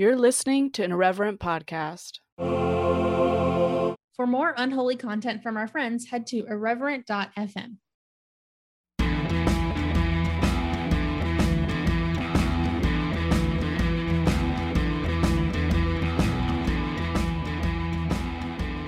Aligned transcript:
You're 0.00 0.16
listening 0.16 0.70
to 0.70 0.82
an 0.82 0.92
irreverent 0.92 1.40
podcast. 1.40 2.20
For 2.38 4.26
more 4.26 4.54
unholy 4.56 4.96
content 4.96 5.42
from 5.42 5.58
our 5.58 5.68
friends, 5.68 6.06
head 6.06 6.26
to 6.28 6.46
irreverent.fm. 6.46 7.76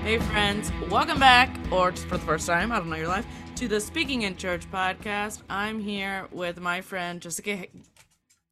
Hey, 0.01 0.17
friends, 0.17 0.71
welcome 0.89 1.19
back, 1.19 1.55
or 1.71 1.91
just 1.91 2.07
for 2.07 2.17
the 2.17 2.25
first 2.25 2.47
time, 2.47 2.71
I 2.71 2.79
don't 2.79 2.89
know 2.89 2.95
your 2.95 3.07
life, 3.07 3.27
to 3.57 3.67
the 3.67 3.79
Speaking 3.79 4.23
in 4.23 4.35
Church 4.35 4.67
podcast. 4.71 5.43
I'm 5.47 5.79
here 5.79 6.27
with 6.31 6.59
my 6.59 6.81
friend 6.81 7.21
Jessica. 7.21 7.67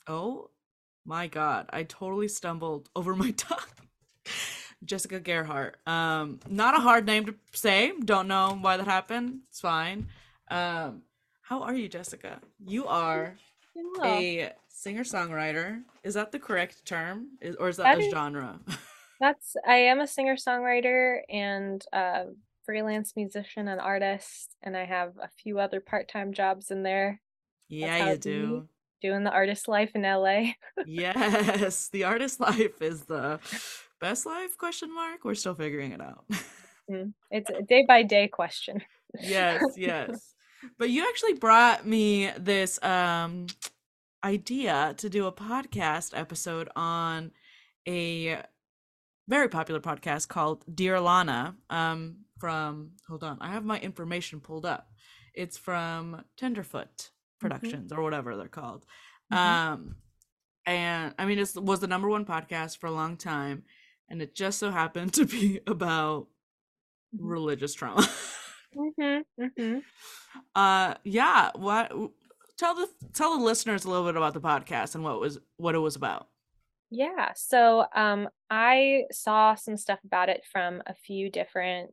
Oh 0.06 0.52
my 1.06 1.28
God, 1.28 1.68
I 1.72 1.84
totally 1.84 2.28
stumbled 2.28 2.90
over 2.96 3.16
my 3.16 3.32
tongue. 3.32 3.60
Jessica 4.84 5.20
Gerhardt. 5.20 5.76
Um, 5.88 6.40
not 6.50 6.76
a 6.76 6.82
hard 6.82 7.06
name 7.06 7.26
to 7.26 7.36
say. 7.54 7.94
Don't 8.04 8.28
know 8.28 8.58
why 8.60 8.78
that 8.78 8.88
happened. 8.88 9.42
It's 9.50 9.60
fine. 9.62 10.08
Um, 10.50 11.04
how 11.44 11.62
are 11.62 11.74
you, 11.76 11.88
Jessica? 11.88 12.40
You 12.66 12.88
are 12.88 13.36
a 14.04 14.52
singer 14.70 15.04
songwriter. 15.04 15.82
Is 16.04 16.16
that 16.16 16.32
the 16.32 16.40
correct 16.40 16.84
term, 16.86 17.28
is, 17.42 17.56
or 17.58 17.70
is 17.70 17.78
that, 17.78 17.84
That 17.84 17.98
a 18.00 18.02
is- 18.02 18.12
genre? 18.12 18.60
That's 19.20 19.56
I 19.68 19.76
am 19.76 20.00
a 20.00 20.08
singer 20.08 20.36
songwriter 20.36 21.20
and 21.30 21.86
a 21.94 22.24
freelance 22.66 23.14
musician 23.16 23.68
and 23.68 23.80
artist, 23.80 24.56
and 24.64 24.76
I 24.76 24.86
have 24.86 25.14
a 25.22 25.30
few 25.44 25.60
other 25.60 25.80
part 25.80 26.10
time 26.10 26.34
jobs 26.34 26.72
in 26.72 26.82
there 26.82 27.22
yeah, 27.70 28.12
you 28.12 28.18
do. 28.18 28.68
Doing 29.02 29.24
the 29.24 29.32
artist 29.32 29.68
life 29.68 29.92
in 29.96 30.04
LA. 30.04 30.52
yes, 30.86 31.90
the 31.90 32.04
artist 32.04 32.40
life 32.40 32.82
is 32.82 33.04
the 33.06 33.40
best 34.02 34.26
life? 34.26 34.58
Question 34.58 34.94
mark. 34.94 35.24
We're 35.24 35.36
still 35.36 35.56
figuring 35.56 35.92
it 35.92 36.02
out. 36.02 36.26
Mm, 36.90 37.14
It's 37.32 37.50
a 37.50 37.62
day 37.62 37.84
by 37.88 38.04
day 38.04 38.28
question. 38.28 38.82
yes, 39.20 39.64
yes. 39.78 40.34
But 40.78 40.90
you 40.92 41.08
actually 41.08 41.34
brought 41.34 41.86
me 41.88 42.30
this 42.38 42.82
um 42.84 43.48
idea 44.24 44.94
to 44.98 45.10
do 45.10 45.26
a 45.26 45.32
podcast 45.32 46.12
episode 46.18 46.70
on 46.76 47.32
a 47.88 48.40
very 49.28 49.48
popular 49.50 49.80
podcast 49.80 50.28
called 50.28 50.64
Dear 50.74 50.96
Alana 50.98 51.56
um 51.70 52.18
from 52.40 52.92
hold 53.08 53.24
on, 53.24 53.38
I 53.42 53.52
have 53.52 53.66
my 53.66 53.80
information 53.80 54.40
pulled 54.42 54.66
up. 54.66 54.88
It's 55.34 55.58
from 55.58 56.24
Tenderfoot 56.38 57.10
Productions 57.42 57.92
or 57.92 58.02
whatever 58.02 58.36
they're 58.38 58.48
called. 58.48 58.86
Mhm. 59.32 59.38
Um 59.38 59.96
and 60.66 61.14
I 61.18 61.26
mean 61.26 61.40
it 61.40 61.52
was 61.56 61.80
the 61.80 61.88
number 61.88 62.08
one 62.10 62.26
podcast 62.26 62.78
for 62.78 62.88
a 62.88 62.92
long 62.92 63.18
time 63.18 63.64
and 64.10 64.22
it 64.22 64.36
just 64.36 64.60
so 64.60 64.70
happened 64.72 65.14
to 65.14 65.26
be 65.26 65.60
about 65.68 66.28
Mhm. 67.16 67.20
religious 67.22 67.74
trauma. 67.74 68.08
hmm 68.74 69.18
hmm 69.58 69.80
uh 70.56 70.94
yeah 71.04 71.52
what 71.56 71.92
tell 72.58 72.74
the 72.76 72.88
tell 73.14 73.38
the 73.38 73.44
listeners 73.44 73.84
a 73.86 73.90
little 73.90 74.06
bit 74.06 74.16
about 74.16 74.34
the 74.34 74.40
podcast 74.40 74.96
and 74.96 75.04
what 75.04 75.20
was 75.20 75.38
what 75.58 75.76
it 75.76 75.80
was 75.80 75.96
about 75.98 76.28
Yeah. 76.90 77.32
So 77.36 77.86
um 77.96 78.30
I 78.50 79.04
saw 79.12 79.56
some 79.56 79.78
stuff 79.78 80.00
about 80.06 80.30
it 80.30 80.44
from 80.52 80.82
a 80.86 80.94
few 80.94 81.30
different 81.30 81.92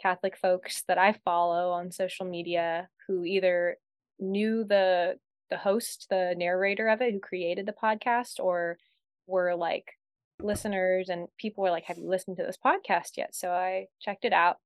Catholic 0.00 0.36
folks 0.36 0.82
that 0.88 0.98
I 0.98 1.12
follow 1.24 1.70
on 1.72 1.90
social 1.90 2.26
media 2.26 2.88
who 3.06 3.24
either 3.24 3.76
knew 4.18 4.64
the 4.64 5.18
the 5.50 5.56
host, 5.58 6.06
the 6.10 6.34
narrator 6.36 6.88
of 6.88 7.00
it 7.02 7.12
who 7.12 7.20
created 7.20 7.66
the 7.66 7.72
podcast 7.72 8.40
or 8.40 8.78
were 9.26 9.54
like 9.54 9.92
listeners 10.40 11.08
and 11.08 11.28
people 11.38 11.62
were 11.62 11.70
like 11.70 11.84
have 11.84 11.98
you 11.98 12.08
listened 12.08 12.36
to 12.38 12.42
this 12.44 12.58
podcast 12.64 13.16
yet? 13.16 13.34
So 13.34 13.50
I 13.50 13.86
checked 14.00 14.24
it 14.24 14.32
out 14.32 14.56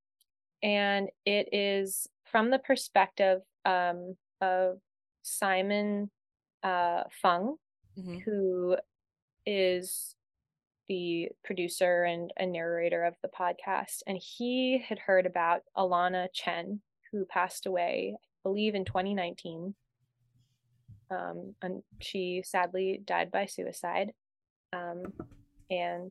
and 0.62 1.08
it 1.26 1.48
is 1.52 2.06
from 2.30 2.50
the 2.50 2.58
perspective 2.58 3.40
um 3.64 4.16
of 4.40 4.78
Simon 5.22 6.10
uh 6.62 7.04
Fung 7.22 7.56
Mhm. 7.98 8.22
who 8.24 8.76
is 9.44 10.14
the 10.88 11.28
producer 11.44 12.04
and 12.04 12.32
a 12.38 12.46
narrator 12.46 13.04
of 13.04 13.14
the 13.22 13.28
podcast. 13.28 14.02
And 14.06 14.16
he 14.18 14.78
had 14.86 14.98
heard 15.00 15.26
about 15.26 15.62
Alana 15.76 16.28
Chen, 16.32 16.80
who 17.10 17.24
passed 17.26 17.66
away, 17.66 18.14
I 18.16 18.27
believe, 18.48 18.74
in 18.74 18.84
2019. 18.84 19.74
Um, 21.10 21.54
and 21.62 21.82
she 22.00 22.42
sadly 22.44 23.00
died 23.04 23.30
by 23.30 23.46
suicide. 23.46 24.12
Um, 24.72 25.12
and 25.70 26.10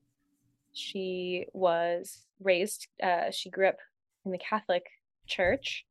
she 0.73 1.45
was 1.53 2.25
raised, 2.39 2.87
uh, 3.01 3.31
she 3.31 3.49
grew 3.49 3.67
up 3.67 3.77
in 4.25 4.31
the 4.31 4.37
Catholic 4.37 4.85
Church. 5.25 5.85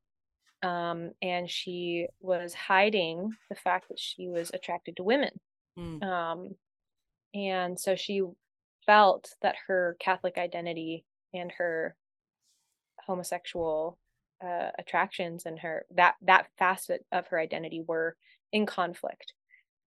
Um, 0.63 1.11
and 1.21 1.49
she 1.49 2.07
was 2.19 2.53
hiding 2.53 3.31
the 3.49 3.55
fact 3.55 3.89
that 3.89 3.99
she 3.99 4.27
was 4.27 4.51
attracted 4.53 4.97
to 4.97 5.03
women. 5.03 5.39
Mm. 5.77 6.03
Um, 6.03 6.55
and 7.33 7.79
so 7.79 7.95
she 7.95 8.23
felt 8.85 9.35
that 9.41 9.55
her 9.67 9.97
Catholic 9.99 10.37
identity 10.37 11.05
and 11.33 11.51
her 11.57 11.95
homosexual 13.05 13.99
uh, 14.43 14.69
attractions 14.77 15.45
and 15.45 15.59
her 15.59 15.85
that 15.95 16.15
that 16.21 16.47
facet 16.57 17.05
of 17.11 17.27
her 17.27 17.39
identity 17.39 17.83
were 17.85 18.15
in 18.51 18.65
conflict, 18.65 19.33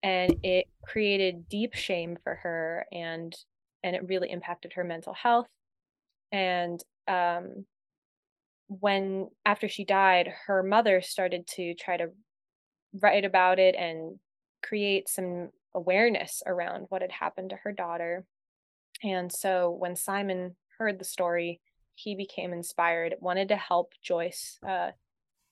and 0.03 0.37
it 0.43 0.67
created 0.85 1.49
deep 1.49 1.75
shame 1.75 2.17
for 2.23 2.37
her, 2.37 2.87
and 2.93 3.35
and 3.83 3.97
it 3.97 4.09
really 4.09 4.31
impacted 4.31 4.73
her 4.75 4.85
mental 4.85 5.15
health. 5.15 5.49
And 6.33 6.83
um, 7.09 7.65
when 8.69 9.29
after 9.45 9.69
she 9.69 9.85
died, 9.85 10.33
her 10.47 10.63
mother 10.63 11.01
started 11.03 11.47
to 11.57 11.75
try 11.75 11.97
to 11.97 12.09
write 13.01 13.25
about 13.25 13.59
it 13.59 13.75
and 13.75 14.19
create 14.63 15.09
some 15.09 15.51
awareness 15.75 16.43
around 16.47 16.87
what 16.89 17.03
had 17.03 17.13
happened 17.13 17.51
to 17.51 17.57
her 17.65 17.73
daughter. 17.73 18.25
And 19.03 19.33
so 19.33 19.71
when 19.71 19.97
Simon 19.97 20.57
heard 20.79 20.99
the 20.99 21.05
story, 21.05 21.61
he 22.03 22.15
became 22.15 22.53
inspired, 22.53 23.15
wanted 23.21 23.49
to 23.49 23.57
help 23.57 23.93
Joyce, 24.03 24.59
uh, 24.67 24.91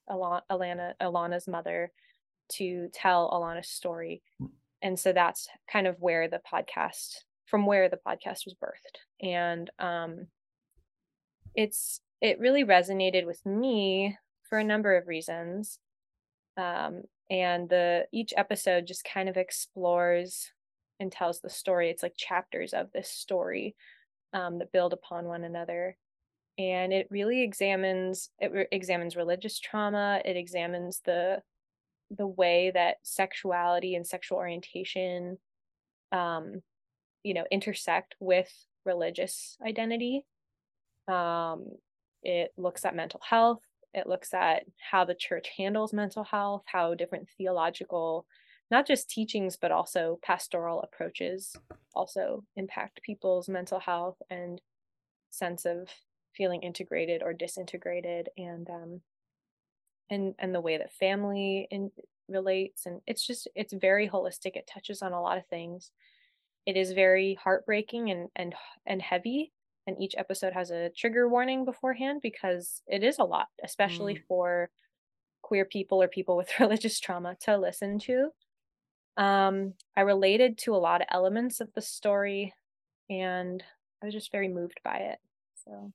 Alana, 0.09 0.43
Alana, 0.51 0.93
Alana's 1.01 1.47
mother, 1.47 1.93
to 2.53 2.89
tell 2.95 3.31
Alana's 3.31 3.69
story. 3.69 4.23
And 4.81 4.99
so 4.99 5.13
that's 5.13 5.49
kind 5.71 5.87
of 5.87 6.01
where 6.01 6.29
the 6.29 6.41
podcast, 6.51 7.25
from 7.47 7.67
where 7.67 7.89
the 7.89 7.99
podcast 7.99 8.47
was 8.47 8.55
birthed. 8.55 9.27
And 9.27 9.71
um, 9.79 10.29
it's 11.55 12.01
it 12.21 12.41
really 12.41 12.65
resonated 12.65 13.27
with 13.27 13.45
me 13.45 14.17
for 14.49 14.59
a 14.59 14.65
number 14.65 14.97
of 14.97 15.07
reasons. 15.07 15.79
Um, 16.57 17.03
and 17.31 17.69
the 17.69 18.07
each 18.13 18.33
episode 18.37 18.87
just 18.87 19.05
kind 19.05 19.29
of 19.29 19.37
explores 19.37 20.51
and 20.99 21.13
tells 21.13 21.41
the 21.41 21.51
story 21.51 21.91
it's 21.91 22.03
like 22.03 22.15
chapters 22.17 22.73
of 22.73 22.91
this 22.93 23.11
story 23.11 23.77
um, 24.33 24.59
that 24.59 24.73
build 24.73 24.93
upon 24.93 25.27
one 25.27 25.45
another 25.45 25.97
and 26.59 26.93
it 26.93 27.07
really 27.11 27.43
examines 27.43 28.31
it 28.41 28.53
re- 28.53 28.67
examines 28.73 29.17
religious 29.17 29.59
trauma 29.61 30.21
it 30.25 30.37
examines 30.37 31.01
the 31.05 31.41
the 32.11 32.27
way 32.27 32.71
that 32.75 32.97
sexuality 33.03 33.95
and 33.95 34.07
sexual 34.07 34.39
orientation 34.39 35.39
um 36.13 36.61
you 37.23 37.35
know 37.35 37.45
intersect 37.51 38.15
with 38.21 38.53
religious 38.85 39.57
identity. 39.65 40.25
Um 41.07 41.67
it 42.23 42.53
looks 42.57 42.85
at 42.85 42.97
mental 42.97 43.21
health 43.29 43.63
it 43.95 44.07
looks 44.07 44.35
at 44.35 44.65
how 44.91 45.05
the 45.05 45.15
church 45.15 45.49
handles 45.57 45.93
mental 45.93 46.25
health 46.25 46.63
how 46.67 46.95
different 46.95 47.29
theological 47.39 48.27
not 48.71 48.87
just 48.87 49.09
teachings 49.09 49.57
but 49.57 49.71
also 49.71 50.19
pastoral 50.23 50.83
approaches 50.83 51.55
also 51.95 52.43
impact 52.57 53.03
people's 53.03 53.49
mental 53.49 53.79
health 53.79 54.17
and 54.31 54.61
sense 55.31 55.65
of 55.65 55.89
feeling 56.39 56.63
integrated 56.63 57.23
or 57.23 57.35
disintegrated 57.35 58.31
and 58.39 58.71
um 58.71 59.03
and 60.11 60.35
and 60.39 60.55
the 60.55 60.61
way 60.61 60.79
that 60.79 60.93
family 60.93 61.69
in 61.71 61.91
relates 62.29 62.87
and 62.87 63.01
it's 63.07 63.27
just 63.27 63.49
it's 63.55 63.73
very 63.75 64.09
holistic. 64.09 64.57
It 64.57 64.67
touches 64.73 65.03
on 65.03 65.13
a 65.13 65.21
lot 65.23 65.39
of 65.39 65.47
things. 65.49 65.93
It 66.67 66.77
is 66.77 66.93
very 66.93 67.35
heartbreaking 67.43 68.11
and 68.11 68.29
and 68.37 68.55
and 68.87 69.03
heavy 69.03 69.53
and 69.87 70.01
each 70.01 70.15
episode 70.19 70.53
has 70.53 70.71
a 70.71 70.91
trigger 70.91 71.29
warning 71.29 71.65
beforehand 71.65 72.21
because 72.23 72.83
it 72.87 73.03
is 73.03 73.19
a 73.19 73.25
lot 73.25 73.49
especially 73.65 74.15
Mm. 74.17 74.23
for 74.29 74.71
queer 75.43 75.65
people 75.65 76.03
or 76.03 76.09
people 76.09 76.37
with 76.37 76.51
religious 76.61 77.01
trauma 77.01 77.37
to 77.43 77.57
listen 77.59 77.99
to. 78.01 78.31
Um 79.17 79.75
i 79.97 80.03
related 80.03 80.59
to 80.59 80.75
a 80.77 80.85
lot 80.89 81.01
of 81.03 81.09
elements 81.11 81.61
of 81.61 81.73
the 81.75 81.83
story 81.83 82.55
and 83.11 83.63
i 84.03 84.07
was 84.07 84.15
just 84.15 84.31
very 84.33 84.49
moved 84.49 84.81
by 84.85 84.99
it 84.99 85.19
so 85.65 85.93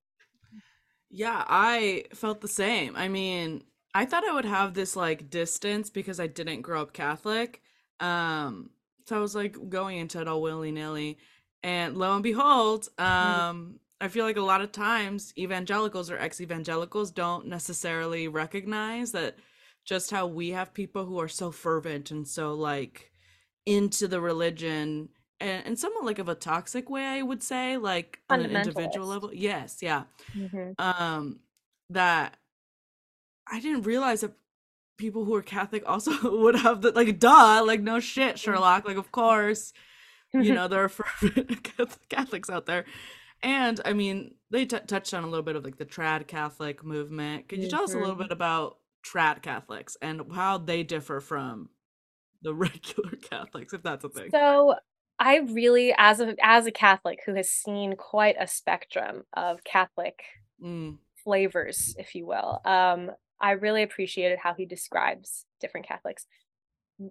Yeah, 1.16 1.44
I 1.48 2.06
felt 2.16 2.42
the 2.42 2.48
same. 2.48 2.96
I 2.96 3.08
mean, 3.08 3.64
I 3.94 4.06
thought 4.06 4.28
I 4.28 4.34
would 4.34 4.46
have 4.46 4.74
this 4.74 4.96
like 4.96 5.30
distance 5.30 5.90
because 5.92 6.20
I 6.20 6.26
didn't 6.28 6.62
grow 6.64 6.82
up 6.82 6.94
Catholic. 6.94 7.62
Um, 8.00 8.72
so 9.08 9.16
I 9.18 9.20
was 9.20 9.36
like 9.36 9.56
going 9.70 10.00
into 10.00 10.20
it 10.22 10.28
all 10.28 10.42
willy-nilly. 10.42 11.20
And 11.62 11.96
lo 11.98 12.14
and 12.16 12.24
behold, 12.24 12.90
Mm. 12.98 13.04
um, 13.06 13.80
I 14.02 14.08
feel 14.08 14.26
like 14.26 14.38
a 14.38 14.42
lot 14.42 14.62
of 14.62 14.72
times 14.72 15.34
evangelicals 15.38 16.10
or 16.10 16.18
ex 16.18 16.42
evangelicals 16.42 17.12
don't 17.12 17.46
necessarily 17.48 18.28
recognize 18.28 19.12
that 19.12 19.38
just 19.86 20.10
how 20.12 20.26
we 20.28 20.50
have 20.50 20.74
people 20.74 21.06
who 21.06 21.20
are 21.20 21.28
so 21.30 21.52
fervent 21.52 22.10
and 22.12 22.28
so 22.28 22.54
like 22.56 23.12
into 23.66 24.08
the 24.08 24.20
religion 24.20 25.10
and, 25.44 25.66
and 25.68 25.80
somewhat 25.80 26.06
like 26.06 26.20
of 26.20 26.30
a 26.30 26.36
toxic 26.36 26.90
way, 26.90 27.04
I 27.06 27.22
would 27.22 27.44
say, 27.44 27.78
like 27.78 28.20
on 28.30 28.42
an 28.42 28.52
individual 28.52 29.08
level. 29.08 29.34
Yes, 29.34 29.80
yeah. 29.82 30.04
Mhm. 30.36 30.74
Um, 30.80 31.40
that 31.90 32.38
I 33.52 33.60
didn't 33.60 33.84
realize 33.84 34.22
that 34.22 34.34
people 34.98 35.26
who 35.26 35.36
are 35.36 35.42
Catholic 35.42 35.84
also 35.88 36.12
would 36.40 36.56
have 36.56 36.82
the 36.82 36.92
like 36.92 37.20
duh, 37.20 37.64
like 37.66 37.82
no 37.82 38.00
shit, 38.00 38.40
Sherlock. 38.40 38.86
Like 38.86 38.98
of 38.98 39.12
course, 39.12 39.74
you 40.34 40.54
know, 40.54 40.68
there 40.68 40.84
are 40.84 40.90
fervent 40.90 41.64
Catholics 42.10 42.50
out 42.50 42.66
there. 42.66 42.86
And 43.42 43.82
I 43.84 43.92
mean, 43.94 44.36
they 44.52 44.66
t- 44.66 44.80
touched 44.88 45.14
on 45.14 45.24
a 45.24 45.28
little 45.28 45.44
bit 45.44 45.58
of 45.58 45.66
like 45.66 45.78
the 45.78 45.86
trad 45.86 46.28
Catholic 46.28 46.84
movement. 46.84 47.50
Could 47.50 47.60
you 47.60 47.68
tell 47.70 47.84
us 47.84 47.94
a 47.94 47.98
little 48.00 48.16
Mhm. 48.16 48.20
bit 48.20 48.32
about 48.32 48.78
trad 49.06 49.42
Catholics 49.42 49.98
and 50.02 50.22
how 50.34 50.58
they 50.58 50.84
differ 50.84 51.20
from 51.20 51.70
the 52.42 52.54
regular 52.56 53.18
Catholics, 53.22 53.74
if 53.74 53.84
that's 53.84 54.06
a 54.06 54.10
thing? 54.10 54.32
So 54.32 54.76
I 55.20 55.38
really, 55.38 55.94
as 55.98 56.20
a 56.20 56.36
as 56.42 56.66
a 56.66 56.72
Catholic 56.72 57.20
who 57.26 57.36
has 57.36 57.50
seen 57.50 57.96
quite 57.96 58.36
a 58.40 58.48
spectrum 58.48 59.24
of 59.34 59.64
Catholic 59.64 60.24
Mm, 60.60 60.98
flavors, 61.24 61.96
if 61.98 62.16
you 62.16 62.26
will, 62.26 62.62
um, 62.66 63.12
I 63.40 63.52
really 63.52 63.84
appreciated 63.84 64.40
how 64.40 64.54
he 64.54 64.66
describes 64.66 65.46
different 65.60 65.88
Catholics. 65.88 66.28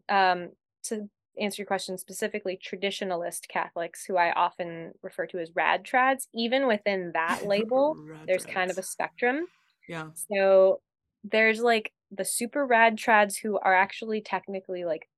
Um, 0.08 0.50
to 0.84 1.08
answer 1.40 1.62
your 1.62 1.66
question 1.66 1.98
specifically, 1.98 2.58
traditionalist 2.58 3.48
Catholics, 3.48 4.04
who 4.04 4.16
I 4.16 4.32
often 4.32 4.92
refer 5.02 5.26
to 5.28 5.38
as 5.38 5.54
rad 5.54 5.84
trads, 5.84 6.28
even 6.34 6.66
within 6.66 7.12
that 7.14 7.42
label, 7.46 8.00
there's 8.26 8.44
kind 8.46 8.70
of 8.70 8.78
a 8.78 8.82
spectrum. 8.82 9.46
yeah. 9.88 10.10
So 10.14 10.82
there's 11.24 11.60
like 11.62 11.92
the 12.10 12.24
super 12.24 12.66
rad 12.66 12.96
trads 12.96 13.38
who 13.40 13.58
are 13.58 13.74
actually 13.74 14.20
technically 14.20 14.84
like 14.84 15.08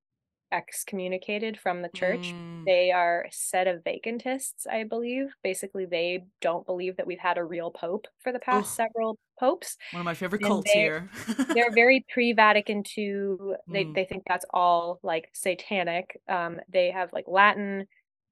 excommunicated 0.52 1.58
from 1.58 1.82
the 1.82 1.88
church. 1.90 2.32
Mm, 2.34 2.64
They 2.64 2.90
are 2.92 3.22
a 3.22 3.30
sedevacantists, 3.30 4.66
I 4.70 4.84
believe. 4.84 5.28
Basically, 5.42 5.84
they 5.86 6.24
don't 6.40 6.64
believe 6.66 6.96
that 6.96 7.06
we've 7.06 7.18
had 7.18 7.38
a 7.38 7.44
real 7.44 7.70
pope 7.70 8.06
for 8.22 8.32
the 8.32 8.38
past 8.38 8.74
several 8.74 9.18
popes. 9.38 9.76
one 9.92 10.00
of 10.00 10.04
my 10.04 10.14
favorite 10.14 10.42
and 10.42 10.48
cults 10.48 10.72
they- 10.72 10.78
here. 10.80 11.10
They're 11.54 11.72
very 11.72 12.04
pre-Vatican 12.12 12.84
II. 12.96 13.36
They 13.68 13.84
Mm. 13.86 13.94
they 13.94 14.04
think 14.04 14.22
that's 14.26 14.46
all 14.52 15.00
like 15.02 15.28
satanic. 15.32 16.20
Um, 16.28 16.60
they 16.68 16.90
have 16.90 17.12
like 17.12 17.26
Latin. 17.28 17.86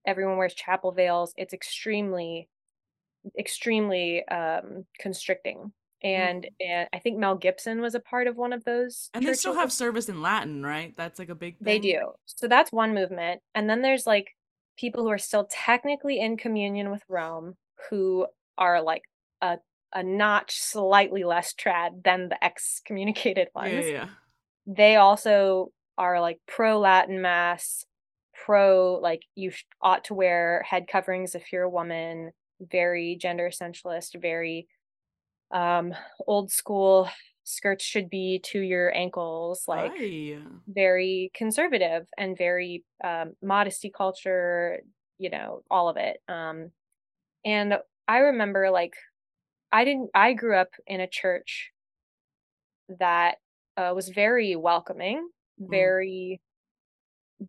Everyone 0.06 0.36
wears 0.36 0.54
chapel 0.54 0.92
veils. 0.92 1.32
It's 1.36 1.52
extremely, 1.54 2.48
extremely 3.38 4.24
um 4.28 4.86
constricting. 4.98 5.72
Mm-hmm. 6.04 6.22
And 6.22 6.49
and 6.60 6.88
I 6.93 6.99
think 6.99 7.19
Mel 7.19 7.37
Gibson 7.37 7.81
was 7.81 7.94
a 7.94 8.00
part 8.00 8.26
of 8.26 8.37
one 8.37 8.52
of 8.52 8.64
those. 8.64 9.10
and 9.14 9.26
they 9.26 9.34
still 9.34 9.54
have 9.54 9.72
service 9.72 10.08
in 10.08 10.22
Latin, 10.22 10.64
right? 10.64 10.94
That's 10.96 11.19
like 11.19 11.28
a 11.28 11.34
big 11.34 11.56
They 11.60 11.78
do. 11.78 12.12
So 12.26 12.49
that's 12.49 12.72
one 12.72 12.94
movement. 12.94 13.40
And 13.54 13.69
then 13.69 13.82
there's 13.82 14.06
like 14.06 14.34
people 14.76 15.02
who 15.02 15.10
are 15.10 15.19
still 15.19 15.46
technically 15.50 16.19
in 16.19 16.37
communion 16.37 16.90
with 16.90 17.02
Rome 17.08 17.54
who 17.90 18.26
are 18.58 18.82
like 18.82 19.02
a 19.40 19.58
a 19.94 20.02
notch 20.02 20.58
slightly 20.58 21.22
less 21.22 21.54
trad 21.54 22.02
than 22.02 22.28
the 22.28 22.43
excommunicated 22.43 23.48
ones. 23.55 23.72
yeah, 23.72 23.81
yeah. 23.81 24.08
They 24.66 24.96
also 24.96 25.72
are 25.98 26.20
like 26.20 26.38
pro 26.46 26.78
Latin 26.81 27.20
mass, 27.20 27.84
pro 28.32 28.98
like 29.02 29.22
you 29.34 29.52
ought 29.81 30.05
to 30.05 30.14
wear 30.14 30.64
head 30.69 30.87
coverings 30.90 31.34
if 31.34 31.52
you're 31.52 31.64
a 31.64 31.70
woman, 31.70 32.32
very 32.60 33.16
gender 33.20 33.50
essentialist, 33.50 34.20
very 34.20 34.66
um 35.52 35.94
old 36.26 36.50
school 36.50 37.08
skirts 37.44 37.84
should 37.84 38.08
be 38.08 38.40
to 38.44 38.60
your 38.60 38.94
ankles 38.94 39.64
like 39.66 39.93
Aye. 39.93 40.43
very 40.69 41.31
conservative 41.34 42.06
and 42.16 42.38
very 42.38 42.84
um, 43.02 43.32
modesty 43.43 43.90
culture, 43.90 44.81
you 45.19 45.28
know, 45.31 45.62
all 45.70 45.88
of 45.88 45.96
it. 45.96 46.22
Um, 46.28 46.70
and 47.44 47.75
I 48.06 48.19
remember 48.19 48.70
like 48.70 48.94
I 49.72 49.84
didn't. 49.84 50.10
I 50.14 50.34
grew 50.34 50.56
up 50.56 50.69
in 50.87 51.00
a 51.00 51.08
church 51.08 51.70
that 52.98 53.37
uh, 53.76 53.93
was 53.94 54.10
very 54.10 54.55
welcoming, 54.55 55.28
very 55.58 56.40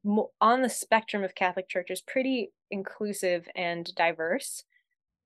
mo- 0.03 0.31
on 0.39 0.61
the 0.61 0.69
spectrum 0.69 1.23
of 1.23 1.35
Catholic 1.35 1.67
churches, 1.67 2.01
pretty 2.01 2.51
inclusive 2.71 3.47
and 3.55 3.93
diverse. 3.95 4.63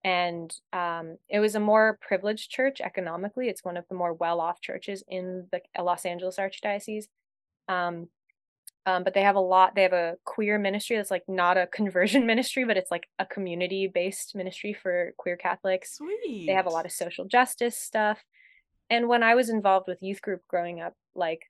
And 0.07 0.55
um, 0.71 1.17
it 1.27 1.41
was 1.41 1.55
a 1.55 1.59
more 1.59 1.99
privileged 2.01 2.49
church 2.49 2.79
economically. 2.79 3.49
It's 3.49 3.65
one 3.65 3.75
of 3.75 3.83
the 3.89 3.95
more 3.95 4.13
well-off 4.13 4.61
churches 4.61 5.03
in 5.05 5.47
the 5.51 5.59
Los 5.83 6.05
Angeles 6.05 6.37
Archdiocese. 6.37 7.07
Um, 7.67 8.07
um, 8.85 9.03
but 9.03 9.13
they 9.13 9.23
have 9.23 9.35
a 9.35 9.41
lot. 9.41 9.75
They 9.75 9.83
have 9.83 9.91
a 9.91 10.15
queer 10.23 10.57
ministry 10.57 10.95
that's 10.95 11.11
like 11.11 11.25
not 11.27 11.57
a 11.57 11.67
conversion 11.73 12.25
ministry, 12.25 12.63
but 12.63 12.77
it's 12.77 12.89
like 12.89 13.09
a 13.19 13.25
community-based 13.25 14.33
ministry 14.33 14.71
for 14.71 15.11
queer 15.17 15.35
Catholics. 15.35 15.97
Sweet. 15.97 16.45
They 16.47 16.53
have 16.53 16.67
a 16.67 16.69
lot 16.69 16.85
of 16.85 16.93
social 16.93 17.25
justice 17.25 17.77
stuff. 17.77 18.23
And 18.89 19.09
when 19.09 19.23
I 19.23 19.35
was 19.35 19.49
involved 19.49 19.89
with 19.89 20.01
youth 20.01 20.21
group 20.21 20.41
growing 20.47 20.79
up, 20.79 20.93
like 21.15 21.41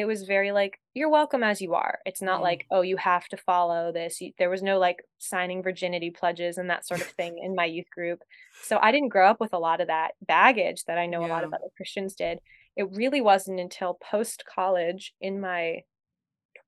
it 0.00 0.06
was 0.06 0.22
very 0.24 0.52
like 0.52 0.74
you're 0.94 1.10
welcome 1.10 1.42
as 1.42 1.60
you 1.60 1.74
are. 1.74 1.98
It's 2.04 2.22
not 2.22 2.40
Mm. 2.40 2.44
like 2.48 2.66
oh 2.70 2.82
you 2.82 2.96
have 2.96 3.26
to 3.28 3.36
follow 3.36 3.92
this. 3.92 4.20
You, 4.20 4.32
there 4.38 4.50
was 4.50 4.62
no 4.62 4.78
like 4.78 4.98
signing 5.18 5.62
virginity 5.62 6.10
pledges 6.10 6.58
and 6.58 6.70
that 6.70 6.86
sort 6.86 7.00
of 7.00 7.08
thing 7.18 7.38
in 7.42 7.54
my 7.54 7.64
youth 7.64 7.90
group. 7.94 8.20
So 8.62 8.78
I 8.80 8.92
didn't 8.92 9.08
grow 9.10 9.28
up 9.30 9.40
with 9.40 9.52
a 9.52 9.58
lot 9.58 9.80
of 9.80 9.88
that 9.88 10.12
baggage 10.26 10.84
that 10.86 10.98
I 10.98 11.06
know 11.06 11.24
a 11.24 11.32
lot 11.34 11.44
of 11.44 11.52
other 11.52 11.70
Christians 11.76 12.14
did. 12.14 12.38
It 12.76 12.86
really 12.92 13.20
wasn't 13.20 13.60
until 13.60 13.98
post 14.10 14.44
college 14.52 15.14
in 15.20 15.40
my 15.40 15.82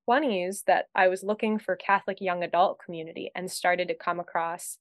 20s 0.09 0.65
that 0.67 0.87
I 0.95 1.09
was 1.09 1.23
looking 1.23 1.59
for 1.59 1.77
Catholic 1.77 2.19
young 2.21 2.43
adult 2.43 2.79
community 2.85 3.31
and 3.35 3.51
started 3.51 3.89
to 3.89 3.95
come 3.95 4.19
across 4.19 4.79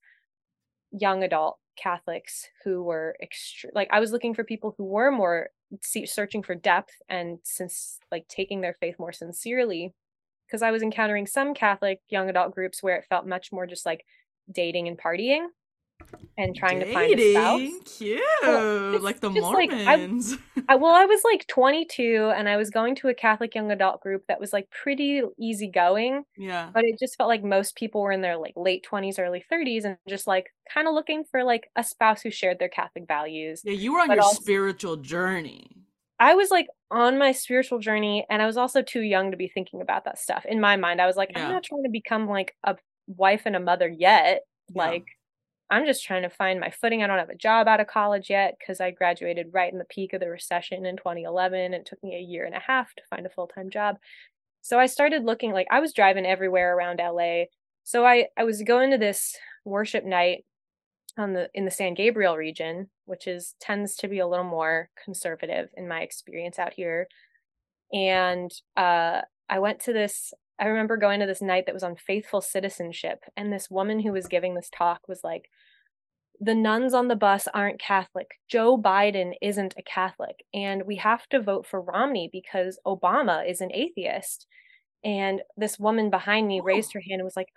young 0.90 1.22
adult 1.22 1.58
Catholics 1.80 2.48
who 2.64 2.82
were 2.82 3.16
extre- 3.22 3.74
like 3.74 3.88
I 3.92 4.00
was 4.00 4.10
looking 4.12 4.34
for 4.34 4.44
people 4.44 4.74
who 4.76 4.84
were 4.84 5.10
more 5.12 5.50
searching 5.82 6.42
for 6.42 6.54
depth 6.54 6.94
and 7.08 7.38
since 7.44 7.98
like 8.10 8.26
taking 8.28 8.60
their 8.60 8.76
faith 8.80 8.98
more 8.98 9.12
sincerely 9.12 9.94
because 10.46 10.62
I 10.62 10.72
was 10.72 10.82
encountering 10.82 11.26
some 11.26 11.54
Catholic 11.54 12.00
young 12.08 12.28
adult 12.28 12.54
groups 12.54 12.82
where 12.82 12.96
it 12.96 13.06
felt 13.08 13.26
much 13.26 13.52
more 13.52 13.66
just 13.66 13.86
like 13.86 14.04
dating 14.50 14.88
and 14.88 14.98
partying 14.98 15.46
and 16.38 16.56
trying 16.56 16.80
to 16.80 16.92
find 16.92 17.18
a 17.18 17.32
spouse. 17.32 17.58
Dating? 17.58 17.80
Cute. 17.84 18.20
it's 18.42 19.04
like 19.04 19.20
the 19.20 19.30
just 19.30 19.46
like, 19.52 19.72
I- 19.72 19.96
Mormons. 19.96 20.36
I, 20.68 20.76
well, 20.76 20.94
I 20.94 21.04
was 21.04 21.20
like 21.24 21.46
22 21.48 22.32
and 22.34 22.48
I 22.48 22.56
was 22.56 22.70
going 22.70 22.94
to 22.96 23.08
a 23.08 23.14
Catholic 23.14 23.54
young 23.54 23.70
adult 23.70 24.00
group 24.00 24.24
that 24.28 24.40
was 24.40 24.52
like 24.52 24.70
pretty 24.70 25.22
easygoing, 25.38 26.24
yeah. 26.36 26.70
but 26.72 26.84
it 26.84 26.98
just 26.98 27.16
felt 27.16 27.28
like 27.28 27.42
most 27.42 27.76
people 27.76 28.00
were 28.02 28.12
in 28.12 28.20
their 28.20 28.36
like 28.36 28.54
late 28.56 28.86
20s, 28.90 29.18
early 29.18 29.44
30s 29.52 29.84
and 29.84 29.96
just 30.08 30.26
like 30.26 30.50
kind 30.72 30.88
of 30.88 30.94
looking 30.94 31.24
for 31.24 31.44
like 31.44 31.70
a 31.76 31.84
spouse 31.84 32.22
who 32.22 32.30
shared 32.30 32.58
their 32.58 32.68
Catholic 32.68 33.06
values. 33.06 33.62
Yeah, 33.64 33.72
you 33.72 33.92
were 33.92 34.00
on 34.00 34.10
your 34.10 34.22
also- 34.22 34.40
spiritual 34.40 34.96
journey. 34.96 35.76
I 36.18 36.34
was 36.34 36.50
like 36.50 36.66
on 36.90 37.18
my 37.18 37.32
spiritual 37.32 37.78
journey 37.78 38.26
and 38.28 38.42
I 38.42 38.46
was 38.46 38.58
also 38.58 38.82
too 38.82 39.00
young 39.00 39.30
to 39.30 39.38
be 39.38 39.48
thinking 39.48 39.80
about 39.80 40.04
that 40.04 40.18
stuff. 40.18 40.44
In 40.46 40.60
my 40.60 40.76
mind, 40.76 41.00
I 41.00 41.06
was 41.06 41.16
like, 41.16 41.30
Yeah. 41.32 41.46
I'm 41.46 41.52
not 41.52 41.64
trying 41.64 41.82
to 41.84 41.88
become 41.90 42.28
like 42.28 42.54
a 42.62 42.76
wife 43.06 43.42
and 43.46 43.56
a 43.56 43.60
mother 43.60 43.88
yet. 43.88 44.42
Yeah. 44.74 44.84
Like, 44.86 45.06
I'm 45.70 45.86
just 45.86 46.04
trying 46.04 46.22
to 46.22 46.30
find 46.30 46.58
my 46.58 46.70
footing. 46.70 47.02
I 47.02 47.06
don't 47.06 47.18
have 47.18 47.30
a 47.30 47.36
job 47.36 47.68
out 47.68 47.80
of 47.80 47.86
college 47.86 48.28
yet 48.28 48.56
because 48.58 48.80
I 48.80 48.90
graduated 48.90 49.52
right 49.52 49.72
in 49.72 49.78
the 49.78 49.84
peak 49.84 50.12
of 50.12 50.20
the 50.20 50.28
recession 50.28 50.84
in 50.84 50.96
2011. 50.96 51.60
And 51.60 51.74
it 51.74 51.86
took 51.86 52.02
me 52.02 52.16
a 52.16 52.20
year 52.20 52.44
and 52.44 52.54
a 52.54 52.60
half 52.60 52.92
to 52.96 53.02
find 53.08 53.24
a 53.24 53.30
full 53.30 53.46
time 53.46 53.70
job. 53.70 53.96
So 54.62 54.78
I 54.78 54.86
started 54.86 55.24
looking 55.24 55.52
like 55.52 55.68
I 55.70 55.80
was 55.80 55.92
driving 55.92 56.26
everywhere 56.26 56.76
around 56.76 57.00
LA. 57.00 57.44
So 57.84 58.04
I, 58.04 58.26
I 58.36 58.44
was 58.44 58.62
going 58.62 58.90
to 58.90 58.98
this 58.98 59.36
worship 59.64 60.04
night 60.04 60.44
on 61.16 61.32
the 61.34 61.48
in 61.54 61.64
the 61.64 61.70
San 61.70 61.94
Gabriel 61.94 62.36
region, 62.36 62.90
which 63.04 63.26
is 63.26 63.54
tends 63.60 63.96
to 63.96 64.08
be 64.08 64.18
a 64.18 64.26
little 64.26 64.44
more 64.44 64.90
conservative 65.04 65.68
in 65.76 65.88
my 65.88 66.00
experience 66.00 66.58
out 66.58 66.72
here. 66.74 67.06
And 67.92 68.50
uh 68.76 69.22
I 69.48 69.58
went 69.58 69.80
to 69.80 69.92
this 69.92 70.32
I 70.60 70.66
remember 70.66 70.96
going 70.96 71.20
to 71.20 71.26
this 71.26 71.42
night 71.42 71.64
that 71.66 71.74
was 71.74 71.82
on 71.82 71.96
faithful 71.96 72.40
citizenship 72.40 73.24
and 73.36 73.52
this 73.52 73.70
woman 73.70 74.00
who 74.00 74.12
was 74.12 74.26
giving 74.26 74.54
this 74.54 74.70
talk 74.70 75.08
was 75.08 75.20
like 75.24 75.48
the 76.40 76.54
nuns 76.54 76.94
on 76.94 77.08
the 77.08 77.16
bus 77.16 77.48
aren't 77.52 77.80
Catholic. 77.80 78.32
Joe 78.48 78.78
Biden 78.78 79.32
isn't 79.42 79.74
a 79.76 79.82
Catholic 79.82 80.44
and 80.54 80.86
we 80.86 80.96
have 80.96 81.26
to 81.30 81.40
vote 81.40 81.66
for 81.66 81.80
Romney 81.80 82.28
because 82.32 82.78
Obama 82.86 83.48
is 83.48 83.60
an 83.60 83.72
atheist. 83.72 84.46
And 85.02 85.40
this 85.56 85.78
woman 85.78 86.10
behind 86.10 86.46
me 86.46 86.60
raised 86.62 86.92
her 86.92 87.00
hand 87.00 87.20
and 87.20 87.24
was 87.24 87.36
like, 87.36 87.48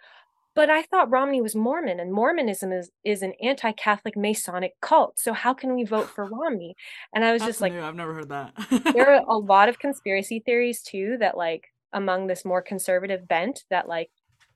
but 0.56 0.70
I 0.70 0.84
thought 0.84 1.10
Romney 1.10 1.42
was 1.42 1.56
Mormon, 1.56 2.00
and 2.00 2.14
Mormonism 2.14 2.72
is 2.72 2.92
is 3.04 3.24
an 3.24 3.34
anti-Catholic 3.42 4.16
Masonic 4.16 4.74
cult. 4.82 5.18
So 5.18 5.34
how 5.34 5.54
can 5.54 5.76
we 5.76 5.84
vote 5.84 6.10
for 6.10 6.26
Romney? 6.32 6.76
And 7.14 7.26
I 7.26 7.34
was 7.34 7.42
That's 7.42 7.50
just 7.50 7.62
like, 7.62 7.74
new. 7.74 7.82
I've 7.82 7.96
never 7.96 8.14
heard 8.14 8.30
that. 8.30 8.54
there 8.94 9.16
are 9.16 9.24
a 9.28 9.38
lot 9.38 9.70
of 9.70 9.80
conspiracy 9.80 10.44
theories 10.46 10.84
too 10.84 11.18
that 11.20 11.38
like 11.38 11.73
among 11.94 12.28
this 12.28 12.44
more 12.46 12.62
conservative 12.62 13.28
bent 13.28 13.64
that 13.70 13.88
like 13.88 14.10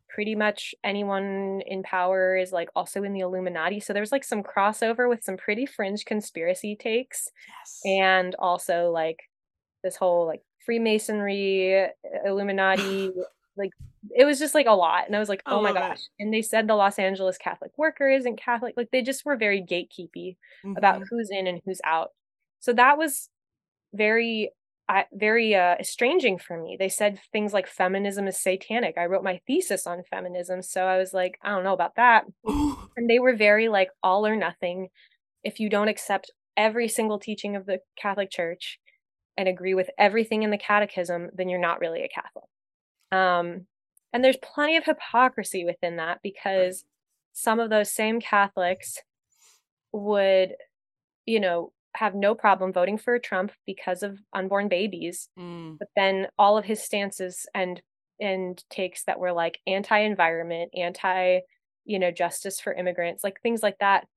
pretty 0.09 0.35
much 0.35 0.73
anyone 0.83 1.61
in 1.67 1.83
power 1.83 2.35
is 2.35 2.51
like 2.51 2.69
also 2.75 3.03
in 3.03 3.13
the 3.13 3.19
Illuminati. 3.19 3.79
So 3.79 3.93
there's 3.93 4.11
like 4.11 4.23
some 4.23 4.41
crossover 4.43 5.07
with 5.09 5.23
some 5.23 5.37
pretty 5.37 5.65
fringe 5.65 6.05
conspiracy 6.05 6.75
takes 6.75 7.27
Yes. 7.47 7.81
and 7.85 8.35
also 8.39 8.89
like 8.91 9.19
this 9.83 9.95
whole 9.97 10.25
like 10.25 10.41
Freemasonry, 10.65 11.87
Illuminati, 12.25 13.11
like 13.57 13.71
it 14.15 14.23
was 14.25 14.39
just 14.39 14.55
like 14.55 14.65
a 14.67 14.71
lot. 14.71 15.05
And 15.07 15.15
I 15.15 15.19
was 15.19 15.29
like, 15.29 15.41
oh 15.45 15.61
my 15.61 15.71
it. 15.71 15.73
gosh. 15.75 16.01
And 16.19 16.33
they 16.33 16.41
said 16.41 16.67
the 16.67 16.75
Los 16.75 16.97
Angeles 16.99 17.37
Catholic 17.37 17.71
worker 17.77 18.09
isn't 18.09 18.37
Catholic. 18.39 18.75
Like 18.77 18.89
they 18.91 19.01
just 19.01 19.25
were 19.25 19.35
very 19.35 19.61
gatekeepy 19.61 20.37
about 20.77 21.01
Mhm. 21.01 21.05
who's 21.09 21.29
in 21.31 21.47
and 21.47 21.61
who's 21.65 21.81
out. 21.83 22.11
So 22.59 22.71
that 22.73 22.97
was 22.97 23.29
very 23.93 24.51
I 24.89 25.05
very 25.13 25.53
uh 25.55 25.75
estranging 25.79 26.37
for 26.37 26.61
me. 26.61 26.77
They 26.79 26.89
said 26.89 27.19
things 27.31 27.53
like 27.53 27.67
feminism 27.67 28.27
is 28.27 28.37
satanic. 28.41 28.97
I 28.97 29.05
wrote 29.05 29.23
my 29.23 29.41
thesis 29.45 29.85
on 29.85 30.03
feminism, 30.09 30.61
so 30.61 30.85
I 30.85 30.97
was 30.97 31.13
like, 31.13 31.37
I 31.43 31.49
don't 31.49 31.63
know 31.63 31.73
about 31.73 31.95
that. 31.95 32.25
And 32.97 33.07
they 33.07 33.19
were 33.19 33.35
very 33.35 33.69
like 33.69 33.89
all 34.01 34.25
or 34.25 34.35
nothing. 34.35 34.87
If 35.43 35.59
you 35.59 35.69
don't 35.69 35.87
accept 35.87 36.31
every 36.55 36.87
single 36.87 37.19
teaching 37.19 37.55
of 37.55 37.67
the 37.67 37.77
Catholic 37.95 38.31
Church 38.31 38.79
and 39.37 39.47
agree 39.47 39.75
with 39.75 39.91
everything 39.99 40.41
in 40.41 40.49
the 40.49 40.57
catechism, 40.57 41.29
then 41.35 41.47
you're 41.47 41.59
not 41.59 41.79
really 41.79 42.01
a 42.01 42.09
Catholic. 42.09 42.49
Um 43.11 43.67
and 44.13 44.23
there's 44.23 44.37
plenty 44.37 44.77
of 44.77 44.85
hypocrisy 44.85 45.63
within 45.63 45.97
that 45.97 46.19
because 46.23 46.85
some 47.33 47.59
of 47.59 47.69
those 47.69 47.91
same 47.91 48.19
Catholics 48.19 48.97
would, 49.91 50.53
you 51.25 51.39
know, 51.39 51.71
have 51.95 52.15
no 52.15 52.35
problem 52.35 52.73
voting 52.73 52.97
for 52.97 53.17
Trump 53.19 53.51
because 53.65 54.03
of 54.03 54.19
unborn 54.33 54.67
babies, 54.67 55.29
Mm, 55.37 55.77
but 55.79 55.89
then 55.95 56.27
all 56.37 56.57
of 56.57 56.65
his 56.65 56.83
stances 56.83 57.45
and 57.53 57.81
and 58.19 58.63
takes 58.69 59.03
that 59.03 59.19
were 59.19 59.31
like 59.31 59.59
anti-environment, 59.67 60.71
anti, 60.75 61.39
you 61.85 61.99
know, 61.99 62.11
justice 62.11 62.59
for 62.59 62.73
immigrants, 62.73 63.23
like 63.23 63.41
things 63.41 63.61
like 63.61 63.77
that, 63.79 64.07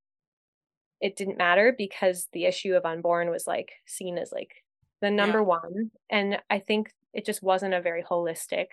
it 1.01 1.17
didn't 1.17 1.39
matter 1.39 1.75
because 1.77 2.29
the 2.33 2.45
issue 2.45 2.75
of 2.75 2.85
unborn 2.85 3.31
was 3.31 3.47
like 3.47 3.73
seen 3.87 4.19
as 4.19 4.33
like 4.33 4.65
the 5.01 5.11
number 5.11 5.43
one. 5.43 5.91
And 6.11 6.39
I 6.51 6.59
think 6.59 6.93
it 7.13 7.25
just 7.25 7.43
wasn't 7.43 7.75
a 7.75 7.81
very 7.81 8.03
holistic 8.03 8.67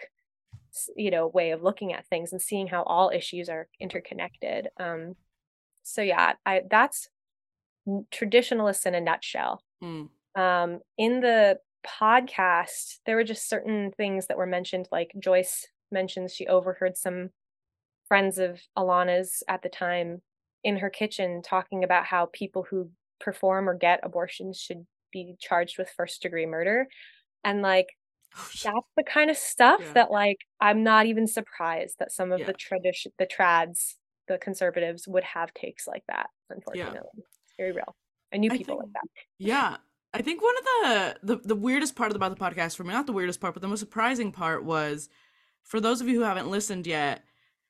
you 0.95 1.11
know 1.11 1.27
way 1.27 1.51
of 1.51 1.63
looking 1.63 1.93
at 1.93 2.07
things 2.07 2.31
and 2.31 2.41
seeing 2.41 2.67
how 2.67 2.83
all 2.83 3.09
issues 3.09 3.49
are 3.49 3.67
interconnected 3.79 4.67
um 4.79 5.15
so 5.83 6.01
yeah 6.01 6.33
i 6.45 6.61
that's 6.69 7.09
traditionalists 8.11 8.85
in 8.85 8.95
a 8.95 9.01
nutshell 9.01 9.63
mm, 9.81 10.07
um 10.35 10.79
in 10.97 11.21
the 11.21 11.59
podcast 11.85 12.99
there 13.05 13.15
were 13.15 13.23
just 13.23 13.49
certain 13.49 13.91
things 13.97 14.27
that 14.27 14.37
were 14.37 14.45
mentioned 14.47 14.87
like 14.91 15.11
joyce 15.19 15.67
mentions 15.91 16.33
she 16.33 16.47
overheard 16.47 16.97
some 16.97 17.29
friends 18.07 18.37
of 18.37 18.61
alana's 18.77 19.43
at 19.47 19.61
the 19.61 19.69
time 19.69 20.21
in 20.63 20.77
her 20.77 20.89
kitchen 20.89 21.41
talking 21.43 21.83
about 21.83 22.05
how 22.05 22.27
people 22.33 22.65
who 22.69 22.89
perform 23.19 23.69
or 23.69 23.75
get 23.75 23.99
abortions 24.03 24.59
should 24.59 24.85
be 25.11 25.35
charged 25.39 25.77
with 25.77 25.89
first 25.89 26.21
degree 26.21 26.45
murder 26.45 26.87
and 27.43 27.61
like 27.61 27.89
Oh, 28.37 28.49
that's 28.63 28.87
the 28.97 29.03
kind 29.03 29.29
of 29.29 29.37
stuff 29.37 29.81
Yeah. 29.81 29.95
that 29.95 30.11
like 30.11 30.37
I'm 30.61 30.83
not 30.83 31.05
even 31.05 31.27
surprised 31.27 31.97
that 31.99 32.11
some 32.11 32.31
of 32.31 32.43
Yeah. 32.43 32.45
the 32.45 32.53
tradition 32.53 33.11
the 33.19 33.27
trads, 33.27 33.95
the 34.27 34.37
conservatives 34.39 35.07
would 35.07 35.23
have 35.23 35.53
takes 35.53 35.87
like 35.87 36.03
that, 36.07 36.29
unfortunately. 36.49 37.23
Very 37.57 37.71
real. 37.71 37.95
I 38.33 38.37
knew 38.37 38.49
I 38.51 38.57
people 38.57 38.75
think- 38.75 38.85
like 38.85 38.93
that. 38.93 39.09
Yeah. 39.39 39.77
I 40.13 40.21
think 40.21 40.41
one 40.41 40.55
of 40.57 40.63
the, 40.63 41.17
the 41.35 41.47
the 41.49 41.55
weirdest 41.55 41.95
part 41.95 42.15
about 42.15 42.35
the 42.35 42.43
podcast 42.43 42.75
for 42.75 42.83
me, 42.83 42.93
not 42.93 43.05
the 43.05 43.13
weirdest 43.13 43.39
part, 43.41 43.53
but 43.53 43.61
the 43.61 43.67
most 43.67 43.79
surprising 43.81 44.31
part 44.31 44.63
was 44.63 45.09
for 45.63 45.79
those 45.79 46.01
of 46.01 46.07
you 46.07 46.15
who 46.15 46.21
haven't 46.25 46.49
listened 46.49 46.87
yet, 46.87 47.23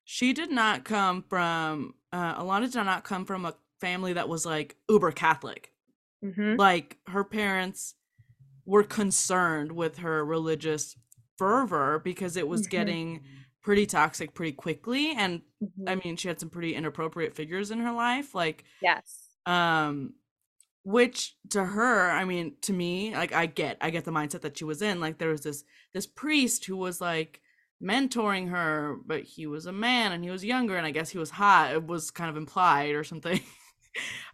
she 0.05 0.33
did 0.33 0.51
not 0.51 0.85
come 0.85 1.23
from 1.27 1.95
uh 2.13 2.35
Alana 2.41 2.71
did 2.71 2.83
not 2.85 3.03
come 3.03 3.25
from 3.25 3.45
a 3.45 3.55
family 3.81 4.13
that 4.13 4.29
was 4.29 4.45
like 4.45 4.77
uber 4.89 5.11
Catholic. 5.11 5.71
hmm 6.23 6.55
Like 6.57 6.97
her 7.07 7.23
parents 7.23 7.95
were 8.65 8.83
concerned 8.83 9.71
with 9.71 9.97
her 9.97 10.23
religious 10.23 10.95
fervor 11.37 11.99
because 11.99 12.37
it 12.37 12.47
was 12.47 12.67
Mhm. 12.67 12.69
getting 12.71 13.23
pretty 13.61 13.85
toxic 13.85 14.33
pretty 14.33 14.53
quickly 14.53 15.11
and 15.11 15.41
Mm-hmm. 15.63 15.89
I 15.89 15.95
mean 15.95 16.15
she 16.17 16.27
had 16.27 16.39
some 16.39 16.51
pretty 16.51 16.75
inappropriate 16.75 17.33
figures 17.33 17.71
in 17.71 17.79
her 17.79 17.91
life 17.91 18.35
like 18.35 18.63
yes. 18.81 19.26
Um 19.47 20.13
which 20.83 21.35
to 21.49 21.63
her 21.63 22.09
i 22.11 22.23
mean 22.23 22.53
to 22.61 22.71
me 22.73 23.13
like 23.13 23.33
i 23.33 23.45
get 23.45 23.77
i 23.81 23.89
get 23.89 24.05
the 24.05 24.11
mindset 24.11 24.41
that 24.41 24.57
she 24.57 24.63
was 24.63 24.81
in 24.81 24.99
like 24.99 25.17
there 25.17 25.29
was 25.29 25.41
this 25.41 25.63
this 25.93 26.05
priest 26.05 26.65
who 26.65 26.77
was 26.77 27.01
like 27.01 27.41
mentoring 27.83 28.49
her 28.49 28.97
but 29.05 29.23
he 29.23 29.47
was 29.47 29.65
a 29.65 29.71
man 29.71 30.11
and 30.11 30.23
he 30.23 30.29
was 30.29 30.43
younger 30.45 30.75
and 30.77 30.85
i 30.85 30.91
guess 30.91 31.09
he 31.09 31.17
was 31.17 31.29
hot 31.29 31.71
it 31.73 31.85
was 31.85 32.09
kind 32.11 32.29
of 32.29 32.37
implied 32.37 32.93
or 32.95 33.03
something 33.03 33.39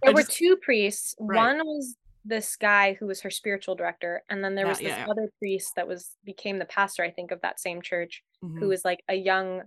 There 0.02 0.12
were 0.14 0.22
just- 0.24 0.34
two 0.34 0.58
priests. 0.62 1.16
Right. 1.20 1.38
One 1.38 1.66
was 1.66 1.96
this 2.26 2.58
guy 2.58 2.94
who 3.00 3.06
was 3.08 3.22
her 3.22 3.30
spiritual 3.32 3.76
director, 3.76 4.22
and 4.30 4.44
then 4.44 4.56
there 4.56 4.66
Yeah, 4.66 4.70
was 4.72 4.80
this 4.80 4.88
yeah, 4.90 5.06
yeah. 5.06 5.10
other 5.12 5.30
priest 5.40 5.72
that 5.78 5.88
was 5.88 6.10
became 6.26 6.60
the 6.60 6.66
pastor, 6.66 7.02
I 7.02 7.12
think, 7.12 7.32
of 7.32 7.40
that 7.42 7.62
same 7.62 7.82
church, 7.82 8.24
Mhm. 8.44 8.60
who 8.60 8.68
was 8.68 8.84
like 8.84 9.04
a 9.08 9.14
young, 9.16 9.62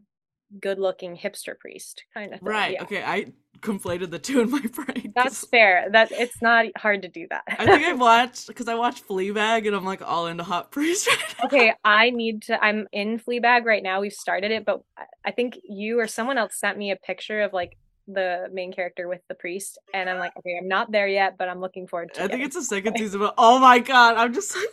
good-looking 0.60 1.16
hipster 1.16 1.58
priest 1.58 2.04
kind 2.14 2.32
of 2.32 2.40
thing. 2.40 2.48
right 2.48 2.72
Yeah. 2.74 2.82
okay 2.82 3.02
i 3.04 3.26
conflated 3.60 4.10
the 4.10 4.18
two 4.18 4.40
in 4.40 4.50
my 4.50 4.60
brain 4.72 5.12
That's 5.14 5.46
fair. 5.48 5.88
That 5.90 6.12
it's 6.12 6.40
not 6.42 6.66
hard 6.76 7.02
to 7.02 7.08
do 7.08 7.26
that. 7.30 7.42
i 7.48 7.64
think 7.66 7.84
i 7.86 7.92
watched 8.08 8.46
because 8.48 8.68
i 8.68 8.74
watched 8.74 9.08
fleabag 9.08 9.66
and 9.66 9.74
i'm 9.74 9.84
like 9.84 10.02
all 10.02 10.26
into 10.26 10.44
hot 10.44 10.70
priests 10.76 11.08
right 11.08 11.44
okay, 11.44 11.72
I 11.84 12.10
need 12.10 12.42
to. 12.42 12.62
I'm 12.62 12.86
in 12.92 13.18
Fleabag 13.18 13.64
right 13.64 13.82
now. 13.82 14.00
We've 14.00 14.12
started 14.12 14.50
it, 14.50 14.64
but 14.64 14.82
I- 14.96 15.04
I 15.26 15.30
think 15.32 15.58
you 15.64 15.98
or 16.00 16.06
someone 16.06 16.38
else 16.38 16.54
sent 16.58 16.78
me 16.78 16.90
a 16.92 16.96
picture 16.96 17.42
of 17.42 17.52
like 17.52 17.76
the 18.08 18.48
main 18.52 18.72
character 18.72 19.08
with 19.08 19.20
the 19.28 19.34
priest, 19.34 19.78
and 19.92 20.08
I'm 20.08 20.18
like, 20.18 20.32
okay, 20.38 20.56
I'm 20.60 20.68
not 20.68 20.92
there 20.92 21.08
yet, 21.08 21.36
but 21.38 21.48
I'm 21.48 21.60
looking 21.60 21.86
forward 21.88 22.14
to. 22.14 22.20
It. 22.22 22.24
I 22.24 22.28
think 22.28 22.44
it's 22.44 22.54
the 22.56 22.62
second 22.62 22.96
season 22.96 23.20
but 23.20 23.34
oh 23.36 23.58
my 23.58 23.78
god 23.80 24.16
i'm 24.16 24.32
just 24.32 24.54
like 24.56 24.68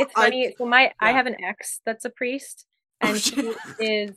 It's 0.00 0.12
I- 0.16 0.24
funny. 0.24 0.54
so 0.56 0.64
my 0.66 0.92
I 1.00 1.12
have 1.12 1.26
an 1.26 1.36
ex 1.44 1.80
that's 1.84 2.04
a 2.04 2.10
priest, 2.10 2.66
Oh, 3.02 3.08
and 3.08 3.20
shit. 3.20 3.56
he 3.78 3.84
is. 3.86 4.16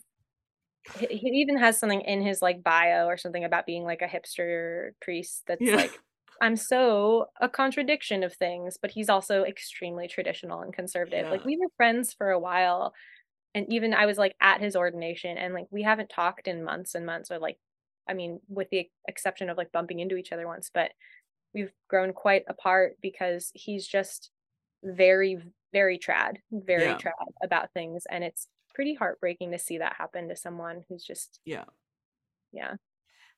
He 1.00 1.30
even 1.42 1.58
has 1.58 1.80
something 1.80 2.02
in 2.02 2.22
his 2.22 2.42
like 2.42 2.64
bio 2.64 3.08
or 3.08 3.18
something 3.18 3.44
about 3.44 3.66
being 3.66 3.84
like 3.84 4.02
a 4.02 4.08
hipster 4.08 4.92
priest. 5.02 5.44
That's 5.48 5.62
Yeah. 5.62 5.76
like, 5.76 6.00
I'm 6.42 6.56
so 6.56 7.28
a 7.42 7.50
contradiction 7.50 8.24
of 8.24 8.34
things, 8.34 8.78
but 8.82 8.92
he's 8.92 9.10
also 9.10 9.44
extremely 9.44 10.08
traditional 10.08 10.62
and 10.62 10.74
conservative. 10.74 11.28
Like 11.32 11.44
we 11.46 11.58
were 11.58 11.70
friends 11.78 12.14
for 12.14 12.30
a 12.32 12.40
while, 12.40 12.94
and 13.56 13.72
even 13.74 13.94
I 13.94 14.06
was 14.08 14.18
like 14.18 14.36
at 14.42 14.62
his 14.62 14.76
ordination, 14.76 15.38
and 15.38 15.54
like 15.54 15.68
we 15.72 15.84
haven't 15.84 16.10
talked 16.10 16.48
in 16.48 16.64
months 16.64 16.96
and 16.96 17.06
months, 17.06 17.32
or 17.32 17.40
like, 17.40 17.58
I 18.10 18.14
mean, 18.14 18.42
with 18.50 18.70
the 18.72 18.90
exception 19.08 19.50
of 19.50 19.58
like 19.58 19.72
bumping 19.72 20.00
into 20.00 20.18
each 20.18 20.32
other 20.34 20.48
once, 20.48 20.70
but 20.74 20.92
we've 21.54 21.74
grown 21.90 22.14
quite 22.14 22.44
apart 22.48 22.98
because 23.02 23.52
he's 23.56 23.88
just 23.88 24.32
very 24.84 25.38
very 25.74 25.98
trad 25.98 26.38
very 26.52 26.96
Yeah. 26.96 26.98
trad 26.98 27.14
about 27.44 27.72
things 27.74 28.06
and 28.10 28.24
it's 28.24 28.48
pretty 28.74 28.94
heartbreaking 28.96 29.52
to 29.52 29.60
see 29.60 29.78
that 29.80 29.96
happen 29.98 30.30
to 30.30 30.36
someone 30.36 30.84
who's 30.90 31.04
just 31.04 31.40
yeah 31.46 31.66
yeah 32.52 32.76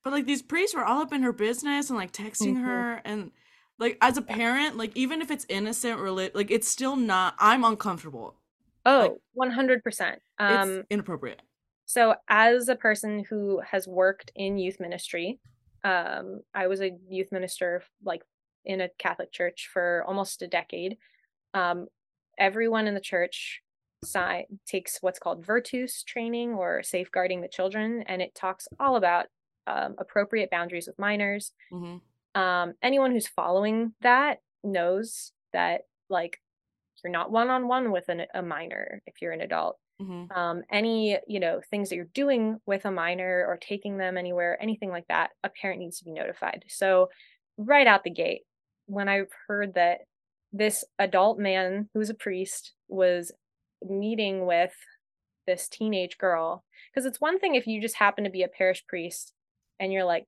But 0.04 0.13
like 0.13 0.25
these 0.25 0.42
priests 0.42 0.75
were 0.75 0.86
all 0.86 1.01
up 1.01 1.12
in 1.13 1.24
her 1.24 1.34
business 1.34 1.89
and 1.89 1.98
like 1.98 2.12
texting 2.12 2.56
Mhm. 2.56 2.63
her 2.63 3.01
and 3.04 3.32
like 3.77 3.98
as 4.01 4.18
a 4.18 4.22
parent, 4.22 4.77
like 4.77 4.96
even 4.96 5.22
if 5.22 5.30
it's 5.32 5.46
innocent 5.50 6.00
reli- 6.00 6.34
like 6.34 6.50
it's 6.51 6.68
still 6.68 6.96
not 6.96 7.36
I'm 7.39 7.63
uncomfortable. 7.65 8.39
oh 8.86 9.20
100% 9.34 10.22
um 10.39 10.77
it's 10.80 10.89
inappropriate. 10.89 11.42
so 11.86 12.15
as 12.30 12.70
a 12.70 12.75
person 12.75 13.24
who 13.30 13.60
has 13.62 13.88
worked 13.88 14.32
in 14.36 14.58
youth 14.58 14.80
ministry 14.80 15.39
um 15.84 16.42
i 16.54 16.68
was 16.68 16.82
a 16.82 16.92
youth 17.08 17.32
minister 17.32 17.84
like 18.04 18.24
in 18.65 18.82
a 18.82 18.89
catholic 18.98 19.32
church 19.32 19.70
for 19.72 20.04
almost 20.08 20.42
a 20.42 20.48
decade 20.48 20.98
um 21.54 21.88
everyone 22.39 22.88
in 22.88 22.94
the 22.96 23.01
church 23.01 23.62
si- 24.06 24.46
takes 24.66 24.98
what's 25.02 25.20
called 25.20 25.46
virtus 25.46 26.04
training 26.04 26.54
or 26.54 26.84
safeguarding 26.84 27.42
the 27.42 27.48
children 27.48 28.04
and 28.08 28.22
it 28.22 28.34
talks 28.36 28.68
all 28.80 28.96
about 28.96 29.26
um, 29.68 29.96
appropriate 29.98 30.50
boundaries 30.52 30.88
with 30.88 31.00
minors. 31.00 31.52
Hmm 31.72 31.98
um 32.36 32.74
anyone 32.84 33.12
who's 33.12 33.30
following 33.30 33.94
that 34.02 34.40
knows 34.62 35.32
that 35.54 35.84
like 36.10 36.42
you're 37.02 37.12
not 37.12 37.32
one 37.32 37.50
on 37.50 37.68
one 37.70 37.92
with 37.92 38.10
an, 38.10 38.24
a 38.34 38.42
minor 38.42 39.02
if 39.08 39.22
you're 39.22 39.32
an 39.32 39.42
adult. 39.42 39.78
Hmm 40.02 40.26
um 40.36 40.62
any 40.70 41.18
you 41.28 41.40
know 41.40 41.62
things 41.72 41.90
that 41.90 41.96
you're 41.96 42.06
doing 42.14 42.60
with 42.66 42.84
a 42.84 42.92
minor 42.92 43.46
or 43.48 43.58
taking 43.58 43.98
them 43.98 44.18
anywhere 44.18 44.62
anything 44.62 44.90
like 44.90 45.08
that 45.08 45.30
a 45.46 45.50
parent 45.50 45.80
needs 45.80 46.00
to 46.00 46.04
be 46.06 46.12
notified. 46.12 46.66
So 46.68 47.08
right 47.58 47.88
out 47.88 48.04
the 48.04 48.10
gate 48.10 48.42
when 48.88 49.08
i 49.08 49.22
heard 49.48 49.76
that 49.76 50.00
this 50.52 50.84
adult 51.00 51.40
man 51.40 51.88
who's 51.94 52.10
a 52.10 52.14
priest 52.14 52.74
was 52.90 53.32
meeting 53.84 54.46
with 54.46 54.74
this 55.48 55.67
teenage 55.67 56.17
girl 56.17 56.63
because 56.94 57.05
it's 57.05 57.22
one 57.22 57.39
thing 57.39 57.55
if 57.55 57.67
you 57.67 57.82
just 57.82 57.96
happen 57.96 58.24
to 58.24 58.29
be 58.29 58.44
a 58.44 58.48
parish 58.48 58.86
priest 58.88 59.34
and 59.79 59.94
you're 59.94 60.05
like 60.05 60.27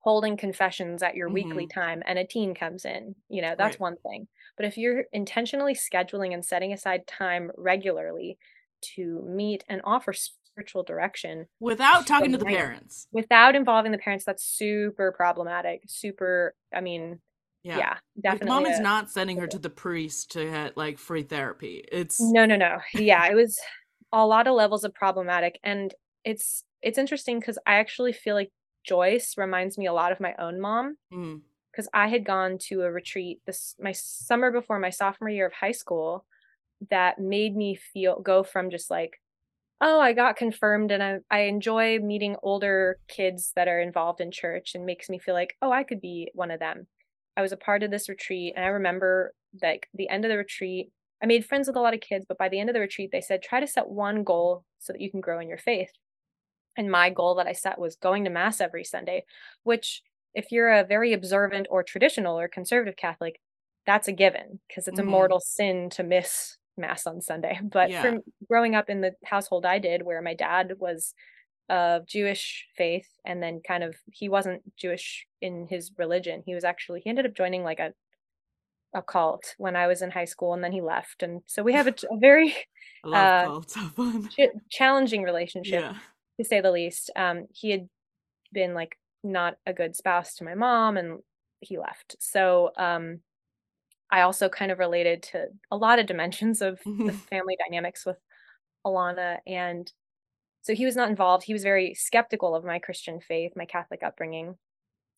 holding 0.00 0.36
confessions 0.36 1.02
at 1.02 1.14
your 1.14 1.28
weekly 1.28 1.66
mm-hmm. 1.66 1.80
time 1.80 2.02
and 2.06 2.18
a 2.18 2.26
teen 2.26 2.54
comes 2.54 2.84
in 2.84 3.14
you 3.28 3.40
know 3.42 3.54
that's 3.56 3.74
Right. 3.74 3.80
one 3.80 3.96
thing 3.98 4.26
but 4.56 4.66
if 4.66 4.76
you're 4.76 5.04
intentionally 5.12 5.74
scheduling 5.74 6.34
and 6.34 6.44
setting 6.44 6.72
aside 6.72 7.06
time 7.06 7.50
regularly 7.56 8.38
to 8.80 9.22
meet 9.26 9.64
and 9.68 9.80
offer 9.84 10.12
spiritual 10.58 10.82
direction 10.82 11.46
without 11.60 12.06
talking 12.06 12.32
to 12.32 12.38
the 12.38 12.44
parents. 12.44 13.06
without 13.12 13.54
involving 13.54 13.92
the 13.92 13.98
parents. 13.98 14.24
That's 14.24 14.44
super 14.44 15.12
problematic. 15.12 15.82
Super, 15.86 16.54
I 16.74 16.80
mean, 16.80 17.20
Yeah. 17.68 17.78
yeah, 17.78 17.98
Like, 18.30 18.40
definitely. 18.40 18.48
mom 18.48 18.66
is 18.66 18.78
a- 18.78 18.82
not 18.82 19.10
sending 19.10 19.38
her 19.38 19.46
to 19.46 19.58
the 19.58 19.70
priest 19.70 20.30
to 20.32 20.44
get 20.50 20.76
like 20.76 20.98
free 20.98 21.22
therapy. 21.22 21.84
It's 21.90 22.18
No, 22.20 22.46
no, 22.46 22.56
no. 22.56 22.78
Yeah, 22.94 23.26
it 23.26 23.34
was 23.34 23.58
a 24.12 24.26
lot 24.26 24.46
of 24.46 24.54
levels 24.54 24.84
of 24.84 24.94
problematic. 24.94 25.58
And 25.62 25.94
it's 26.24 26.64
it's 26.82 26.98
interesting 26.98 27.40
because 27.40 27.58
I 27.66 27.74
actually 27.76 28.12
feel 28.12 28.34
like 28.34 28.50
Joyce 28.84 29.36
reminds 29.36 29.76
me 29.78 29.86
a 29.86 29.92
lot 29.92 30.12
of 30.12 30.20
my 30.20 30.34
own 30.38 30.60
mom 30.60 30.96
Mm, 31.12 31.42
because 31.72 31.88
I 31.94 32.08
had 32.08 32.24
gone 32.24 32.58
to 32.68 32.82
a 32.82 32.92
retreat 32.92 33.40
this 33.46 33.76
my 33.80 33.92
summer 33.92 34.50
before 34.52 34.78
my 34.78 34.90
sophomore 34.90 35.30
year 35.30 35.46
of 35.46 35.52
high 35.54 35.72
school 35.72 36.26
that 36.90 37.18
made 37.20 37.56
me 37.56 37.76
feel 37.76 38.20
go 38.20 38.44
from 38.44 38.70
just 38.70 38.90
like 38.90 39.20
oh 39.80 40.00
I 40.00 40.12
got 40.14 40.36
confirmed 40.36 40.90
and 40.92 41.02
I 41.02 41.18
I 41.30 41.40
enjoy 41.42 41.98
meeting 42.00 42.36
older 42.42 42.98
kids 43.08 43.52
that 43.56 43.68
are 43.68 43.80
involved 43.80 44.20
in 44.20 44.30
church 44.32 44.74
and 44.74 44.86
makes 44.86 45.08
me 45.10 45.18
feel 45.18 45.34
like 45.34 45.56
oh 45.62 45.72
I 45.72 45.84
could 45.84 46.00
be 46.00 46.30
one 46.34 46.50
of 46.50 46.60
them. 46.60 46.86
I 47.38 47.42
was 47.42 47.52
a 47.52 47.58
part 47.58 47.84
of 47.84 47.92
this 47.92 48.10
retreat 48.10 48.54
and 48.56 48.66
I 48.66 48.68
remember 48.68 49.34
like 49.62 49.88
the 49.94 50.10
end 50.10 50.26
of 50.26 50.30
the 50.30 50.38
retreat 50.38 50.92
I 51.22 51.26
made 51.26 51.46
friends 51.46 51.68
with 51.68 51.76
a 51.76 51.80
lot 51.80 51.94
of 51.94 52.00
kids 52.00 52.26
but 52.28 52.38
by 52.38 52.50
the 52.50 52.60
end 52.60 52.70
of 52.70 52.74
the 52.74 52.80
retreat 52.80 53.10
they 53.12 53.22
said 53.22 53.42
try 53.42 53.60
to 53.60 53.66
set 53.68 53.88
one 53.88 54.24
goal 54.24 54.64
so 54.80 54.92
that 54.92 55.00
you 55.02 55.10
can 55.10 55.20
grow 55.22 55.40
in 55.40 55.48
your 55.48 55.58
faith. 55.58 55.92
And 56.76 56.90
my 56.90 57.10
goal 57.10 57.34
that 57.36 57.46
I 57.48 57.52
set 57.52 57.78
was 57.78 57.96
going 57.96 58.24
to 58.24 58.30
mass 58.30 58.60
every 58.60 58.84
Sunday, 58.84 59.24
which 59.64 60.02
if 60.34 60.52
you're 60.52 60.70
a 60.70 60.84
very 60.84 61.12
observant 61.12 61.66
or 61.70 61.82
traditional 61.82 62.38
or 62.38 62.48
conservative 62.48 62.96
Catholic, 62.96 63.40
that's 63.86 64.08
a 64.08 64.12
given 64.12 64.60
because 64.68 64.86
it's 64.88 64.98
Mhm. 64.98 65.02
a 65.02 65.04
mortal 65.04 65.40
sin 65.40 65.90
to 65.90 66.02
miss 66.04 66.58
mass 66.76 67.06
on 67.06 67.20
Sunday. 67.20 67.58
But 67.62 67.90
Yeah. 67.90 68.00
from 68.00 68.20
growing 68.48 68.74
up 68.76 68.88
in 68.90 69.00
the 69.00 69.14
household 69.24 69.66
I 69.66 69.78
did, 69.80 70.02
where 70.02 70.22
my 70.22 70.34
dad 70.34 70.74
was 70.78 71.14
of 71.68 72.06
Jewish 72.06 72.66
faith, 72.76 73.08
and 73.24 73.42
then 73.42 73.60
kind 73.66 73.82
of 73.84 73.94
he 74.12 74.28
wasn't 74.28 74.62
Jewish 74.76 75.26
in 75.40 75.66
his 75.68 75.90
religion. 75.98 76.42
He 76.46 76.54
was 76.54 76.64
actually 76.64 77.00
he 77.00 77.10
ended 77.10 77.26
up 77.26 77.34
joining 77.34 77.62
like 77.64 77.80
a 77.80 77.92
a 78.94 79.02
cult 79.02 79.54
when 79.58 79.76
I 79.76 79.86
was 79.86 80.00
in 80.02 80.10
high 80.10 80.24
school, 80.24 80.54
and 80.54 80.64
then 80.64 80.72
he 80.72 80.80
left. 80.80 81.22
And 81.22 81.42
so 81.46 81.62
we 81.62 81.74
have 81.74 81.86
a, 81.86 81.94
a 82.10 82.16
very 82.18 82.54
Uh, 83.04 83.44
cults. 83.44 83.76
Have 83.76 83.94
fun. 83.94 84.28
ch- 84.28 84.50
challenging 84.70 85.22
relationship 85.22 85.82
Yeah. 85.82 85.94
to 86.38 86.44
say 86.44 86.60
the 86.60 86.72
least. 86.72 87.10
Um, 87.14 87.46
he 87.52 87.70
had 87.70 87.88
been 88.52 88.74
like 88.74 88.98
not 89.22 89.56
a 89.66 89.72
good 89.72 89.94
spouse 89.94 90.34
to 90.36 90.44
my 90.44 90.54
mom 90.56 90.96
and 90.96 91.20
he 91.60 91.78
left. 91.78 92.16
So 92.18 92.72
um 92.76 93.20
I 94.10 94.22
also 94.22 94.48
kind 94.48 94.72
of 94.72 94.78
related 94.80 95.22
to 95.24 95.46
a 95.70 95.76
lot 95.76 95.98
of 96.00 96.06
dimensions 96.06 96.60
of 96.62 96.80
the 96.84 97.12
family 97.30 97.56
dynamics 97.64 98.04
with 98.06 98.16
Alana 98.86 99.38
and 99.46 99.90
so 100.68 100.74
he 100.74 100.84
was 100.84 100.96
not 100.96 101.08
involved. 101.08 101.44
He 101.46 101.54
was 101.54 101.62
very 101.62 101.94
skeptical 101.94 102.54
of 102.54 102.62
my 102.62 102.78
Christian 102.78 103.20
faith, 103.20 103.52
my 103.56 103.64
Catholic 103.64 104.02
upbringing. 104.02 104.56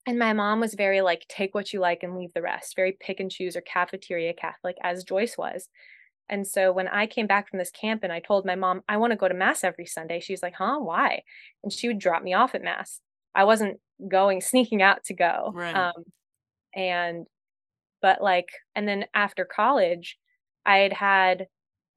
And 0.06 0.16
my 0.16 0.32
mom 0.32 0.60
was 0.60 0.74
very 0.74 1.00
like 1.00 1.26
take 1.28 1.56
what 1.56 1.72
you 1.72 1.80
like 1.80 2.04
and 2.04 2.16
leave 2.16 2.32
the 2.34 2.40
rest, 2.40 2.76
very 2.76 2.96
pick 3.00 3.18
and 3.18 3.28
choose 3.28 3.56
or 3.56 3.60
cafeteria 3.60 4.32
Catholic 4.32 4.76
as 4.80 5.02
Joyce 5.02 5.36
was. 5.36 5.68
And 6.28 6.46
so 6.46 6.70
when 6.70 6.86
I 6.86 7.08
came 7.08 7.26
back 7.26 7.50
from 7.50 7.58
this 7.58 7.72
camp 7.72 8.04
and 8.04 8.12
I 8.12 8.20
told 8.20 8.46
my 8.46 8.54
mom, 8.54 8.82
I 8.88 8.96
want 8.98 9.10
to 9.10 9.16
go 9.16 9.26
to 9.26 9.34
mass 9.34 9.64
every 9.64 9.86
Sunday, 9.86 10.20
she's 10.20 10.40
like, 10.40 10.54
huh, 10.56 10.78
why? 10.78 11.22
And 11.64 11.72
she 11.72 11.88
would 11.88 11.98
drop 11.98 12.22
me 12.22 12.32
off 12.32 12.54
at 12.54 12.62
mass. 12.62 13.00
I 13.34 13.42
wasn't 13.42 13.80
going, 14.08 14.42
sneaking 14.42 14.82
out 14.82 15.02
to 15.06 15.14
go. 15.14 15.50
Right. 15.52 15.74
Um, 15.74 16.04
and, 16.76 17.26
but 18.00 18.22
like, 18.22 18.50
and 18.76 18.86
then 18.86 19.06
after 19.14 19.44
college, 19.44 20.16
I 20.64 20.76
had 20.76 20.92
had 20.92 21.46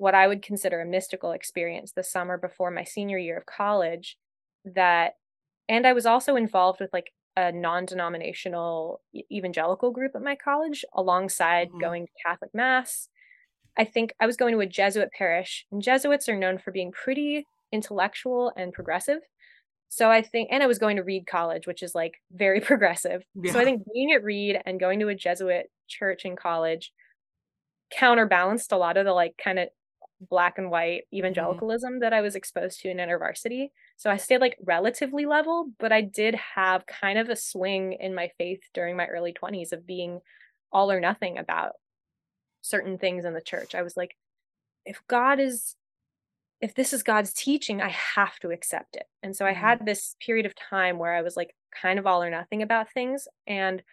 what 0.04 0.14
I 0.14 0.28
would 0.28 0.42
consider 0.42 0.82
a 0.82 0.86
mystical 0.86 1.32
experience 1.32 1.94
the 1.94 2.04
summer 2.04 2.38
before 2.38 2.70
my 2.72 2.84
senior 2.84 3.18
year 3.18 3.38
of 3.38 3.46
college 3.46 4.18
that, 4.66 5.14
and 5.70 5.88
I 5.88 5.94
was 5.94 6.06
also 6.06 6.36
involved 6.36 6.82
with 6.82 6.92
like 6.92 7.12
a 7.38 7.54
non-denominational 7.54 9.00
evangelical 9.32 9.92
group 9.92 10.12
at 10.14 10.22
my 10.22 10.36
college 10.36 10.84
alongside 10.94 11.70
Mhm. 11.72 11.80
going 11.80 12.06
to 12.06 12.12
Catholic 12.26 12.54
mass. 12.54 13.08
I 13.78 13.86
think 13.86 14.14
I 14.20 14.26
was 14.26 14.36
going 14.38 14.54
to 14.54 14.60
a 14.60 14.66
Jesuit 14.66 15.10
parish, 15.18 15.66
and 15.72 15.82
Jesuits 15.82 16.28
are 16.28 16.36
known 16.38 16.58
for 16.58 16.72
being 16.72 16.92
pretty 16.92 17.48
intellectual 17.72 18.52
and 18.58 18.74
progressive. 18.74 19.22
So 19.90 20.12
I 20.12 20.22
think, 20.22 20.50
and 20.52 20.62
I 20.64 20.68
was 20.68 20.80
going 20.80 20.98
to 20.98 21.04
Reed 21.04 21.28
College, 21.28 21.66
which 21.66 21.82
is 21.82 21.96
like 21.96 22.16
very 22.32 22.60
progressive. 22.70 23.24
So 23.52 23.60
I 23.60 23.64
think 23.64 23.84
being 23.94 24.12
at 24.12 24.24
Reed 24.24 24.62
and 24.66 24.80
going 24.82 25.00
to 25.00 25.08
a 25.08 25.16
Jesuit 25.16 25.72
church 25.88 26.26
in 26.26 26.36
college 26.36 26.92
counterbalanced 27.92 28.72
a 28.72 28.78
lot 28.78 28.98
of 28.98 29.06
the 29.06 29.14
like 29.14 29.36
kind 29.38 29.60
of 29.60 29.70
black 30.30 30.58
and 30.58 30.72
white 30.72 31.04
evangelicalism 31.14 32.00
that 32.00 32.14
I 32.14 32.22
was 32.22 32.36
exposed 32.36 32.82
to 32.82 32.90
in 32.90 32.98
InterVarsity. 32.98 33.70
So 33.98 34.10
I 34.10 34.18
stayed 34.18 34.42
like 34.42 34.58
relatively 34.64 35.26
level, 35.26 35.68
but 35.80 35.92
I 35.92 36.02
did 36.02 36.36
have 36.36 36.86
kind 36.86 37.20
of 37.20 37.30
a 37.30 37.36
swing 37.36 37.94
in 37.94 38.16
my 38.16 38.30
faith 38.38 38.62
during 38.74 38.96
my 38.98 39.08
early 39.08 39.34
20s 39.34 39.72
of 39.74 39.86
being 39.86 40.22
all 40.72 40.92
or 40.92 41.00
nothing 41.00 41.38
about 41.38 41.74
certain 42.62 42.98
things 42.98 43.26
in 43.26 43.34
the 43.34 43.42
church. 43.42 43.76
I 43.76 43.82
was 43.82 43.98
like, 43.98 44.16
if 44.86 45.02
God 45.08 45.40
is, 45.40 45.76
if 46.62 46.76
this 46.76 46.94
is 46.94 47.04
God's 47.04 47.34
teaching, 47.34 47.82
I 47.82 47.90
have 47.90 48.40
to 48.40 48.52
accept 48.52 48.96
it. 48.96 49.08
And 49.22 49.36
so 49.36 49.46
I 49.46 49.54
Mhm. 49.54 49.58
had 49.58 49.86
this 49.86 50.16
period 50.20 50.46
of 50.46 50.56
time 50.56 50.98
where 50.98 51.14
I 51.14 51.22
was 51.22 51.38
like 51.38 51.56
kind 51.72 52.00
of 52.00 52.08
all 52.08 52.24
or 52.24 52.30
nothing 52.30 52.62
about 52.62 52.92
things. 52.92 53.28
And 53.48 53.84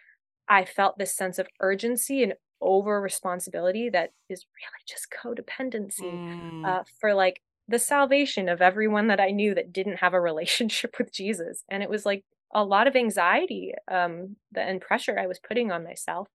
I 0.47 0.65
felt 0.65 0.97
this 0.97 1.15
sense 1.15 1.39
of 1.39 1.47
urgency 1.61 2.23
and 2.23 2.35
over 2.61 3.01
responsibility 3.01 3.89
that 3.89 4.11
is 4.29 4.45
really 4.57 4.83
just 4.87 5.07
codependency 5.11 6.01
Mm, 6.03 6.61
uh, 6.63 6.83
for 6.99 7.13
like 7.13 7.41
the 7.67 7.79
salvation 7.79 8.49
of 8.49 8.61
everyone 8.61 9.07
that 9.07 9.19
I 9.19 9.31
knew 9.31 9.55
that 9.55 9.73
didn't 9.73 9.97
have 9.97 10.13
a 10.13 10.21
relationship 10.21 10.95
with 10.99 11.11
Jesus. 11.13 11.63
And 11.69 11.83
it 11.83 11.89
was 11.89 12.05
like 12.05 12.23
a 12.53 12.63
lot 12.63 12.87
of 12.87 12.95
anxiety 12.95 13.73
um, 13.89 14.35
and 14.55 14.81
pressure 14.81 15.17
I 15.17 15.27
was 15.27 15.39
putting 15.39 15.71
on 15.71 15.83
myself. 15.83 16.27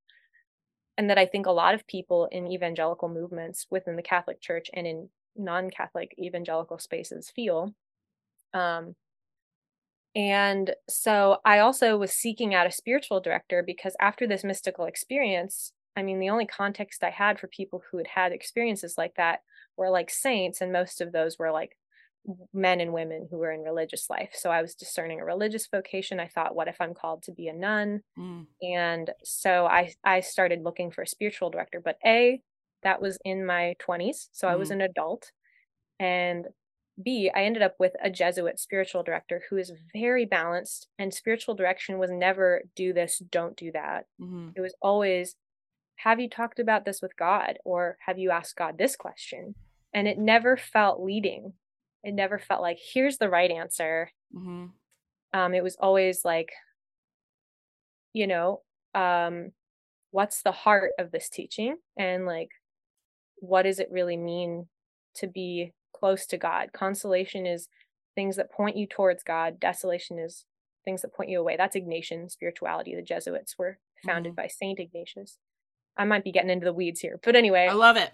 And 0.99 1.11
that 1.11 1.19
I 1.19 1.27
think 1.27 1.47
a 1.47 1.53
lot 1.53 1.75
of 1.75 1.87
people 1.87 2.27
in 2.33 2.47
evangelical 2.47 3.09
movements 3.09 3.67
within 3.71 3.97
the 3.97 4.03
Catholic 4.03 4.41
Church 4.41 4.71
and 4.73 4.87
in 4.87 5.11
non 5.37 5.69
Catholic 5.71 6.15
evangelical 6.19 6.79
spaces 6.79 7.31
feel. 7.31 7.75
Um, 8.55 8.95
and 10.15 10.75
so 10.89 11.39
I 11.45 11.59
also 11.59 11.99
was 11.99 12.13
seeking 12.13 12.55
out 12.55 12.67
a 12.67 12.73
spiritual 12.73 13.21
director 13.21 13.63
because 13.63 13.95
after 14.01 14.27
this 14.27 14.45
mystical 14.45 14.87
experience, 14.87 15.73
I 15.97 16.03
mean, 16.03 16.19
the 16.21 16.31
only 16.31 16.47
context 16.47 17.03
I 17.05 17.11
had 17.11 17.41
for 17.41 17.49
people 17.49 17.83
who 17.91 17.99
had 17.99 18.07
had 18.09 18.33
experiences 18.33 18.97
like 18.99 19.15
that 19.17 19.41
were 19.77 19.91
like 19.91 20.11
saints, 20.11 20.61
and 20.61 20.73
most 20.73 21.01
of 21.01 21.13
those 21.13 21.39
were 21.39 21.51
like 21.53 21.77
men 22.53 22.81
and 22.81 22.93
women 22.93 23.29
who 23.31 23.39
were 23.39 23.53
in 23.53 23.61
religious 23.63 24.11
life. 24.11 24.31
So 24.35 24.51
I 24.51 24.63
was 24.63 24.75
discerning 24.75 25.21
a 25.21 25.25
religious 25.25 25.67
vocation. 25.69 26.21
I 26.21 26.29
thought, 26.29 26.55
what 26.57 26.69
if 26.69 26.81
I'm 26.81 26.95
called 26.95 27.23
to 27.25 27.33
be 27.33 27.49
a 27.49 27.53
nun? 27.53 28.03
mm, 28.17 28.47
And 28.63 29.13
so 29.25 29.67
I 29.67 29.95
I 30.05 30.21
started 30.21 30.63
looking 30.65 30.91
for 30.91 31.03
a 31.03 31.07
spiritual 31.09 31.51
director, 31.51 31.81
but 31.81 31.99
A, 32.07 32.43
that 32.83 33.03
was 33.03 33.19
in 33.25 33.47
my 33.47 33.77
20s, 33.79 34.31
so 34.33 34.49
I 34.49 34.57
was 34.57 34.71
Mhm. 34.71 34.73
an 34.73 34.81
adult. 34.83 35.33
And 35.99 36.49
B, 37.03 37.31
I 37.35 37.45
ended 37.45 37.63
up 37.63 37.77
with 37.79 37.95
a 38.03 38.11
Jesuit 38.11 38.59
spiritual 38.59 39.03
director 39.03 39.45
who 39.51 39.57
is 39.57 39.73
very 39.93 40.25
balanced 40.25 40.89
and 40.99 41.13
spiritual 41.13 41.55
direction 41.55 41.99
was 41.99 42.11
never 42.11 42.63
do 42.75 42.93
this, 42.93 43.19
don't 43.19 43.57
do 43.57 43.73
that. 43.73 44.07
mhm. 44.19 44.57
It 44.57 44.61
was 44.63 44.75
always 44.81 45.37
have 45.97 46.21
you 46.21 46.29
talked 46.29 46.59
about 46.59 46.85
this 46.85 47.01
with 47.03 47.17
God 47.17 47.59
or 47.65 47.97
have 48.07 48.19
you 48.19 48.31
asked 48.31 48.57
God 48.57 48.77
this 48.79 48.97
question? 48.97 49.55
And 49.95 50.07
it 50.07 50.19
never 50.19 50.57
felt 50.57 51.01
leading. 51.03 51.55
It 52.05 52.13
never 52.13 52.39
felt 52.39 52.61
like 52.63 52.79
here's 52.93 53.19
the 53.19 53.31
right 53.31 53.51
answer 53.51 54.11
Mhm. 54.35 54.73
um 55.33 55.55
it 55.55 55.63
was 55.63 55.77
always 55.77 56.25
like 56.25 56.53
you 58.13 58.27
know 58.27 58.63
um 58.95 59.53
what's 60.11 60.43
the 60.43 60.53
heart 60.53 60.93
of 60.99 61.11
this 61.11 61.29
teaching 61.29 61.77
and 61.97 62.27
like 62.27 62.51
what 63.37 63.63
does 63.63 63.79
it 63.79 63.89
really 63.91 64.17
mean 64.17 64.69
to 65.15 65.27
be 65.27 65.73
close 65.93 66.27
to 66.27 66.37
god 66.39 66.73
consolation 66.73 67.47
is 67.47 67.69
things 68.15 68.37
that 68.37 68.51
point 68.53 68.77
you 68.77 68.87
towards 68.87 69.23
god 69.23 69.59
desolation 69.61 70.19
is 70.19 70.45
things 70.85 71.03
that 71.03 71.13
point 71.15 71.31
you 71.31 71.39
away 71.41 71.57
that's 71.57 71.77
ignatian 71.77 72.31
spirituality 72.31 72.95
the 72.95 73.03
jesuits 73.03 73.59
were 73.59 73.79
founded 74.05 74.33
Mhm. 74.33 74.37
by 74.37 74.47
saint 74.47 74.79
ignatius 74.79 75.39
i 75.97 76.05
might 76.05 76.25
be 76.25 76.33
getting 76.33 76.51
into 76.51 76.65
the 76.65 76.73
weeds 76.73 77.01
here 77.01 77.19
but 77.23 77.37
anyway 77.37 77.67
I 77.71 77.75
love 77.75 77.97
it. 77.97 78.11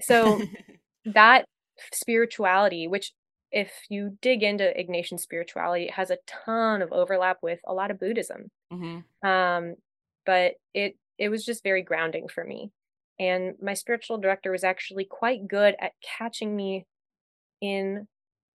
so 0.00 0.40
that 1.06 1.44
spirituality 1.92 2.86
which 2.88 3.12
if 3.52 3.70
you 3.88 4.16
dig 4.22 4.42
into 4.42 4.64
ignatian 4.78 5.18
spirituality 5.20 5.84
it 5.84 5.92
has 5.92 6.10
a 6.10 6.18
ton 6.26 6.82
of 6.82 6.92
overlap 6.92 7.38
with 7.42 7.60
a 7.66 7.72
lot 7.74 7.90
of 7.90 7.98
buddhism 8.00 8.50
Mhm. 8.72 9.04
um 9.24 9.74
but 10.24 10.54
it 10.74 10.96
it 11.18 11.28
was 11.28 11.44
just 11.44 11.62
very 11.62 11.82
grounding 11.82 12.28
for 12.28 12.44
me 12.44 12.70
and 13.18 13.54
my 13.62 13.74
spiritual 13.74 14.18
director 14.18 14.50
was 14.50 14.64
actually 14.64 15.04
quite 15.04 15.46
good 15.48 15.74
at 15.80 15.92
catching 16.02 16.54
me 16.54 16.84
in 17.60 18.06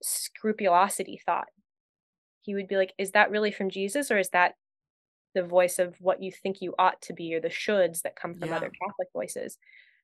scrupulosity 0.04 1.20
thought 1.26 1.48
he 2.42 2.54
would 2.56 2.68
be 2.68 2.76
like 2.76 2.94
is 2.98 3.12
that 3.12 3.32
really 3.32 3.52
from 3.52 3.70
jesus 3.70 4.12
or 4.12 4.18
is 4.18 4.30
that 4.30 4.56
the 5.34 5.44
voice 5.44 5.80
of 5.80 5.96
what 6.00 6.22
you 6.22 6.32
think 6.32 6.62
you 6.62 6.76
ought 6.80 7.02
to 7.02 7.14
be 7.14 7.34
or 7.34 7.40
the 7.42 7.50
shoulds 7.50 8.02
that 8.02 8.16
come 8.16 8.36
from 8.36 8.50
Yeah. 8.50 8.58
other 8.58 8.72
catholic 8.82 9.08
voices 9.14 9.58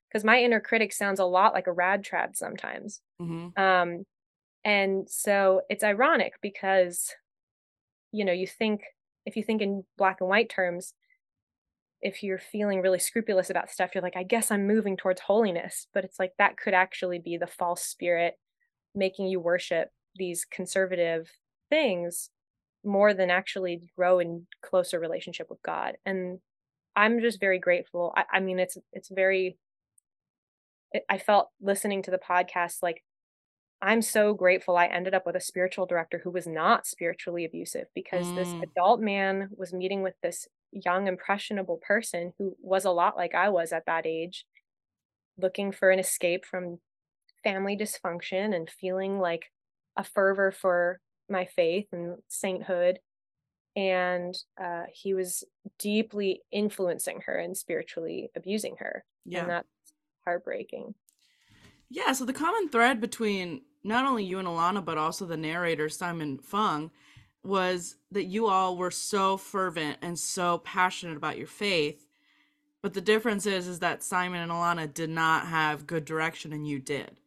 because 0.10 0.24
my 0.26 0.42
inner 0.42 0.62
critic 0.62 0.94
sounds 0.94 1.20
a 1.20 1.26
lot 1.26 1.54
like 1.54 1.68
a 1.68 1.74
rad 1.74 2.04
trad 2.06 2.36
sometimes 2.36 3.02
Mhm. 3.20 3.54
um 3.58 4.06
and 4.66 5.10
so 5.10 5.62
it's 5.70 5.84
ironic 5.84 6.34
because 6.42 7.16
you 8.12 8.26
know 8.26 8.32
you 8.34 8.48
think 8.48 8.84
if 9.26 9.36
you 9.36 9.44
think 9.44 9.62
in 9.62 9.84
black 9.98 10.18
and 10.22 10.30
white 10.30 10.50
terms 10.50 10.94
if 12.02 12.22
you're 12.22 12.38
feeling 12.38 12.82
really 12.82 13.00
scrupulous 13.00 13.50
about 13.50 13.70
stuff 13.70 13.92
you're 13.94 14.02
like 14.04 14.16
i 14.16 14.24
guess 14.24 14.52
i'm 14.52 14.68
moving 14.68 14.96
towards 14.96 15.22
holiness 15.22 15.88
but 15.94 16.04
it's 16.04 16.20
like 16.20 16.34
that 16.38 16.58
could 16.58 16.74
actually 16.74 17.20
be 17.20 17.38
the 17.38 17.48
false 17.48 17.82
spirit 17.84 18.36
making 18.96 19.28
you 19.28 19.40
worship 19.40 19.90
these 20.16 20.46
conservative 20.46 21.32
things 21.70 22.30
more 22.84 23.14
than 23.14 23.30
actually 23.30 23.82
grow 23.96 24.20
in 24.20 24.48
closer 24.62 25.00
relationship 25.00 25.50
with 25.50 25.62
god 25.64 25.98
and 26.06 26.40
i'm 26.96 27.20
just 27.20 27.40
very 27.40 27.60
grateful 27.60 28.14
i, 28.16 28.24
I 28.34 28.40
mean 28.40 28.60
it's 28.60 28.78
it's 28.94 29.10
very 29.10 29.58
i 31.10 31.18
felt 31.18 31.50
listening 31.62 32.04
to 32.04 32.12
the 32.12 32.20
podcast 32.20 32.78
like 32.82 33.04
I'm 33.82 34.02
so 34.02 34.34
grateful 34.34 34.76
I 34.76 34.88
ended 34.88 35.14
up 35.14 35.26
with 35.26 35.36
a 35.36 35.42
spiritual 35.42 35.86
director 35.86 36.20
who 36.24 36.32
was 36.32 36.48
not 36.48 36.88
spiritually 36.88 37.46
abusive 37.46 37.86
because 37.94 38.26
mm. 38.26 38.36
this 38.36 38.52
adult 38.64 39.00
man 39.00 39.50
was 39.56 39.72
meeting 39.72 40.02
with 40.02 40.16
this 40.24 40.48
young, 40.72 41.08
impressionable 41.08 41.80
person 41.86 42.34
who 42.38 42.56
was 42.60 42.86
a 42.86 42.92
lot 42.92 43.16
like 43.16 43.36
I 43.36 43.50
was 43.50 43.72
at 43.72 43.86
that 43.86 44.08
age, 44.08 44.46
looking 45.38 45.72
for 45.72 45.92
an 45.92 46.00
escape 46.00 46.44
from 46.46 46.80
family 47.44 47.78
dysfunction 47.78 48.56
and 48.56 48.70
feeling 48.70 49.20
like 49.20 49.52
a 49.96 50.04
fervor 50.04 50.52
for 50.52 51.00
my 51.30 51.46
faith 51.46 51.88
and 51.92 52.18
sainthood. 52.28 53.00
And 53.76 54.36
uh, 54.60 54.84
he 54.92 55.14
was 55.14 55.44
deeply 55.78 56.42
influencing 56.52 57.22
her 57.26 57.36
and 57.38 57.56
spiritually 57.56 58.32
abusing 58.36 58.78
her. 58.80 59.04
Yeah. 59.26 59.42
And 59.42 59.50
that's 59.50 59.68
heartbreaking. 60.26 60.96
Yeah, 61.90 62.12
so 62.12 62.26
the 62.26 62.34
common 62.34 62.70
thread 62.70 63.00
between 63.00 63.62
not 63.84 64.06
only 64.06 64.26
you 64.26 64.40
and 64.40 64.48
Alana, 64.48 64.84
but 64.84 64.98
also 64.98 65.26
the 65.26 65.38
narrator, 65.38 65.90
Simon 65.90 66.38
Fung, 66.40 66.92
was 67.44 67.96
that 68.12 68.26
you 68.26 68.48
all 68.48 68.76
were 68.76 68.92
so 68.92 69.38
fervent 69.38 69.98
and 70.02 70.20
so 70.20 70.58
passionate 70.60 71.16
about 71.16 71.38
your 71.38 71.48
faith. 71.48 72.06
But 72.82 72.94
the 72.94 73.02
difference 73.02 73.46
is 73.46 73.68
is 73.68 73.80
that 73.80 74.04
Simon 74.04 74.42
and 74.42 74.52
Alana 74.52 74.94
did 74.94 75.10
not 75.10 75.48
have 75.48 75.88
good 75.88 76.04
direction 76.04 76.52
and 76.52 76.68
you 76.68 76.80
did. 76.80 77.20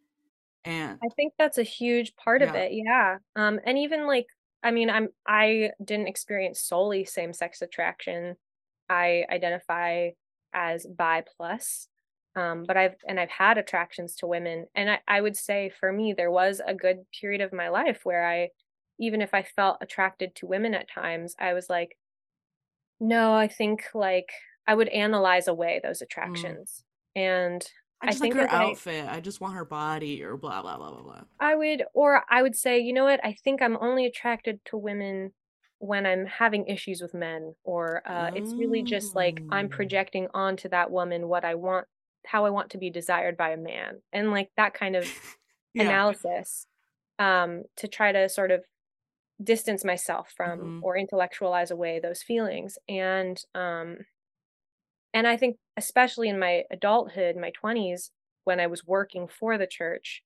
And 0.65 0.99
I 1.03 1.09
think 1.17 1.35
that's 1.39 1.59
a 1.59 1.63
huge 1.63 2.15
part 2.17 2.43
yeah. 2.43 2.49
of 2.49 2.55
it. 2.55 2.73
Yeah. 2.73 3.19
Um 3.37 3.61
and 3.65 3.79
even 3.79 4.07
like 4.07 4.27
I 4.63 4.71
mean 4.71 4.91
I'm 4.91 5.09
I 5.27 5.71
didn't 5.83 6.09
experience 6.09 6.61
solely 6.61 7.05
same-sex 7.05 7.63
attraction. 7.63 8.37
I 8.89 9.25
identify 9.31 10.11
as 10.53 10.87
bi 10.87 11.23
plus 11.37 11.89
um, 12.37 12.65
but 12.67 12.77
I've 12.77 12.95
and 13.09 13.19
I've 13.19 13.31
had 13.31 13.59
attractions 13.59 14.15
to 14.17 14.27
women, 14.27 14.67
and 14.75 14.91
I, 14.91 15.01
I 15.09 15.21
would 15.21 15.37
say 15.37 15.71
for 15.81 15.93
me 15.93 16.13
there 16.13 16.31
was 16.31 16.61
a 16.65 16.75
good 16.75 16.99
period 17.21 17.41
of 17.41 17.53
my 17.53 17.71
life 17.71 18.01
where 18.05 18.27
I, 18.27 18.51
even 19.01 19.21
if 19.21 19.35
I 19.35 19.43
felt 19.43 19.79
attracted 19.81 20.37
to 20.37 20.47
women 20.47 20.75
at 20.75 20.89
times, 20.89 21.35
I 21.41 21.55
was 21.55 21.69
like, 21.69 21.97
no, 23.01 23.35
I 23.35 23.49
think 23.49 23.87
like 23.95 24.31
I 24.67 24.75
would 24.75 24.89
analyze 24.89 25.49
away 25.49 25.81
those 25.83 25.99
mm. 25.99 26.03
attractions, 26.03 26.85
mm. 27.19 27.21
and 27.21 27.67
I 28.03 28.07
just 28.07 28.19
I 28.19 28.21
think 28.21 28.35
like 28.35 28.51
her 28.51 28.55
outfit. 28.57 29.07
I, 29.07 29.17
I, 29.17 29.21
just 29.21 29.41
want 29.41 29.55
her 29.55 29.65
body, 29.65 30.23
or 30.23 30.37
blah 30.37 30.63
blah 30.63 30.79
blah 30.79 30.91
blah 30.91 31.03
blah. 31.03 31.21
I 31.39 31.55
would, 31.55 31.85
or 31.93 32.25
I 32.31 32.43
would 32.43 32.57
say, 32.57 32.79
you 32.79 32.93
know 32.93 33.05
what? 33.05 33.21
I 33.23 33.35
think 33.45 33.61
I'm 33.61 33.77
only 33.79 34.07
attracted 34.07 34.61
to 34.67 34.79
women 34.79 35.33
when 35.81 36.07
I'm 36.07 36.27
having 36.27 36.67
issues 36.67 37.03
with 37.03 37.13
men, 37.13 37.55
or 37.63 38.03
uh, 38.07 38.31
it's 38.35 38.55
really 38.55 38.83
just 38.83 39.15
like 39.15 39.43
I'm 39.51 39.69
projecting 39.69 40.29
onto 40.33 40.69
that 40.71 40.91
woman 40.91 41.29
what 41.29 41.45
I 41.45 41.57
want 41.57 41.87
how 42.27 42.45
I 42.45 42.51
want 42.51 42.71
to 42.71 42.79
be 42.79 42.91
desired 42.91 43.37
by 43.37 43.51
a 43.51 43.57
man 43.57 44.03
and 44.13 44.31
like 44.31 44.51
that 44.57 44.75
kind 44.75 44.97
of 44.97 45.07
yeah. 45.75 45.85
analysis 45.85 46.67
um 47.19 47.63
to 47.77 47.89
try 47.89 48.13
to 48.13 48.29
sort 48.29 48.51
of 48.51 48.65
distance 49.43 49.85
myself 49.85 50.33
from 50.37 50.59
mm-hmm. 50.59 50.79
or 50.83 50.97
intellectualize 50.97 51.71
away 51.71 51.99
those 51.99 52.23
feelings 52.23 52.79
and 52.89 53.43
um 53.55 53.99
and 55.13 55.27
I 55.27 55.37
think 55.37 55.57
especially 55.77 56.29
in 56.29 56.39
my 56.39 56.65
adulthood 56.71 57.37
my 57.37 57.53
20s 57.63 58.11
when 58.45 58.61
I 58.61 58.67
was 58.67 58.87
working 58.87 59.29
for 59.29 59.59
the 59.59 59.67
church 59.67 60.23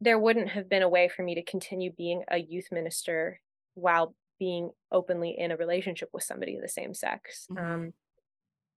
there 0.00 0.18
wouldn't 0.18 0.50
have 0.50 0.68
been 0.68 0.82
a 0.82 0.88
way 0.88 1.08
for 1.08 1.22
me 1.22 1.34
to 1.34 1.42
continue 1.42 1.92
being 1.92 2.24
a 2.28 2.38
youth 2.38 2.68
minister 2.70 3.40
while 3.74 4.14
being 4.38 4.70
openly 4.90 5.34
in 5.38 5.50
a 5.50 5.56
relationship 5.56 6.10
with 6.12 6.24
somebody 6.24 6.56
of 6.56 6.62
the 6.62 6.68
same 6.68 6.94
sex 6.94 7.46
mm-hmm. 7.50 7.64
um 7.64 7.92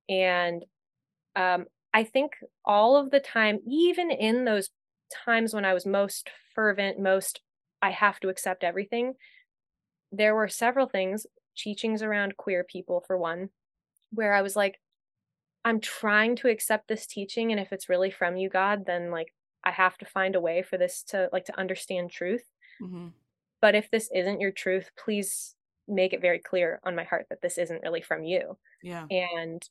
and 0.10 0.64
um, 1.36 1.66
I 1.94 2.04
think 2.04 2.34
all 2.66 2.96
of 2.96 3.12
the 3.12 3.20
time, 3.20 3.60
even 3.68 4.12
in 4.12 4.46
those 4.46 4.70
times 5.26 5.54
when 5.54 5.66
I 5.66 5.74
was 5.74 5.86
most 5.86 6.30
fervent, 6.54 7.00
most 7.00 7.42
I 7.82 7.92
have 7.92 8.20
to 8.22 8.30
accept 8.30 8.64
everything, 8.64 9.14
there 10.12 10.36
were 10.36 10.48
several 10.48 10.88
things, 10.88 11.26
teachings 11.56 12.02
around 12.02 12.38
queer 12.38 12.64
people 12.64 13.04
for 13.06 13.18
one, 13.18 13.50
where 14.12 14.34
I 14.34 14.42
was 14.42 14.56
like, 14.56 14.80
I'm 15.68 15.82
trying 15.82 16.38
to 16.38 16.48
accept 16.48 16.88
this 16.88 17.06
teaching. 17.06 17.52
And 17.52 17.60
if 17.60 17.74
it's 17.74 17.90
really 17.90 18.10
from 18.10 18.38
you, 18.38 18.48
God, 18.50 18.86
then 18.86 19.12
like 19.12 19.34
I 19.66 19.72
have 19.72 19.98
to 19.98 20.06
find 20.06 20.34
a 20.34 20.40
way 20.40 20.62
for 20.62 20.78
this 20.78 21.04
to 21.10 21.28
like 21.34 21.44
to 21.46 21.60
understand 21.60 22.10
truth. 22.10 22.46
Mm-hmm. 22.82 23.08
But 23.62 23.76
if 23.76 23.92
this 23.92 24.10
isn't 24.16 24.40
your 24.40 24.52
truth, 24.52 24.92
please 24.98 25.56
make 25.86 26.14
it 26.14 26.22
very 26.22 26.40
clear 26.40 26.80
on 26.86 26.96
my 26.96 27.04
heart 27.04 27.26
that 27.30 27.42
this 27.42 27.58
isn't 27.58 27.82
really 27.84 28.02
from 28.02 28.24
you. 28.24 28.58
Yeah. 28.82 29.08
And 29.10 29.62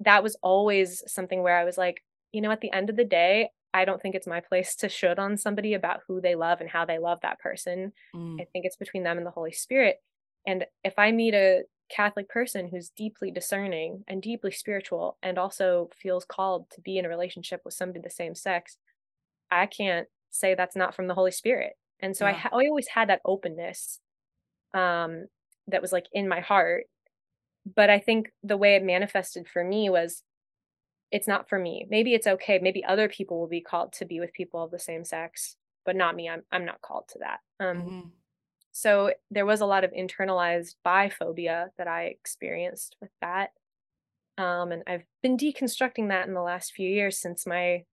that 0.00 0.24
was 0.24 0.36
always 0.42 1.04
something 1.06 1.44
where 1.44 1.56
I 1.56 1.62
was 1.62 1.78
like, 1.78 2.02
you 2.32 2.40
know, 2.40 2.50
at 2.50 2.60
the 2.60 2.72
end 2.72 2.90
of 2.90 2.96
the 2.96 3.04
day, 3.04 3.50
I 3.72 3.84
don't 3.84 4.02
think 4.02 4.16
it's 4.16 4.26
my 4.26 4.40
place 4.40 4.74
to 4.76 4.88
should 4.88 5.20
on 5.20 5.36
somebody 5.36 5.74
about 5.74 6.00
who 6.08 6.20
they 6.20 6.34
love 6.34 6.60
and 6.60 6.68
how 6.68 6.84
they 6.84 6.98
love 6.98 7.20
that 7.22 7.38
person. 7.38 7.92
Mm. 8.16 8.40
I 8.40 8.46
think 8.52 8.64
it's 8.64 8.76
between 8.76 9.04
them 9.04 9.18
and 9.18 9.26
the 9.26 9.30
Holy 9.30 9.52
Spirit. 9.52 9.98
And 10.48 10.64
if 10.82 10.94
I 10.98 11.12
meet 11.12 11.34
a 11.34 11.62
Catholic 11.94 12.28
person 12.28 12.68
who's 12.68 12.90
deeply 12.90 13.30
discerning 13.30 14.04
and 14.08 14.20
deeply 14.20 14.50
spiritual 14.50 15.16
and 15.22 15.38
also 15.38 15.90
feels 15.96 16.24
called 16.24 16.70
to 16.70 16.80
be 16.80 16.98
in 16.98 17.04
a 17.04 17.08
relationship 17.08 17.60
with 17.64 17.74
somebody 17.74 18.00
the 18.00 18.10
same 18.10 18.34
sex, 18.34 18.78
I 19.50 19.66
can't 19.66 20.08
say 20.30 20.54
that's 20.54 20.76
not 20.76 20.94
from 20.94 21.06
the 21.06 21.14
Holy 21.14 21.30
Spirit. 21.30 21.74
And 22.00 22.16
so 22.16 22.24
yeah. 22.26 22.30
I, 22.30 22.34
ha- 22.34 22.50
I 22.52 22.66
always 22.66 22.88
had 22.88 23.08
that 23.08 23.20
openness 23.24 24.00
um, 24.72 25.26
that 25.68 25.82
was 25.82 25.92
like 25.92 26.06
in 26.12 26.28
my 26.28 26.40
heart 26.40 26.86
but 27.72 27.90
I 27.90 27.98
think 27.98 28.30
the 28.42 28.56
way 28.56 28.76
it 28.76 28.84
manifested 28.84 29.48
for 29.48 29.64
me 29.64 29.88
was 29.88 30.22
it's 31.10 31.28
not 31.28 31.48
for 31.48 31.58
me. 31.58 31.86
Maybe 31.88 32.14
it's 32.14 32.26
okay. 32.26 32.58
Maybe 32.60 32.84
other 32.84 33.08
people 33.08 33.38
will 33.38 33.48
be 33.48 33.60
called 33.60 33.92
to 33.94 34.04
be 34.04 34.20
with 34.20 34.32
people 34.32 34.62
of 34.62 34.70
the 34.70 34.78
same 34.78 35.04
sex, 35.04 35.56
but 35.84 35.96
not 35.96 36.16
me. 36.16 36.28
I'm 36.28 36.42
I'm 36.52 36.64
not 36.64 36.82
called 36.82 37.04
to 37.10 37.18
that. 37.20 37.40
Um 37.60 37.76
mm-hmm. 37.76 38.00
So 38.76 39.12
there 39.30 39.46
was 39.46 39.60
a 39.60 39.66
lot 39.66 39.84
of 39.84 39.92
internalized 39.92 40.74
biphobia 40.84 41.68
that 41.78 41.86
I 41.86 42.04
experienced 42.04 42.96
with 43.00 43.10
that. 43.20 43.50
Um 44.36 44.72
and 44.72 44.82
I've 44.86 45.04
been 45.22 45.36
deconstructing 45.36 46.08
that 46.08 46.26
in 46.26 46.34
the 46.34 46.42
last 46.42 46.72
few 46.72 46.88
years 46.88 47.18
since 47.18 47.46
my 47.46 47.84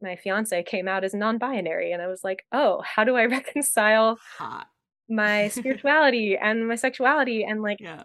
my 0.00 0.14
fiance 0.14 0.62
came 0.62 0.86
out 0.86 1.04
as 1.04 1.14
non-binary 1.14 1.90
and 1.90 2.00
I 2.00 2.06
was 2.06 2.22
like, 2.22 2.44
"Oh, 2.52 2.82
how 2.82 3.04
do 3.04 3.16
I 3.16 3.24
reconcile 3.38 4.18
Hot. 4.38 4.68
my 5.08 5.48
spirituality 5.56 6.36
and 6.36 6.68
my 6.68 6.76
sexuality 6.76 7.44
and 7.44 7.62
like 7.62 7.80
yeah 7.80 8.04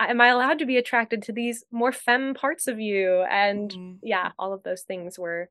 am 0.00 0.20
I 0.20 0.28
allowed 0.28 0.58
to 0.58 0.66
be 0.66 0.76
attracted 0.76 1.22
to 1.22 1.32
these 1.32 1.64
more 1.70 1.92
femme 1.92 2.34
parts 2.34 2.66
of 2.66 2.80
you? 2.80 3.22
And 3.30 3.70
mm-hmm. 3.70 3.92
yeah, 4.02 4.32
all 4.38 4.52
of 4.52 4.62
those 4.62 4.82
things 4.82 5.18
were 5.18 5.50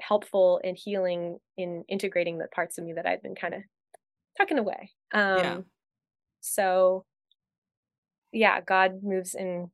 helpful 0.00 0.60
in 0.64 0.74
healing 0.74 1.38
in 1.56 1.84
integrating 1.88 2.38
the 2.38 2.48
parts 2.48 2.78
of 2.78 2.84
me 2.84 2.94
that 2.94 3.06
I'd 3.06 3.22
been 3.22 3.34
kind 3.34 3.54
of 3.54 3.62
tucking 4.40 4.58
away. 4.58 4.90
Um 5.12 5.38
yeah. 5.38 5.58
so 6.40 7.04
yeah, 8.32 8.60
God 8.60 9.02
moves 9.02 9.34
in 9.34 9.70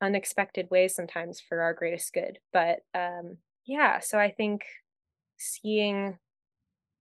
unexpected 0.00 0.70
ways 0.70 0.94
sometimes 0.94 1.40
for 1.40 1.60
our 1.60 1.74
greatest 1.74 2.12
good. 2.12 2.38
But 2.52 2.80
um 2.94 3.38
yeah, 3.66 4.00
so 4.00 4.18
I 4.18 4.30
think 4.30 4.62
seeing 5.36 6.18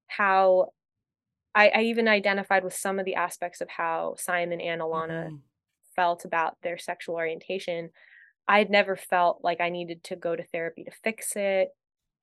how 0.07 0.71
I, 1.55 1.69
I 1.69 1.81
even 1.83 2.07
identified 2.07 2.63
with 2.63 2.75
some 2.75 2.99
of 2.99 3.05
the 3.05 3.15
aspects 3.15 3.61
of 3.61 3.69
how 3.69 4.15
Simon 4.17 4.61
and 4.61 4.81
Alana 4.81 5.25
mm-hmm 5.27 5.35
felt 5.97 6.23
about 6.23 6.55
their 6.63 6.77
sexual 6.77 7.15
orientation, 7.15 7.89
I 8.47 8.59
had 8.59 8.69
never 8.69 8.95
felt 8.95 9.39
like 9.43 9.59
I 9.59 9.69
needed 9.69 10.05
to 10.05 10.15
go 10.15 10.33
to 10.33 10.45
therapy 10.45 10.85
to 10.85 10.91
fix 11.03 11.33
it. 11.35 11.69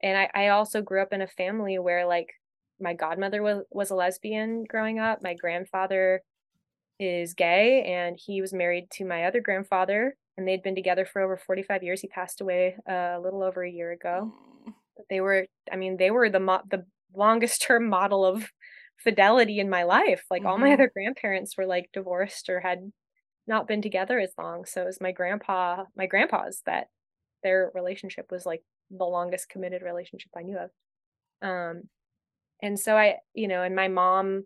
And 0.03 0.17
I, 0.17 0.31
I 0.35 0.49
also 0.49 0.81
grew 0.81 1.03
up 1.03 1.13
in 1.13 1.21
a 1.21 1.27
family 1.27 1.79
where 1.79 2.07
like 2.07 2.31
my 2.81 2.95
godmother 2.95 3.43
was, 3.43 3.65
was 3.71 3.91
a 3.91 3.95
lesbian 3.95 4.65
growing 4.69 4.99
up. 4.99 5.21
My 5.23 5.35
grandfather 5.35 6.23
is 6.99 7.35
gay 7.35 7.83
and 7.85 8.19
he 8.19 8.41
was 8.41 8.53
married 8.53 8.91
to 8.93 9.05
my 9.05 9.25
other 9.25 9.41
grandfather 9.41 10.17
and 10.37 10.47
they'd 10.47 10.63
been 10.63 10.75
together 10.75 11.07
for 11.07 11.23
over 11.23 11.37
45 11.37 11.83
years. 11.83 12.01
He 12.01 12.09
passed 12.09 12.41
away 12.41 12.77
uh, 12.89 13.17
a 13.17 13.21
little 13.21 13.43
over 13.43 13.63
a 13.63 13.71
year 13.71 13.93
ago. 13.93 14.33
But 14.97 15.07
they 15.11 15.21
were, 15.21 15.47
I 15.73 15.77
mean, 15.77 15.97
they 15.97 16.11
were 16.11 16.31
the 16.31 16.41
mo- 16.41 16.63
the 16.69 16.85
longest 17.15 17.63
term 17.63 17.89
model 17.89 18.25
of 18.25 18.49
fidelity 18.97 19.59
in 19.61 19.71
my 19.71 19.85
life. 19.85 20.25
Like 20.31 20.43
mm-hmm. 20.43 20.49
all 20.49 20.59
my 20.59 20.67
mm-hmm. 20.67 20.75
other 20.75 20.91
grandparents 20.93 21.57
were 21.57 21.67
like 21.67 21.91
divorced 21.93 22.49
or 22.49 22.61
had 22.61 22.93
not 23.47 23.69
been 23.69 23.83
together 23.83 24.19
as 24.19 24.33
long. 24.39 24.65
So 24.65 24.83
it 24.83 24.87
was 24.87 25.01
my 25.01 25.13
grandpa, 25.13 25.85
my 25.97 26.07
grandpa's 26.07 26.63
that 26.67 26.87
their 27.43 27.71
relationship 27.75 28.27
was 28.31 28.47
like 28.47 28.63
the 28.91 29.05
longest 29.05 29.49
committed 29.49 29.83
relationship 29.83 30.31
I 30.37 30.43
knew 30.43 30.59
of. 30.59 30.71
Um, 31.43 31.83
and 32.65 32.81
so 32.81 32.97
I, 32.97 33.17
you 33.35 33.47
know, 33.47 33.63
and 33.63 33.77
my 33.77 33.89
mom 33.89 34.45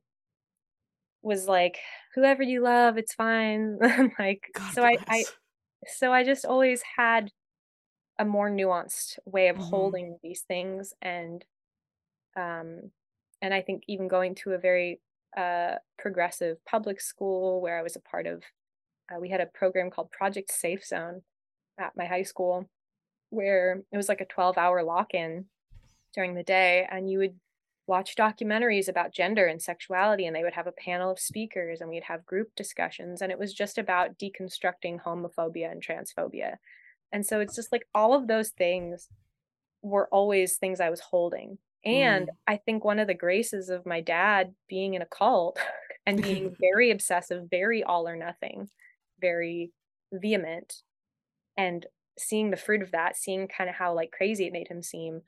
was 1.22 1.46
like, 1.46 1.78
whoever 2.16 2.42
you 2.42 2.60
love, 2.62 2.98
it's 2.98 3.14
fine. 3.14 3.78
like, 4.18 4.50
God 4.52 4.72
so 4.74 4.82
I, 4.82 4.98
I, 5.06 5.24
so 5.86 6.12
I 6.12 6.24
just 6.24 6.44
always 6.44 6.82
had 6.96 7.30
a 8.18 8.24
more 8.24 8.50
nuanced 8.50 9.20
way 9.24 9.46
of 9.48 9.56
Mhm. 9.56 9.70
holding 9.70 10.18
these 10.24 10.42
things 10.42 10.92
and 11.00 11.44
um 12.36 12.90
and 13.40 13.54
I 13.54 13.62
think 13.62 13.84
even 13.86 14.08
going 14.08 14.34
to 14.36 14.54
a 14.54 14.58
very 14.58 15.00
uh 15.36 15.76
progressive 15.98 16.56
public 16.64 17.00
school 17.00 17.60
where 17.60 17.78
I 17.78 17.82
was 17.82 17.94
a 17.94 18.00
part 18.00 18.26
of 18.26 18.42
uh, 19.08 19.20
we 19.20 19.28
had 19.28 19.40
a 19.40 19.46
program 19.46 19.90
called 19.90 20.10
Project 20.10 20.50
Safe 20.50 20.84
Zone 20.84 21.22
at 21.78 21.96
my 21.96 22.06
high 22.06 22.24
school 22.24 22.68
where 23.30 23.82
it 23.92 23.96
was 23.96 24.08
like 24.08 24.20
a 24.20 24.26
12 24.26 24.58
hour 24.58 24.82
lock-in 24.82 25.46
during 26.12 26.34
the 26.34 26.42
day 26.42 26.88
and 26.90 27.08
you 27.08 27.18
would 27.18 27.38
watch 27.88 28.14
documentaries 28.14 28.88
about 28.88 29.12
gender 29.12 29.46
and 29.46 29.60
sexuality 29.62 30.26
and 30.26 30.36
they 30.36 30.42
would 30.42 30.52
have 30.52 30.66
a 30.66 30.72
panel 30.72 31.10
of 31.10 31.18
speakers 31.18 31.80
and 31.80 31.90
we'd 31.90 32.04
have 32.04 32.26
group 32.26 32.48
discussions 32.54 33.22
and 33.22 33.32
it 33.32 33.38
was 33.38 33.52
just 33.52 33.78
about 33.78 34.18
deconstructing 34.18 35.02
homophobia 35.02 35.72
and 35.72 35.82
transphobia 35.82 36.56
and 37.12 37.24
so 37.24 37.40
it's 37.40 37.56
just 37.56 37.72
like 37.72 37.86
all 37.94 38.14
of 38.14 38.26
those 38.26 38.50
things 38.50 39.08
were 39.82 40.08
always 40.08 40.56
things 40.56 40.80
I 40.80 40.90
was 40.90 41.00
holding. 41.00 41.58
And 41.84 42.28
Mm. 42.28 42.36
I 42.46 42.56
think 42.56 42.84
one 42.84 42.98
of 42.98 43.06
the 43.06 43.14
graces 43.14 43.68
of 43.68 43.86
my 43.86 44.00
dad 44.00 44.54
being 44.68 44.94
in 44.94 45.02
a 45.02 45.06
cult 45.06 45.58
and 46.06 46.22
being 46.22 46.54
very 46.60 46.90
obsessive, 46.90 47.48
very 47.50 47.82
all 47.82 48.08
or 48.08 48.16
nothing, 48.16 48.68
very 49.20 49.72
vehement, 50.12 50.82
and 51.56 51.86
seeing 52.18 52.50
the 52.50 52.56
fruit 52.56 52.82
of 52.82 52.90
that, 52.90 53.16
seeing 53.16 53.46
kind 53.46 53.70
of 53.70 53.76
how 53.76 53.94
like 53.94 54.10
crazy 54.10 54.46
it 54.46 54.52
made 54.52 54.68
him 54.68 54.82
seem, 54.82 55.22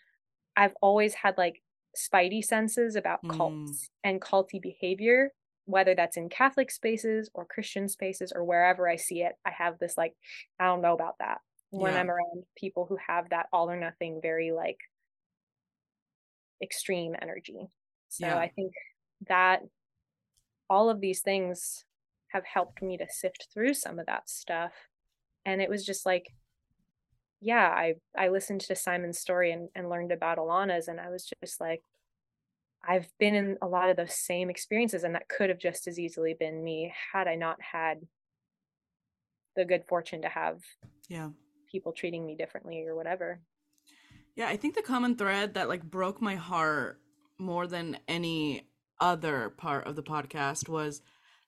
I've 0.56 0.74
always 0.82 1.14
had 1.14 1.38
like 1.38 1.62
spidey 1.96 2.42
senses 2.44 2.96
about 2.96 3.22
Mm. 3.22 3.36
cults 3.36 3.90
and 4.04 4.20
culty 4.20 4.60
behavior, 4.60 5.32
whether 5.64 5.94
that's 5.94 6.16
in 6.16 6.28
Catholic 6.28 6.70
spaces 6.70 7.30
or 7.34 7.44
Christian 7.44 7.88
spaces 7.88 8.32
or 8.34 8.44
wherever 8.44 8.88
I 8.88 8.96
see 8.96 9.22
it. 9.22 9.36
I 9.44 9.50
have 9.50 9.78
this 9.78 9.96
like, 9.96 10.14
I 10.58 10.66
don't 10.66 10.82
know 10.82 10.94
about 10.94 11.18
that 11.18 11.40
when 11.70 11.94
Yeah. 11.94 12.00
I'm 12.00 12.10
around 12.10 12.46
people 12.56 12.86
who 12.86 12.96
have 12.96 13.30
that 13.30 13.46
all 13.52 13.70
or 13.70 13.76
nothing, 13.78 14.20
very 14.20 14.50
like 14.52 14.78
extreme 16.62 17.14
energy. 17.20 17.68
So 18.08 18.26
Yeah. 18.26 18.38
I 18.38 18.48
think 18.48 18.72
that 19.28 19.62
all 20.68 20.90
of 20.90 21.00
these 21.00 21.22
things 21.22 21.84
have 22.28 22.44
helped 22.44 22.82
me 22.82 22.96
to 22.96 23.08
sift 23.08 23.48
through 23.52 23.74
some 23.74 23.98
of 23.98 24.06
that 24.06 24.28
stuff. 24.28 24.72
And 25.44 25.60
it 25.60 25.68
was 25.70 25.84
just 25.84 26.06
like, 26.06 26.32
yeah, 27.40 27.68
I 27.68 27.94
I 28.16 28.28
listened 28.28 28.60
to 28.62 28.76
Simon's 28.76 29.18
story 29.18 29.52
and, 29.52 29.68
and 29.74 29.88
learned 29.88 30.12
about 30.12 30.38
Alana's 30.38 30.88
and 30.88 31.00
I 31.00 31.08
was 31.10 31.30
just 31.42 31.60
like, 31.60 31.82
I've 32.86 33.08
been 33.18 33.34
in 33.34 33.58
a 33.62 33.66
lot 33.68 33.90
of 33.90 33.96
those 33.96 34.14
same 34.14 34.50
experiences 34.50 35.04
and 35.04 35.14
that 35.14 35.28
could 35.28 35.48
have 35.50 35.58
just 35.58 35.86
as 35.86 35.98
easily 35.98 36.34
been 36.38 36.62
me 36.64 36.92
had 37.12 37.28
I 37.28 37.34
not 37.34 37.58
had 37.60 38.00
the 39.56 39.64
good 39.64 39.84
fortune 39.88 40.22
to 40.22 40.28
have 40.28 40.60
Yeah. 41.08 41.30
people 41.70 41.92
treating 41.92 42.24
me 42.24 42.36
differently 42.36 42.84
or 42.86 42.94
whatever. 42.94 43.40
Yeah, 44.36 44.48
I 44.48 44.56
think 44.56 44.74
the 44.74 44.82
common 44.82 45.16
thread 45.16 45.54
that 45.54 45.68
like 45.68 45.82
broke 45.82 46.22
my 46.22 46.36
heart 46.36 47.00
more 47.38 47.66
than 47.66 47.98
any 48.06 48.68
other 49.00 49.50
part 49.50 49.86
of 49.86 49.96
the 49.96 50.02
podcast 50.02 50.68
was 50.68 51.02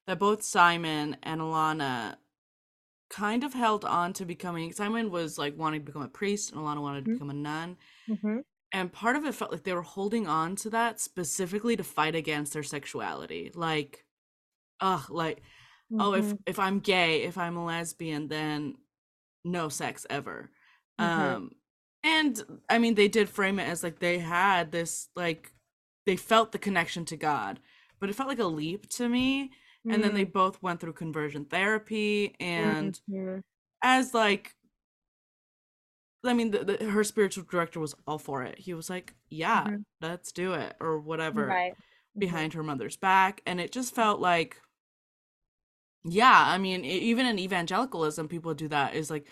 that 0.07 0.19
both 0.19 0.43
Simon 0.43 1.17
and 1.23 1.41
Alana 1.41 2.17
kind 3.13 3.45
of 3.45 3.55
held 3.55 3.85
on 3.87 4.15
to 4.15 4.27
becoming 4.27 4.73
Simon 4.73 5.13
was 5.13 5.39
like 5.39 5.57
wanting 5.59 5.83
to 5.83 5.87
become 5.87 6.03
a 6.03 6.09
priest 6.09 6.53
and 6.53 6.61
Alana 6.61 6.83
wanted 6.83 7.05
to 7.07 7.09
Mhm. 7.09 7.13
become 7.13 7.31
a 7.31 7.35
nun. 7.35 7.79
Mm-hmm. 8.09 8.41
And 8.73 8.93
part 8.93 9.17
of 9.17 9.25
it 9.27 9.35
felt 9.35 9.53
like 9.53 9.65
they 9.65 9.75
were 9.75 9.83
holding 9.83 10.27
on 10.27 10.57
to 10.57 10.71
that 10.71 11.01
specifically 11.01 11.77
to 11.77 11.85
fight 11.85 12.15
against 12.15 12.55
their 12.55 12.63
sexuality. 12.63 13.51
Like, 13.55 14.07
ugh, 14.81 15.11
like, 15.11 15.43
oh, 15.99 16.15
if 16.15 16.35
if 16.47 16.59
I'm 16.59 16.81
gay, 16.81 17.23
if 17.25 17.39
I'm 17.39 17.57
a 17.57 17.65
lesbian, 17.67 18.29
then 18.29 18.77
no 19.45 19.69
sex 19.69 20.07
ever. 20.11 20.51
Mhm. 20.99 21.37
Um, 21.37 21.53
and 22.05 22.43
I 22.69 22.79
mean, 22.79 22.95
they 22.97 23.09
did 23.09 23.29
frame 23.29 23.59
it 23.61 23.69
as 23.69 23.83
like 23.83 23.99
they 24.01 24.19
had 24.21 24.73
this, 24.73 25.09
like, 25.17 25.53
they 26.07 26.17
felt 26.17 26.53
the 26.53 26.59
connection 26.59 27.05
to 27.07 27.17
God, 27.17 27.61
but 28.01 28.11
it 28.11 28.15
felt 28.15 28.29
like 28.29 28.39
a 28.41 28.45
leap 28.47 28.89
to 28.91 29.09
me. 29.09 29.53
And 29.91 30.03
then 30.03 30.15
they 30.15 30.25
both 30.25 30.63
went 30.63 30.81
through 30.81 30.95
conversion 30.95 31.45
therapy, 31.45 32.35
and 32.41 33.01
Mhm. 33.07 33.43
as 33.83 34.15
like 34.15 34.57
I 36.25 36.35
mean, 36.35 36.51
the, 36.53 36.65
the, 36.65 36.91
her 36.91 37.03
spiritual 37.05 37.45
director 37.45 37.81
was 37.81 37.95
all 38.07 38.19
for 38.19 38.43
it. 38.45 38.59
He 38.59 38.75
was 38.75 38.89
like, 38.89 39.15
"Yeah, 39.29 39.67
Mhm. 39.67 39.83
let's 40.01 40.31
do 40.33 40.53
it," 40.55 40.77
or 40.81 40.99
whatever, 41.01 41.49
right 41.49 41.75
Mhm. 42.15 42.21
behind 42.21 42.55
her 42.55 42.63
mother's 42.63 42.97
back, 42.97 43.43
and 43.47 43.61
it 43.61 43.73
just 43.73 43.95
felt 43.95 44.21
like, 44.21 44.61
yeah. 46.05 46.45
I 46.47 46.59
mean, 46.59 46.85
e- 46.85 46.99
even 46.99 47.27
in 47.27 47.39
evangelicalism, 47.39 48.29
people 48.29 48.55
do 48.55 48.69
that. 48.69 48.95
Is 48.95 49.11
like 49.11 49.27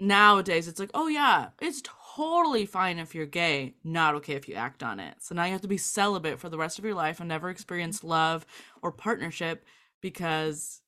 nowadays, 0.00 0.68
it's 0.68 0.80
like, 0.80 0.90
oh 0.94 1.08
yeah, 1.08 1.50
it's 1.60 1.82
totally 2.16 2.66
fine 2.66 2.98
if 2.98 3.14
you're 3.14 3.26
gay, 3.26 3.74
not 3.84 4.14
okay 4.16 4.34
if 4.34 4.48
you 4.48 4.54
act 4.54 4.82
on 4.82 5.00
it. 5.00 5.16
So 5.20 5.34
now 5.34 5.44
you 5.44 5.52
have 5.52 5.62
to 5.62 5.68
be 5.68 5.78
celibate 5.78 6.38
for 6.38 6.48
the 6.48 6.58
rest 6.58 6.78
of 6.78 6.84
your 6.84 6.94
life 6.94 7.20
and 7.20 7.28
never 7.28 7.50
experience 7.50 8.04
love 8.04 8.46
or 8.82 8.92
partnership 8.92 9.64
because 10.00 10.82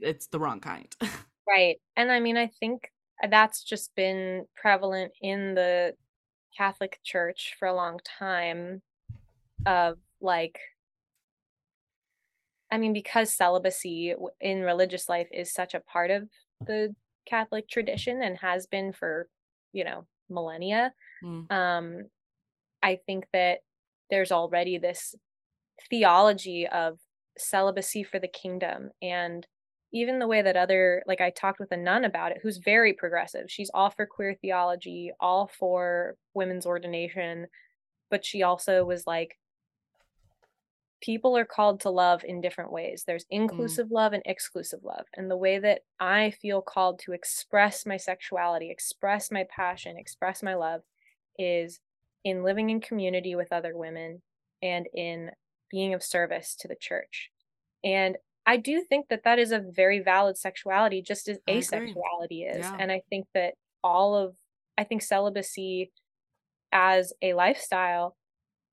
it's 0.00 0.26
the 0.26 0.38
wrong 0.38 0.60
kind. 0.60 0.94
right 1.48 1.76
and 1.96 2.10
i 2.10 2.20
mean 2.20 2.36
i 2.36 2.50
think 2.60 2.90
that's 3.30 3.62
just 3.62 3.94
been 3.94 4.44
prevalent 4.54 5.12
in 5.22 5.54
the 5.54 5.94
catholic 6.56 6.98
church 7.04 7.54
for 7.58 7.68
a 7.68 7.74
long 7.74 7.98
time 8.04 8.82
of 9.64 9.98
like 10.20 10.58
i 12.70 12.78
mean 12.78 12.92
because 12.92 13.32
celibacy 13.32 14.14
in 14.40 14.62
religious 14.62 15.08
life 15.08 15.28
is 15.32 15.52
such 15.52 15.74
a 15.74 15.80
part 15.80 16.10
of 16.10 16.28
the 16.66 16.94
catholic 17.26 17.68
tradition 17.68 18.22
and 18.22 18.38
has 18.38 18.66
been 18.66 18.92
for 18.92 19.28
you 19.72 19.84
know 19.84 20.06
millennia 20.28 20.92
Mm. 21.24 21.50
um 21.50 22.02
i 22.82 22.98
think 23.06 23.24
that 23.32 23.60
there's 24.10 24.30
already 24.32 24.76
this 24.78 25.14
theology 25.90 26.66
of 26.68 26.98
celibacy 27.38 28.02
for 28.02 28.18
the 28.18 28.28
kingdom 28.28 28.90
and 29.02 29.46
even 29.92 30.18
the 30.18 30.26
way 30.26 30.42
that 30.42 30.56
other 30.56 31.02
like 31.06 31.20
i 31.20 31.30
talked 31.30 31.60
with 31.60 31.70
a 31.72 31.76
nun 31.76 32.04
about 32.04 32.32
it 32.32 32.38
who's 32.42 32.58
very 32.58 32.92
progressive 32.92 33.46
she's 33.48 33.70
all 33.72 33.90
for 33.90 34.06
queer 34.06 34.34
theology 34.40 35.10
all 35.20 35.50
for 35.58 36.16
women's 36.34 36.66
ordination 36.66 37.46
but 38.10 38.24
she 38.24 38.42
also 38.42 38.84
was 38.84 39.06
like 39.06 39.38
people 41.02 41.36
are 41.36 41.44
called 41.44 41.80
to 41.80 41.90
love 41.90 42.22
in 42.24 42.40
different 42.40 42.72
ways 42.72 43.04
there's 43.06 43.24
mm. 43.24 43.28
inclusive 43.30 43.90
love 43.90 44.12
and 44.12 44.22
exclusive 44.26 44.80
love 44.82 45.04
and 45.16 45.30
the 45.30 45.36
way 45.36 45.58
that 45.58 45.80
i 46.00 46.30
feel 46.30 46.62
called 46.62 46.98
to 46.98 47.12
express 47.12 47.84
my 47.84 47.96
sexuality 47.96 48.70
express 48.70 49.30
my 49.30 49.44
passion 49.54 49.96
express 49.96 50.42
my 50.42 50.54
love 50.54 50.80
is 51.38 51.80
in 52.24 52.42
living 52.42 52.70
in 52.70 52.80
community 52.80 53.36
with 53.36 53.52
other 53.52 53.76
women 53.76 54.20
and 54.60 54.86
in 54.92 55.30
being 55.70 55.94
of 55.94 56.02
service 56.02 56.56
to 56.58 56.68
the 56.68 56.74
church. 56.74 57.30
And 57.84 58.16
I 58.46 58.56
do 58.56 58.82
think 58.82 59.06
that 59.10 59.22
that 59.24 59.38
is 59.38 59.52
a 59.52 59.60
very 59.60 60.00
valid 60.00 60.36
sexuality, 60.36 61.02
just 61.02 61.28
as 61.28 61.38
asexuality 61.48 62.50
is. 62.50 62.58
Yeah. 62.58 62.76
And 62.78 62.90
I 62.90 63.02
think 63.10 63.26
that 63.34 63.54
all 63.82 64.16
of, 64.16 64.36
I 64.78 64.82
think 64.84 65.02
celibacy 65.02 65.92
as 66.72 67.12
a 67.22 67.34
lifestyle 67.34 68.16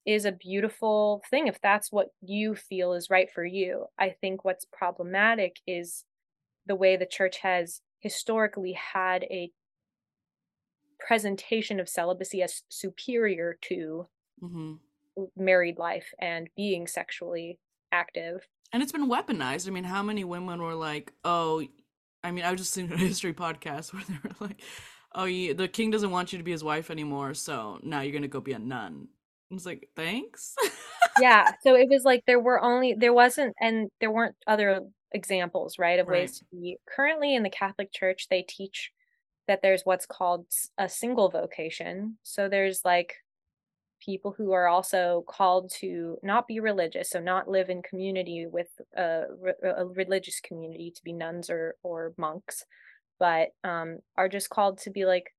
is 0.05 0.25
a 0.25 0.31
beautiful 0.31 1.21
thing 1.29 1.47
if 1.47 1.61
that's 1.61 1.91
what 1.91 2.09
you 2.21 2.55
feel 2.55 2.93
is 2.93 3.09
right 3.09 3.29
for 3.31 3.45
you. 3.45 3.85
I 3.97 4.09
think 4.09 4.43
what's 4.43 4.65
problematic 4.65 5.57
is 5.65 6.03
the 6.65 6.75
way 6.75 6.95
the 6.95 7.05
church 7.05 7.37
has 7.39 7.81
historically 7.99 8.73
had 8.73 9.23
a 9.23 9.51
presentation 10.99 11.79
of 11.79 11.89
celibacy 11.89 12.41
as 12.41 12.63
superior 12.69 13.57
to 13.61 14.07
hmm 14.39 14.73
married 15.37 15.77
life 15.77 16.11
and 16.19 16.49
being 16.55 16.87
sexually 16.87 17.59
active. 17.91 18.47
And 18.71 18.81
it's 18.81 18.91
been 18.91 19.09
weaponized. 19.09 19.67
I 19.67 19.71
mean, 19.71 19.83
how 19.83 20.01
many 20.01 20.23
women 20.23 20.61
were 20.61 20.73
like, 20.73 21.13
"Oh, 21.23 21.63
I 22.23 22.31
mean, 22.31 22.43
I 22.43 22.51
was 22.51 22.61
just 22.61 22.75
listening 22.75 22.97
to 22.97 23.03
a 23.03 23.07
history 23.07 23.33
podcast 23.33 23.93
where 23.93 24.03
they 24.03 24.15
were 24.23 24.47
like, 24.47 24.61
"Oh, 25.13 25.25
you, 25.25 25.53
the 25.53 25.67
king 25.67 25.91
doesn't 25.91 26.11
want 26.11 26.31
you 26.33 26.39
to 26.39 26.43
be 26.43 26.51
his 26.51 26.63
wife 26.63 26.89
anymore, 26.89 27.33
so 27.35 27.79
now 27.83 28.01
you're 28.01 28.13
gonna 28.13 28.27
go 28.27 28.41
be 28.41 28.53
a 28.53 28.59
nun." 28.59 29.09
I 29.53 29.55
was 29.55 29.65
like, 29.65 29.89
"Thanks." 29.95 30.55
Yeah, 31.19 31.51
so 31.61 31.75
it 31.75 31.89
was 31.89 32.03
like 32.03 32.23
there 32.25 32.39
were 32.39 32.61
only 32.61 32.93
there 32.93 33.13
wasn't 33.13 33.55
and 33.61 33.89
there 33.99 34.11
weren't 34.11 34.35
other 34.47 34.81
examples, 35.11 35.77
right, 35.79 35.99
of 35.99 36.07
Right. 36.07 36.21
ways 36.21 36.39
to 36.39 36.45
be. 36.51 36.77
Currently 36.95 37.35
in 37.35 37.43
the 37.43 37.49
Catholic 37.49 37.91
Church, 37.93 38.27
they 38.29 38.41
teach 38.43 38.91
that 39.47 39.61
there's 39.61 39.83
what's 39.83 40.05
called 40.05 40.47
a 40.77 40.89
single 40.89 41.29
vocation. 41.29 42.17
So 42.23 42.49
there's 42.49 42.83
like 42.85 43.15
people 44.03 44.33
who 44.37 44.51
are 44.51 44.67
also 44.67 45.23
called 45.27 45.71
to 45.79 46.17
not 46.23 46.47
be 46.47 46.59
religious, 46.59 47.09
so 47.09 47.19
not 47.19 47.47
live 47.47 47.69
in 47.69 47.81
community 47.81 48.45
with 48.47 48.69
a, 48.97 49.23
a 49.63 49.85
religious 49.85 50.39
community 50.41 50.91
to 50.95 51.03
be 51.03 51.13
nuns 51.13 51.49
or 51.49 51.75
or 51.83 52.13
monks, 52.17 52.65
but 53.19 53.49
um, 53.63 53.99
are 54.17 54.29
just 54.29 54.49
called 54.49 54.79
to 54.79 54.89
be 54.91 55.05
like 55.05 55.33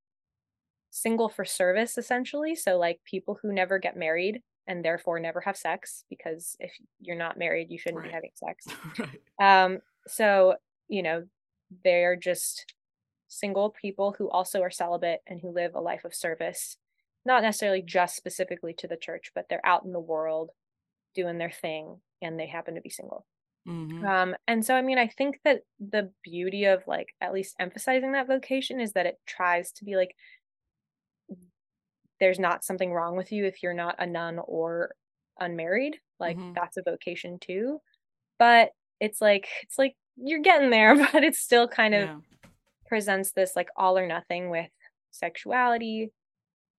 single 0.94 1.28
for 1.28 1.44
service 1.44 1.98
essentially. 1.98 2.54
So 2.54 2.78
like 2.78 3.00
people 3.04 3.38
who 3.42 3.52
never 3.52 3.78
get 3.78 3.96
married 3.96 4.42
and 4.66 4.84
therefore 4.84 5.18
never 5.18 5.40
have 5.40 5.56
sex 5.56 6.04
because 6.08 6.56
if 6.60 6.72
you're 7.00 7.16
not 7.16 7.36
married, 7.38 7.70
you 7.70 7.78
shouldn't 7.78 8.02
Right. 8.02 8.10
be 8.10 8.10
having 8.10 8.30
sex. 8.34 8.66
right. 8.98 9.20
Um, 9.42 9.80
so, 10.06 10.56
you 10.88 11.02
know, 11.02 11.26
they're 11.84 12.16
just 12.16 12.74
single 13.28 13.70
people 13.70 14.14
who 14.18 14.30
also 14.30 14.62
are 14.62 14.70
celibate 14.70 15.20
and 15.26 15.40
who 15.40 15.50
live 15.50 15.74
a 15.74 15.80
life 15.80 16.04
of 16.04 16.14
service, 16.14 16.78
not 17.24 17.42
necessarily 17.42 17.82
just 17.82 18.16
specifically 18.16 18.74
to 18.74 18.88
the 18.88 18.96
church, 18.96 19.32
but 19.34 19.46
they're 19.48 19.66
out 19.66 19.84
in 19.84 19.92
the 19.92 20.00
world 20.00 20.50
doing 21.14 21.38
their 21.38 21.50
thing 21.50 22.00
and 22.22 22.38
they 22.40 22.46
happen 22.46 22.74
to 22.76 22.82
be 22.82 22.90
single. 22.90 23.26
hmm 23.66 24.06
Um, 24.06 24.36
and 24.46 24.64
so, 24.64 24.74
I 24.74 24.82
mean, 24.82 24.98
I 24.98 25.06
think 25.08 25.40
that 25.44 25.62
the 25.78 26.12
beauty 26.22 26.64
of 26.64 26.86
like 26.86 27.14
at 27.20 27.32
least 27.32 27.56
emphasizing 27.58 28.12
that 28.12 28.26
vocation 28.26 28.80
is 28.80 28.92
that 28.92 29.06
it 29.06 29.20
tries 29.26 29.72
to 29.72 29.84
be 29.84 29.96
like, 29.96 30.14
there's 32.20 32.38
not 32.38 32.64
something 32.64 32.92
wrong 32.92 33.16
with 33.16 33.32
you 33.32 33.44
if 33.44 33.62
you're 33.62 33.74
not 33.74 33.96
a 33.98 34.06
nun 34.06 34.38
or 34.38 34.94
unmarried. 35.40 35.98
Like, 36.20 36.38
Mhm. 36.38 36.54
that's 36.54 36.76
a 36.76 36.82
vocation 36.82 37.38
too. 37.38 37.80
But 38.38 38.72
it's 39.00 39.20
like, 39.20 39.48
it's 39.62 39.78
like 39.78 39.96
you're 40.16 40.40
getting 40.42 40.70
there, 40.70 40.96
but 41.12 41.24
it 41.24 41.36
still 41.36 41.68
kind 41.68 41.94
of 41.94 42.10
Yeah. 42.10 42.20
presents 42.86 43.32
this 43.32 43.56
like 43.56 43.68
all 43.76 43.98
or 43.98 44.06
nothing 44.06 44.50
with 44.50 44.70
sexuality 45.10 46.12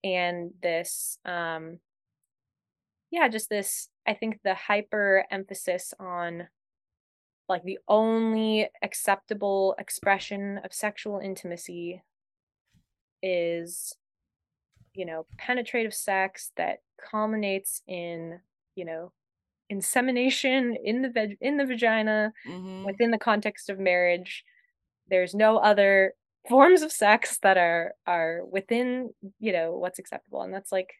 and 0.04 0.52
this, 0.62 1.18
um, 1.24 1.80
yeah, 3.10 3.28
just 3.28 3.48
this, 3.48 3.88
I 4.06 4.14
think 4.14 4.40
the 4.42 4.54
hyper 4.54 5.24
emphasis 5.30 5.94
on 5.98 6.48
like 7.48 7.62
the 7.64 7.78
only 7.88 8.68
acceptable 8.82 9.74
expression 9.78 10.58
of 10.64 10.72
sexual 10.72 11.18
intimacy 11.20 12.02
is 13.22 13.96
you 14.96 15.06
know 15.06 15.26
penetrative 15.38 15.94
sex 15.94 16.52
that 16.56 16.80
culminates 17.10 17.82
in 17.86 18.40
you 18.76 18.84
know 18.84 19.12
insemination 19.70 20.76
in 20.84 21.02
the 21.02 21.10
veg- 21.10 21.38
in 21.40 21.56
the 21.58 21.66
vagina 21.66 22.32
hmm 22.44 22.84
within 22.84 23.10
the 23.10 23.18
context 23.18 23.70
of 23.70 23.78
marriage. 23.80 24.44
There's 25.08 25.34
no 25.34 25.58
other 25.58 26.14
forms 26.48 26.82
of 26.82 26.92
sex 26.92 27.38
that 27.42 27.58
are 27.58 27.94
are 28.06 28.44
within 28.46 29.10
you 29.40 29.52
know 29.52 29.72
what's 29.76 29.98
acceptable 29.98 30.42
and 30.42 30.54
that's 30.54 30.72
like 30.72 30.90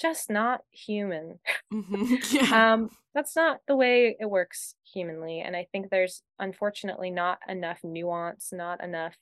just 0.00 0.30
not 0.30 0.62
human. 0.70 1.40
Hmm 1.70 2.14
Yeah. 2.32 2.46
um 2.50 2.90
that's 3.14 3.36
not 3.36 3.60
the 3.68 3.76
way 3.76 4.16
it 4.18 4.26
works 4.28 4.74
humanly 4.84 5.40
and 5.40 5.56
i 5.56 5.66
think 5.72 5.90
there's 5.90 6.22
unfortunately 6.38 7.10
not 7.10 7.38
enough 7.48 7.80
nuance 7.84 8.52
not 8.52 8.82
enough 8.82 9.16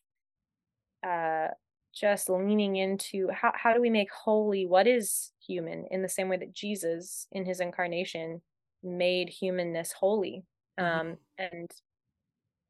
uh 1.02 1.48
just 1.94 2.30
leaning 2.30 2.76
into 2.76 3.28
how, 3.30 3.52
how 3.54 3.72
do 3.74 3.80
we 3.80 3.90
make 3.90 4.10
holy 4.12 4.66
what 4.66 4.86
is 4.86 5.32
human 5.46 5.86
in 5.90 6.02
the 6.02 6.08
same 6.08 6.28
way 6.28 6.36
that 6.36 6.54
jesus 6.54 7.26
in 7.32 7.44
his 7.44 7.60
incarnation 7.60 8.42
made 8.82 9.28
humanness 9.28 9.92
holy 9.92 10.44
um 10.78 10.86
Mhm. 10.86 11.18
and 11.38 11.70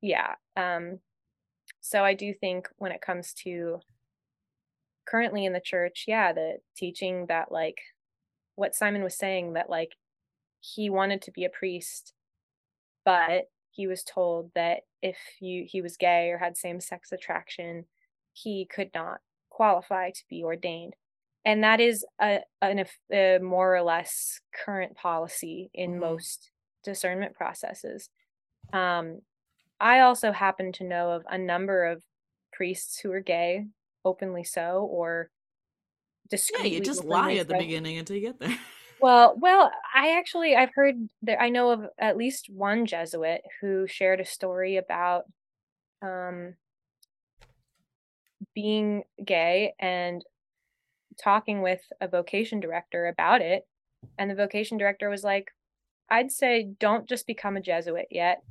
yeah 0.03 0.35
um 0.57 1.01
so 1.81 2.05
i 2.05 2.15
do 2.15 2.35
think 2.35 2.69
when 2.79 2.93
it 2.93 3.01
comes 3.03 3.33
to 3.35 3.81
currently 5.07 5.45
in 5.45 5.53
the 5.53 5.61
church 5.61 6.05
yeah 6.09 6.33
the 6.33 6.59
teaching 6.77 7.27
that 7.29 7.53
like 7.53 7.79
what 8.57 8.75
simon 8.75 9.03
was 9.05 9.17
saying 9.17 9.55
that 9.55 9.71
like 9.71 9.97
he 10.61 10.91
wanted 10.91 11.23
to 11.23 11.33
be 11.33 11.45
a 11.45 11.51
priest 11.51 12.15
but 13.05 13.51
he 13.71 13.87
was 13.87 14.05
told 14.05 14.51
that 14.55 14.81
if 15.03 15.19
you 15.41 15.65
he 15.69 15.83
was 15.83 15.97
gay 15.97 16.31
or 16.31 16.39
had 16.39 16.57
same 16.57 16.81
sex 16.81 17.13
attraction 17.13 17.87
he 18.33 18.67
could 18.67 18.91
not 18.95 19.21
qualify 19.51 20.11
to 20.11 20.25
be 20.29 20.43
ordained 20.45 20.95
and 21.45 21.63
that 21.65 21.81
is 21.81 22.05
a 22.21 22.41
an 22.63 22.85
a 23.13 23.39
more 23.39 23.75
or 23.77 23.83
less 23.83 24.41
current 24.55 24.97
policy 24.97 25.71
in 25.75 25.99
Mhm. 25.99 26.01
most 26.01 26.51
discernment 26.85 27.35
processes 27.35 28.11
um 28.73 29.21
i 29.81 30.01
also 30.01 30.33
happen 30.33 30.73
to 30.73 30.85
know 30.85 31.13
of 31.13 31.25
a 31.31 31.39
number 31.39 31.85
of 31.85 32.05
priests 32.53 32.99
who 33.01 33.13
are 33.13 33.21
gay 33.21 33.67
openly 34.05 34.45
so 34.45 34.87
or 34.91 35.31
yeah, 36.59 36.65
you 36.65 36.81
just 36.81 37.05
lie 37.05 37.35
at 37.35 37.49
the 37.49 37.55
beginning 37.55 37.99
until 37.99 38.17
you 38.17 38.23
get 38.23 38.39
there. 38.39 38.59
Well, 38.99 39.35
well, 39.37 39.71
I 39.95 40.17
actually 40.19 40.55
I've 40.55 40.71
heard 40.75 40.97
that 41.23 41.41
I 41.41 41.49
know 41.49 41.71
of 41.71 41.87
at 41.99 42.17
least 42.17 42.49
one 42.49 42.87
Jesuit 42.87 43.43
who 43.61 43.87
shared 43.87 44.21
a 44.21 44.25
story 44.25 44.77
about 44.77 45.25
um 46.03 46.57
being 48.55 49.03
gay 49.25 49.75
and 49.79 50.25
talking 51.23 51.63
with 51.63 51.81
a 52.01 52.09
vocation 52.09 52.61
director 52.61 53.07
about 53.07 53.41
it 53.41 53.65
and 54.19 54.31
the 54.31 54.35
vocation 54.35 54.79
director 54.79 55.09
was 55.09 55.25
like 55.25 55.51
I'd 56.11 56.31
say 56.31 56.69
don't 56.79 57.09
just 57.09 57.27
become 57.27 57.57
a 57.57 57.61
Jesuit 57.61 58.07
yet. 58.11 58.43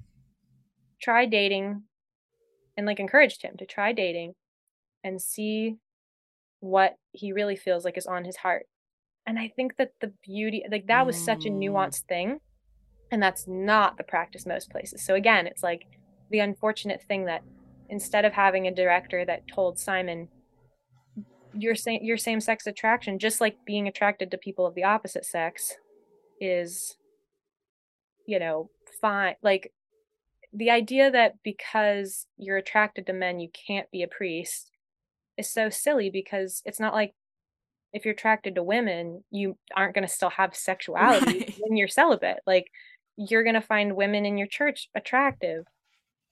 Try 1.01 1.25
dating 1.25 1.83
and 2.75 2.85
like 2.87 2.99
encouraged 2.99 3.43
him 3.43 3.55
to 3.57 3.65
try 3.65 3.91
dating 3.91 4.33
and 5.03 5.21
see 5.21 5.75
what 6.59 6.95
he 7.11 7.31
really 7.31 7.55
feels 7.55 7.85
like 7.85 7.97
is 7.97 8.07
on 8.07 8.25
his 8.25 8.37
heart. 8.37 8.65
And 9.25 9.37
I 9.37 9.51
think 9.55 9.77
that 9.77 9.91
the 9.99 10.13
beauty 10.23 10.63
like 10.71 10.87
that 10.87 11.05
was 11.05 11.23
such 11.23 11.45
a 11.45 11.49
Mm. 11.49 11.59
nuanced 11.59 12.05
thing 12.07 12.39
and 13.11 13.21
that's 13.21 13.47
not 13.47 13.97
the 13.97 14.03
practice 14.03 14.45
most 14.45 14.71
places. 14.71 15.03
So 15.03 15.15
again, 15.15 15.45
it's 15.45 15.63
like 15.63 15.85
the 16.29 16.39
unfortunate 16.39 17.03
thing 17.03 17.25
that 17.25 17.43
instead 17.91 18.25
of 18.25 18.33
having 18.33 18.65
a 18.65 18.73
director 18.73 19.23
that 19.25 19.47
told 19.47 19.77
Simon 19.77 20.29
your 21.53 21.75
same 21.75 21.99
your 22.01 22.17
same 22.17 22.39
sex 22.39 22.65
attraction 22.65 23.19
just 23.19 23.41
like 23.41 23.57
being 23.65 23.87
attracted 23.87 24.31
to 24.31 24.37
people 24.37 24.65
of 24.65 24.73
the 24.73 24.85
opposite 24.85 25.25
sex 25.25 25.75
is 26.39 26.95
you 28.25 28.39
know 28.39 28.69
fine 29.01 29.35
like 29.43 29.73
the 30.53 30.69
idea 30.69 31.11
that 31.11 31.33
because 31.43 32.25
you're 32.37 32.55
attracted 32.55 33.05
to 33.05 33.11
men 33.11 33.41
you 33.41 33.49
can't 33.67 33.91
be 33.91 34.01
a 34.01 34.07
priest 34.07 34.71
is 35.37 35.49
so 35.49 35.69
silly 35.69 36.09
because 36.09 36.61
it's 36.65 36.79
not 36.79 36.93
like 36.93 37.13
if 37.91 38.05
you're 38.05 38.13
attracted 38.13 38.55
to 38.55 38.63
women 38.63 39.21
you 39.29 39.57
aren't 39.75 39.93
going 39.93 40.07
to 40.07 40.13
still 40.13 40.29
have 40.29 40.55
sexuality 40.55 41.25
Right. 41.39 41.55
when 41.59 41.75
you're 41.75 41.89
celibate 41.89 42.39
like 42.47 42.67
you're 43.17 43.43
going 43.43 43.55
to 43.55 43.61
find 43.61 43.97
women 43.97 44.25
in 44.25 44.37
your 44.37 44.47
church 44.47 44.87
attractive 44.95 45.65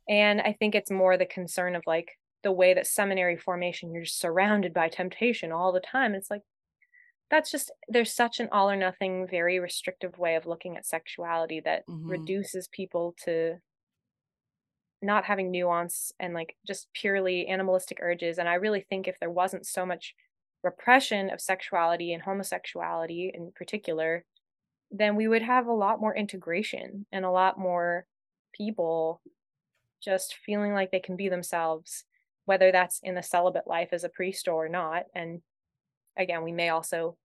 and 0.09 0.41
i 0.41 0.53
think 0.53 0.75
it's 0.75 0.91
more 0.91 1.17
the 1.17 1.27
concern 1.27 1.75
of 1.75 1.83
like 1.87 2.19
the 2.43 2.53
way 2.53 2.73
that 2.75 2.87
seminary 2.87 3.37
formation 3.37 3.93
you're 3.93 4.03
just 4.03 4.19
surrounded 4.19 4.73
by 4.73 4.89
temptation 4.89 5.53
all 5.53 5.73
the 5.73 5.81
time 5.81 6.15
it's 6.15 6.31
like 6.31 6.43
that's 7.31 7.51
just 7.51 7.71
there's 7.87 8.13
such 8.13 8.39
an 8.39 8.49
all 8.51 8.69
or 8.69 8.75
nothing 8.75 9.27
very 9.27 9.59
restrictive 9.59 10.17
way 10.19 10.35
of 10.35 10.45
looking 10.45 10.77
at 10.77 10.85
sexuality 10.85 11.61
that 11.61 11.85
Mhm. 11.87 11.99
reduces 12.07 12.67
people 12.69 13.15
to 13.23 13.59
not 15.01 15.25
having 15.25 15.49
nuance 15.51 16.11
and 16.19 16.33
like 16.33 16.57
just 16.67 16.91
purely 16.93 17.47
animalistic 17.47 17.99
urges 18.01 18.37
and 18.37 18.49
i 18.49 18.55
really 18.55 18.81
think 18.81 19.07
if 19.07 19.17
there 19.19 19.29
wasn't 19.29 19.65
so 19.65 19.85
much 19.85 20.13
repression 20.63 21.29
of 21.29 21.39
sexuality 21.39 22.11
and 22.13 22.23
homosexuality 22.23 23.31
in 23.33 23.51
particular 23.53 24.25
then 24.91 25.15
we 25.15 25.27
would 25.27 25.43
have 25.43 25.67
a 25.67 25.73
lot 25.73 26.01
more 26.01 26.15
integration 26.15 27.05
and 27.11 27.25
a 27.25 27.31
lot 27.31 27.59
more 27.59 28.07
people 28.53 29.21
just 30.03 30.35
feeling 30.45 30.73
like 30.73 30.91
they 30.91 30.99
can 30.99 31.15
be 31.15 31.29
themselves 31.29 32.05
whether 32.45 32.71
that's 32.71 32.99
in 33.03 33.13
the 33.15 33.21
celibate 33.23 33.67
life 33.67 33.89
as 33.91 34.03
a 34.03 34.09
priest 34.09 34.47
or 34.47 34.67
not 34.69 35.03
and 35.13 35.41
again 36.17 36.43
we 36.43 36.51
may 36.51 36.69
also 36.69 37.17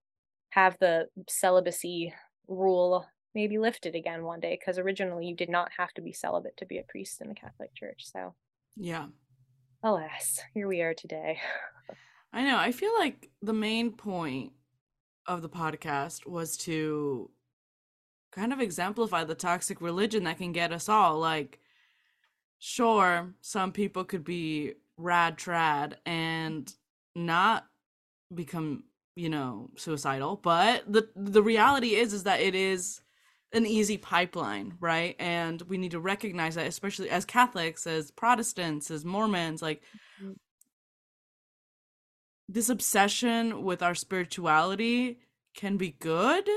have 0.49 0.77
the 0.79 1.07
celibacy 1.29 2.13
rule 2.47 3.05
maybe 3.33 3.57
lifted 3.57 3.95
again 3.95 4.23
one 4.23 4.39
day 4.39 4.57
because 4.59 4.77
originally 4.77 5.25
you 5.25 5.35
did 5.35 5.49
not 5.49 5.71
have 5.77 5.93
to 5.93 6.01
be 6.01 6.13
celibate 6.13 6.55
to 6.57 6.65
be 6.65 6.77
a 6.77 6.83
priest 6.83 7.21
in 7.21 7.27
the 7.27 7.35
catholic 7.35 7.73
church 7.75 8.03
so 8.05 8.35
Yeah. 8.75 9.07
alas 9.83 10.39
here 10.53 10.67
we 10.67 10.81
are 10.81 10.93
today 10.93 11.39
I 12.33 12.43
know. 12.43 12.57
I 12.57 12.73
feel 12.73 12.93
like 12.93 13.29
the 13.41 13.53
main 13.53 13.93
point 13.93 14.51
of 15.25 15.41
the 15.41 15.47
podcast 15.47 16.27
was 16.27 16.57
to 16.57 17.31
kind 18.33 18.51
of 18.51 18.59
exemplify 18.59 19.23
the 19.23 19.35
toxic 19.35 19.79
religion 19.79 20.25
that 20.25 20.37
can 20.37 20.51
get 20.51 20.73
us 20.73 20.89
all. 20.89 21.17
Like, 21.17 21.61
sure, 22.59 23.33
some 23.41 23.71
people 23.71 24.03
could 24.05 24.23
be 24.23 24.73
rad 24.97 25.37
trad 25.37 25.93
and 26.05 26.73
not 27.15 27.67
become, 28.33 28.85
you 29.15 29.29
know, 29.29 29.69
suicidal, 29.77 30.37
but 30.37 30.83
the 30.91 31.09
the 31.15 31.43
reality 31.43 31.95
is 31.95 32.13
is 32.13 32.23
that 32.23 32.41
it 32.41 32.55
is 32.55 33.01
an 33.53 33.65
easy 33.65 33.97
pipeline, 33.97 34.75
right? 34.79 35.15
And 35.19 35.61
we 35.63 35.77
need 35.77 35.91
to 35.91 35.99
recognize 35.99 36.55
that, 36.55 36.67
especially 36.67 37.09
as 37.09 37.25
Catholics, 37.25 37.87
as 37.87 38.11
Protestants, 38.11 38.91
as 38.91 39.05
Mormons, 39.05 39.61
like 39.61 39.83
Mhm. 40.17 40.35
this 42.47 42.69
obsession 42.69 43.63
with 43.63 43.81
our 43.81 43.95
spirituality 43.95 45.19
can 45.55 45.77
be 45.77 45.91
good 45.91 46.47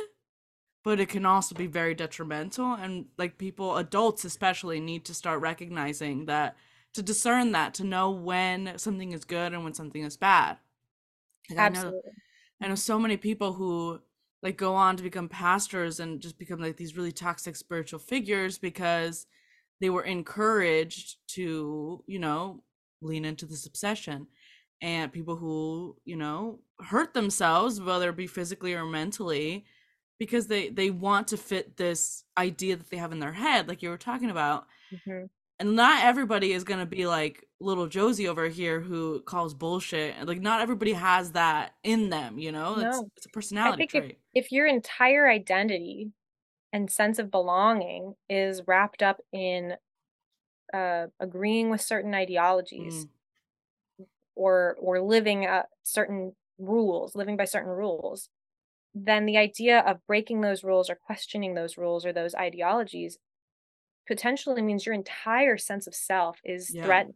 but 0.88 1.00
it 1.00 1.10
can 1.10 1.26
also 1.26 1.54
be 1.54 1.66
very 1.66 1.94
detrimental 1.94 2.72
and 2.72 3.04
like 3.18 3.36
people 3.36 3.76
adults 3.76 4.24
especially 4.24 4.80
need 4.80 5.04
to 5.04 5.12
start 5.12 5.38
recognizing 5.38 6.24
that 6.24 6.56
to 6.94 7.02
discern 7.02 7.52
that 7.52 7.74
to 7.74 7.84
know 7.84 8.10
when 8.10 8.72
something 8.78 9.12
is 9.12 9.26
good 9.26 9.52
and 9.52 9.62
when 9.64 9.74
something 9.74 10.02
is 10.02 10.16
bad. 10.16 10.56
Like, 11.50 11.58
I 11.58 11.68
know 11.68 11.78
absolutely. 11.78 12.12
I 12.62 12.68
know 12.68 12.74
so 12.74 12.98
many 12.98 13.18
people 13.18 13.52
who 13.52 14.00
like 14.42 14.56
go 14.56 14.74
on 14.74 14.96
to 14.96 15.02
become 15.02 15.28
pastors 15.28 16.00
and 16.00 16.22
just 16.22 16.38
become 16.38 16.58
like 16.58 16.78
these 16.78 16.96
really 16.96 17.12
toxic 17.12 17.56
spiritual 17.56 17.98
figures 17.98 18.56
because 18.56 19.26
they 19.82 19.90
were 19.90 20.04
encouraged 20.04 21.18
to 21.34 22.02
you 22.06 22.18
know 22.18 22.62
lean 23.02 23.26
into 23.26 23.44
this 23.44 23.66
obsession. 23.66 24.26
And 24.80 25.12
people 25.12 25.36
who 25.36 25.98
you 26.06 26.16
know 26.16 26.60
hurt 26.80 27.12
themselves 27.12 27.78
whether 27.78 28.08
it 28.08 28.16
be 28.16 28.26
physically 28.26 28.72
or 28.72 28.86
mentally 28.86 29.66
because 30.18 30.46
they 30.48 30.70
they 30.70 30.90
want 30.90 31.28
to 31.28 31.36
fit 31.36 31.76
this 31.76 32.24
idea 32.36 32.76
that 32.76 32.90
they 32.90 32.96
have 32.96 33.12
in 33.12 33.20
their 33.20 33.32
head 33.32 33.68
like 33.68 33.82
you 33.82 33.90
were 33.90 33.98
talking 33.98 34.30
about. 34.30 34.66
Hmm 35.04 35.26
and 35.58 35.76
not 35.76 36.04
everybody 36.04 36.52
is 36.52 36.64
going 36.64 36.80
to 36.80 36.86
be 36.86 37.06
like 37.06 37.46
little 37.60 37.88
josie 37.88 38.28
over 38.28 38.48
here 38.48 38.80
who 38.80 39.20
calls 39.22 39.54
bullshit 39.54 40.14
and 40.16 40.28
like 40.28 40.40
not 40.40 40.60
everybody 40.60 40.92
has 40.92 41.32
that 41.32 41.74
in 41.82 42.10
them 42.10 42.38
you 42.38 42.52
know? 42.52 42.78
It's, 42.78 43.02
No. 43.02 43.10
it's 43.16 43.26
a 43.26 43.30
I 43.62 43.72
personality 43.72 43.78
think 43.78 43.94
if, 43.94 44.06
trait. 44.06 44.18
if 44.34 44.52
your 44.52 44.66
entire 44.66 45.28
identity 45.28 46.12
and 46.72 46.90
sense 46.90 47.18
of 47.18 47.30
belonging 47.30 48.16
is 48.28 48.62
wrapped 48.66 49.02
up 49.02 49.20
in 49.32 49.76
uh, 50.72 51.06
agreeing 51.20 51.70
with 51.70 51.80
certain 51.80 52.14
ideologies 52.14 53.06
Mm, 53.06 53.08
or 54.34 54.76
or 54.80 55.00
living 55.00 55.46
uh, 55.46 55.64
certain 55.82 56.34
rules, 56.58 57.14
living 57.14 57.36
by 57.36 57.44
certain 57.44 57.70
rules, 57.70 58.30
then 58.94 59.26
the 59.26 59.36
idea 59.38 59.80
of 59.80 60.06
breaking 60.06 60.40
those 60.40 60.64
rules 60.64 60.90
or 60.90 60.96
questioning 60.96 61.54
those 61.54 61.78
rules 61.78 62.04
or 62.06 62.12
those 62.12 62.34
ideologies 62.34 63.18
potentially 64.06 64.62
means 64.62 64.86
your 64.86 64.94
entire 64.94 65.58
sense 65.58 65.86
of 65.86 65.94
self 65.94 66.40
is 66.44 66.76
Yeah. 66.76 66.82
threatened. 66.82 67.14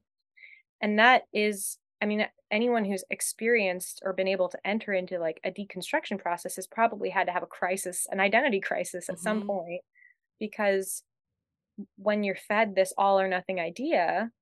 And 0.81 0.99
that 0.99 1.25
is, 1.33 1.79
I 2.03 2.07
mean, 2.07 2.27
anyone 2.51 2.85
who's 2.85 3.05
experienced 3.11 4.01
or 4.05 4.13
been 4.13 4.29
able 4.29 4.49
to 4.51 4.61
enter 4.67 4.93
into 4.93 5.19
like 5.19 5.41
a 5.45 5.53
deconstruction 5.53 6.19
process 6.21 6.57
has 6.57 6.67
probably 6.67 7.11
had 7.11 7.27
to 7.29 7.33
have 7.33 7.45
a 7.45 7.47
crisis, 7.49 8.07
an 8.11 8.21
identity 8.21 8.61
crisis 8.61 9.09
at 9.11 9.21
some 9.21 9.41
Mhm. 9.41 9.43
point, 9.43 9.83
because 10.41 11.05
when 11.97 12.25
you're 12.25 12.37
fed 12.37 12.75
this 12.75 12.93
all 12.99 13.21
or 13.21 13.29
nothing 13.29 13.61
idea, 13.61 14.33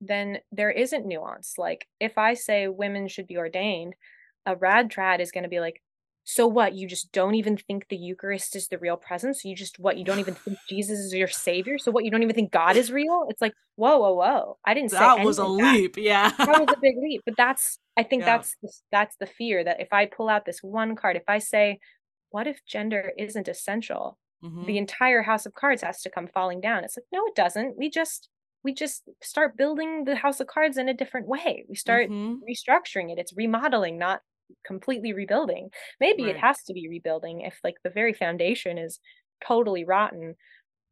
then 0.00 0.40
there 0.50 0.70
isn't 0.70 1.06
nuance. 1.06 1.56
Like 1.58 1.86
if 2.00 2.18
I 2.18 2.34
say 2.34 2.68
women 2.68 3.08
should 3.08 3.26
be 3.26 3.36
ordained, 3.36 3.94
a 4.46 4.56
rad 4.56 4.90
trad 4.90 5.20
is 5.20 5.30
going 5.30 5.44
to 5.44 5.48
be 5.48 5.60
like, 5.60 5.82
so 6.24 6.46
what? 6.46 6.74
You 6.74 6.86
just 6.88 7.12
don't 7.12 7.34
even 7.34 7.56
think 7.56 7.88
the 7.88 7.96
Eucharist 7.96 8.54
is 8.56 8.68
the 8.68 8.78
real 8.78 8.96
presence? 8.96 9.44
You 9.44 9.54
just 9.56 9.78
what? 9.78 9.98
You 9.98 10.04
don't 10.04 10.18
even 10.20 10.34
think 10.34 10.58
Jesus 10.68 10.98
is 10.98 11.12
your 11.14 11.28
savior? 11.28 11.78
So 11.78 11.90
what? 11.90 12.04
You 12.04 12.10
don't 12.10 12.22
even 12.22 12.34
think 12.34 12.52
God 12.52 12.76
is 12.76 12.90
real? 12.92 13.26
It's 13.28 13.40
like, 13.42 13.54
whoa, 13.76 13.98
whoa, 13.98 14.12
whoa! 14.14 14.58
I 14.64 14.74
didn't 14.74 14.90
say 14.90 14.98
that 14.98 15.24
was 15.24 15.38
a 15.38 15.42
of 15.44 15.56
that. 15.58 15.74
leap 15.74 15.96
yeah 15.96 16.30
That 16.38 16.58
was 16.60 16.70
a 16.72 16.76
big 16.82 16.96
leap, 16.98 17.22
but 17.24 17.34
that's 17.36 17.78
I 17.96 18.02
think 18.02 18.20
Yeah. 18.22 18.38
that's 18.38 18.56
that's 18.90 19.16
the 19.16 19.26
fear 19.26 19.64
that 19.64 19.80
if 19.80 19.88
I 19.92 20.06
pull 20.06 20.28
out 20.28 20.44
this 20.44 20.62
one 20.62 20.94
card, 20.96 21.16
if 21.16 21.24
I 21.28 21.38
say, 21.38 21.78
what 22.30 22.46
if 22.46 22.64
gender 22.66 23.12
isn't 23.18 23.48
essential? 23.48 24.18
Mhm. 24.44 24.66
the 24.66 24.76
entire 24.76 25.22
house 25.22 25.46
of 25.46 25.54
cards 25.54 25.82
has 25.82 26.02
to 26.02 26.10
come 26.10 26.26
falling 26.26 26.60
down 26.60 26.82
it's 26.82 26.96
like 26.96 27.06
no 27.12 27.24
it 27.26 27.36
doesn't 27.36 27.78
we 27.78 27.88
just 27.88 28.28
we 28.64 28.74
just 28.74 29.08
start 29.22 29.56
building 29.56 30.02
the 30.04 30.16
house 30.16 30.40
of 30.40 30.48
cards 30.48 30.76
in 30.76 30.88
a 30.88 30.94
different 30.94 31.28
way 31.28 31.64
we 31.68 31.76
start 31.76 32.10
Mhm. 32.10 32.40
restructuring 32.50 33.12
it 33.12 33.20
it's 33.20 33.32
remodeling 33.36 33.98
not 33.98 34.20
completely 34.66 35.12
rebuilding. 35.12 35.70
Maybe 36.00 36.24
it 36.24 36.36
has 36.38 36.62
to 36.64 36.72
be 36.72 36.88
rebuilding 36.88 37.42
if 37.42 37.58
like 37.64 37.76
the 37.84 37.90
very 37.90 38.12
foundation 38.12 38.78
is 38.78 39.00
totally 39.46 39.84
rotten. 39.84 40.34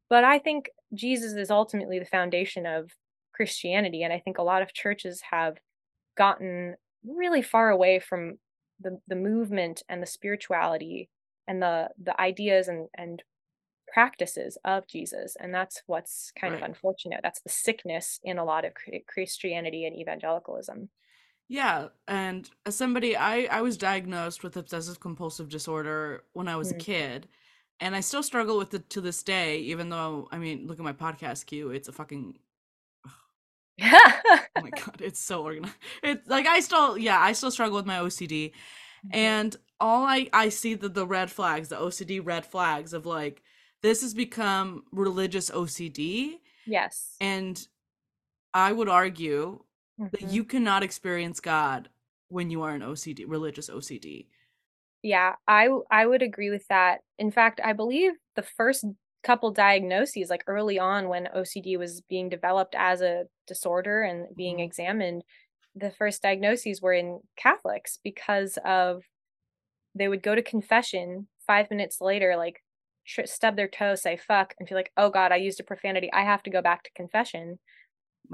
But 0.08 0.24
i 0.24 0.40
think 0.40 0.70
jesus 0.92 1.34
is 1.34 1.52
ultimately 1.52 2.00
the 2.00 2.04
foundation 2.04 2.66
of 2.66 2.90
christianity 3.32 4.02
and 4.02 4.12
i 4.12 4.18
think 4.18 4.38
a 4.38 4.42
lot 4.42 4.60
of 4.60 4.74
churches 4.74 5.22
have 5.30 5.58
gotten 6.18 6.74
really 7.06 7.42
far 7.42 7.70
away 7.70 8.00
from 8.00 8.38
the 8.80 8.98
the 9.06 9.14
movement 9.14 9.82
and 9.88 10.02
the 10.02 10.06
spirituality 10.06 11.08
and 11.46 11.62
the 11.62 11.88
the 12.02 12.20
ideas 12.20 12.68
and 12.68 12.88
and 12.96 13.22
practices 13.92 14.56
of 14.64 14.86
Jesus 14.86 15.36
and 15.40 15.52
that's 15.52 15.82
what's 15.86 16.32
kind 16.40 16.54
of 16.54 16.62
unfortunate. 16.62 17.20
That's 17.22 17.40
the 17.42 17.48
sickness 17.48 18.20
in 18.22 18.38
a 18.38 18.44
lot 18.44 18.64
of 18.64 18.72
Christianity 19.08 19.84
and 19.84 19.96
evangelicalism 19.96 20.88
Yeah, 21.50 21.88
and 22.06 22.48
as 22.64 22.76
somebody, 22.76 23.16
I 23.16 23.42
I 23.50 23.60
was 23.62 23.76
diagnosed 23.76 24.42
with 24.44 24.56
obsessive 24.56 25.00
compulsive 25.00 25.48
disorder 25.48 26.24
when 26.32 26.46
I 26.48 26.54
was 26.56 26.70
a 26.70 26.74
Mm. 26.74 26.78
kid, 26.78 27.28
and 27.80 27.96
I 27.96 28.00
still 28.00 28.22
struggle 28.22 28.56
with 28.56 28.72
it 28.74 28.88
to 28.90 29.00
this 29.00 29.22
day. 29.24 29.58
Even 29.58 29.88
though, 29.90 30.28
I 30.30 30.38
mean, 30.38 30.66
look 30.68 30.78
at 30.78 30.84
my 30.84 30.92
podcast 30.92 31.46
queue; 31.46 31.70
it's 31.70 31.88
a 31.88 31.92
fucking 31.92 32.38
oh 33.82 34.60
my 34.60 34.70
god, 34.70 35.00
it's 35.00 35.18
so 35.20 35.42
organized. 35.44 35.74
It's 36.02 36.28
like 36.28 36.46
I 36.46 36.60
still, 36.60 36.98
yeah, 36.98 37.18
I 37.20 37.32
still 37.32 37.50
struggle 37.50 37.76
with 37.76 37.86
my 37.86 37.98
OCD, 37.98 38.52
and 39.10 39.54
all 39.80 40.04
I 40.04 40.28
I 40.32 40.50
see 40.50 40.74
the 40.74 40.88
the 40.88 41.06
red 41.06 41.30
flags, 41.30 41.68
the 41.68 41.76
OCD 41.80 42.20
red 42.20 42.44
flags 42.46 42.92
of 42.92 43.06
like 43.06 43.42
this 43.82 44.02
has 44.02 44.14
become 44.14 44.84
religious 44.92 45.50
OCD, 45.50 46.40
yes 46.66 47.16
and 47.20 47.66
I 48.54 48.72
would 48.72 48.88
argue 48.88 49.64
that 50.12 50.22
Mhm. 50.22 50.26
you 50.28 50.44
cannot 50.44 50.82
experience 50.82 51.40
God 51.40 51.90
when 52.28 52.50
you 52.50 52.62
are 52.62 52.74
an 52.74 52.82
OCD, 52.82 53.24
religious 53.26 53.68
OCD. 53.70 54.28
yeah 55.02 55.34
i 55.48 55.68
i 55.90 56.06
would 56.06 56.22
agree 56.22 56.50
with 56.50 56.66
that 56.68 57.00
in 57.18 57.30
fact 57.30 57.60
I 57.62 57.72
believe 57.72 58.12
the 58.36 58.42
first 58.42 58.84
couple 59.22 59.50
diagnoses 59.50 60.30
like 60.30 60.44
early 60.46 60.78
on 60.78 61.08
when 61.08 61.28
OCD 61.34 61.76
was 61.76 62.00
being 62.02 62.28
developed 62.28 62.74
as 62.76 63.00
a 63.02 63.24
disorder 63.46 64.02
and 64.02 64.34
being 64.36 64.60
Mhm. 64.60 64.60
examined 64.60 65.22
the 65.74 65.90
first 65.90 66.22
diagnoses 66.22 66.82
were 66.82 66.92
in 66.94 67.20
Catholics 67.36 67.98
because 68.02 68.58
of 68.64 69.04
they 69.94 70.08
would 70.08 70.22
go 70.22 70.34
to 70.34 70.42
confession 70.42 71.28
five 71.46 71.70
minutes 71.70 72.00
later 72.00 72.36
like 72.36 72.62
stub 73.24 73.56
their 73.56 73.68
toe 73.68 73.94
say 73.94 74.16
fuck 74.16 74.54
and 74.58 74.68
feel 74.68 74.78
like 74.78 74.92
oh 74.96 75.10
god 75.10 75.32
i 75.32 75.36
used 75.36 75.60
a 75.60 75.64
profanity 75.64 76.12
i 76.12 76.22
have 76.22 76.42
to 76.42 76.50
go 76.50 76.62
back 76.62 76.82
to 76.84 76.92
confession 76.94 77.58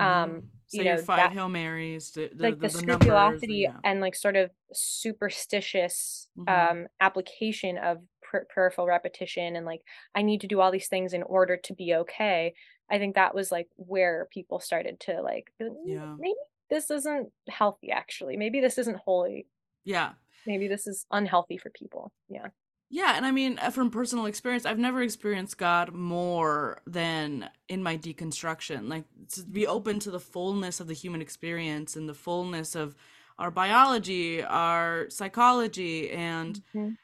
um 0.00 0.30
Mhm. 0.30 0.42
you 0.72 0.84
know 0.84 0.96
five 0.98 1.16
that 1.18 1.32
Hail 1.32 1.48
Marys, 1.48 2.10
the 2.10 2.28
the, 2.34 2.42
like 2.42 2.60
the, 2.60 2.68
the, 2.68 2.78
the 2.78 2.86
numbers, 2.86 3.06
scrupulosity 3.06 3.54
yeah. 3.54 3.76
and 3.84 4.00
like 4.00 4.14
sort 4.14 4.36
of 4.36 4.50
superstitious 4.72 6.28
Mhm. 6.38 6.48
um 6.48 6.86
application 7.00 7.78
of 7.78 7.98
per- 8.22 8.46
peripheral 8.52 8.86
repetition 8.86 9.56
and 9.56 9.64
like 9.64 9.82
i 10.14 10.22
need 10.22 10.40
to 10.40 10.48
do 10.48 10.60
all 10.60 10.72
these 10.72 10.88
things 10.88 11.12
in 11.12 11.22
order 11.22 11.56
to 11.56 11.72
be 11.74 11.94
okay 11.94 12.52
i 12.90 12.98
think 12.98 13.14
that 13.14 13.34
was 13.34 13.52
like 13.52 13.68
where 13.76 14.26
people 14.32 14.58
started 14.58 14.98
to 15.00 15.22
like 15.22 15.52
like, 15.60 15.70
"Mm, 15.70 15.76
Yeah. 15.86 16.16
maybe 16.18 16.34
this 16.68 16.90
isn't 16.90 17.32
healthy 17.48 17.90
actually 17.92 18.36
maybe 18.36 18.60
this 18.60 18.78
isn't 18.78 18.96
holy 18.98 19.46
yeah. 19.84 20.14
maybe 20.46 20.66
this 20.66 20.86
is 20.88 21.06
unhealthy 21.12 21.56
for 21.58 21.70
people 21.70 22.12
yeah 22.28 22.48
Yeah, 22.88 23.14
and 23.16 23.26
I 23.26 23.32
mean, 23.32 23.58
uh, 23.58 23.70
from 23.70 23.90
personal 23.90 24.26
experience, 24.26 24.64
I've 24.64 24.78
never 24.78 25.02
experienced 25.02 25.58
God 25.58 25.92
more 25.92 26.80
than 26.86 27.50
in 27.68 27.82
my 27.82 27.96
deconstruction. 27.98 28.88
Like 28.88 29.04
to 29.30 29.42
be 29.44 29.66
open 29.66 29.98
to 30.00 30.10
the 30.10 30.20
fullness 30.20 30.78
of 30.78 30.86
the 30.86 30.94
human 30.94 31.20
experience 31.20 31.96
and 31.96 32.08
the 32.08 32.14
fullness 32.14 32.76
of 32.76 32.94
our 33.38 33.50
biology, 33.50 34.42
our 34.42 35.10
psychology, 35.10 36.10
and 36.12 36.60
Mhm. 36.74 36.96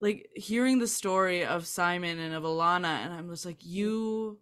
like 0.00 0.28
hearing 0.36 0.78
the 0.80 0.88
story 0.88 1.44
of 1.44 1.66
Simon 1.66 2.18
and 2.18 2.34
of 2.34 2.44
Alana, 2.44 3.04
and 3.04 3.12
I'm 3.14 3.30
just 3.30 3.46
like, 3.46 3.64
you 3.64 4.40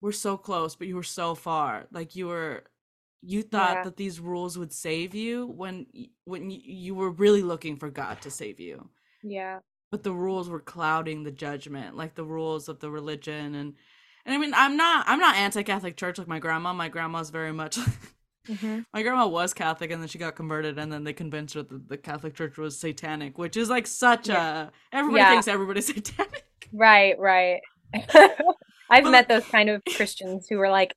were 0.00 0.12
so 0.12 0.36
close, 0.36 0.76
but 0.76 0.86
you 0.86 0.96
were 0.96 1.02
so 1.02 1.34
far. 1.34 1.86
Like 1.90 2.16
you 2.16 2.26
were, 2.26 2.64
you 3.22 3.42
thought 3.42 3.82
Yeah. 3.82 3.84
that 3.84 3.96
these 3.96 4.20
rules 4.20 4.58
would 4.58 4.72
save 4.72 5.14
you 5.14 5.46
when 5.46 5.86
when 6.24 6.50
you 6.50 6.94
were 6.94 7.10
really 7.10 7.42
looking 7.42 7.76
for 7.76 7.90
God 7.90 8.20
to 8.22 8.30
save 8.30 8.60
you 8.60 8.90
yeah 9.22 9.60
but 9.94 10.02
the 10.02 10.12
rules 10.12 10.48
were 10.48 10.58
clouding 10.58 11.22
the 11.22 11.30
judgment 11.30 11.96
like 11.96 12.16
the 12.16 12.24
rules 12.24 12.68
of 12.68 12.80
the 12.80 12.90
religion 12.90 13.54
and 13.54 13.74
and 14.26 14.34
i 14.34 14.38
mean 14.38 14.52
i'm 14.56 14.76
not 14.76 15.04
i'm 15.06 15.20
not 15.20 15.36
anti-catholic 15.36 15.96
church 15.96 16.18
like 16.18 16.26
my 16.26 16.40
grandma 16.40 16.72
my 16.72 16.88
grandma's 16.88 17.30
very 17.30 17.52
much 17.52 17.78
hmm 18.48 18.80
my 18.92 19.02
grandma 19.04 19.24
was 19.28 19.54
catholic 19.54 19.92
and 19.92 20.02
then 20.02 20.08
she 20.08 20.18
got 20.18 20.34
converted 20.34 20.78
and 20.80 20.90
then 20.92 21.04
they 21.04 21.12
convinced 21.12 21.54
her 21.54 21.62
that 21.62 21.88
the 21.88 21.96
catholic 21.96 22.34
church 22.34 22.58
was 22.58 22.76
satanic 22.76 23.38
which 23.38 23.56
is 23.56 23.70
like 23.70 23.86
such 23.86 24.28
Yeah. 24.28 24.62
a 24.64 24.70
everybody 24.98 25.20
Yeah. 25.22 25.30
thinks 25.30 25.46
everybody's 25.48 25.86
satanic 25.94 26.44
Right, 26.72 27.16
right. 27.20 27.60
I've 27.94 29.04
But- 29.04 29.10
met 29.12 29.28
those 29.28 29.44
kind 29.46 29.70
of 29.70 29.80
Christians 29.96 30.46
who 30.50 30.58
are 30.60 30.70
like, 30.70 30.94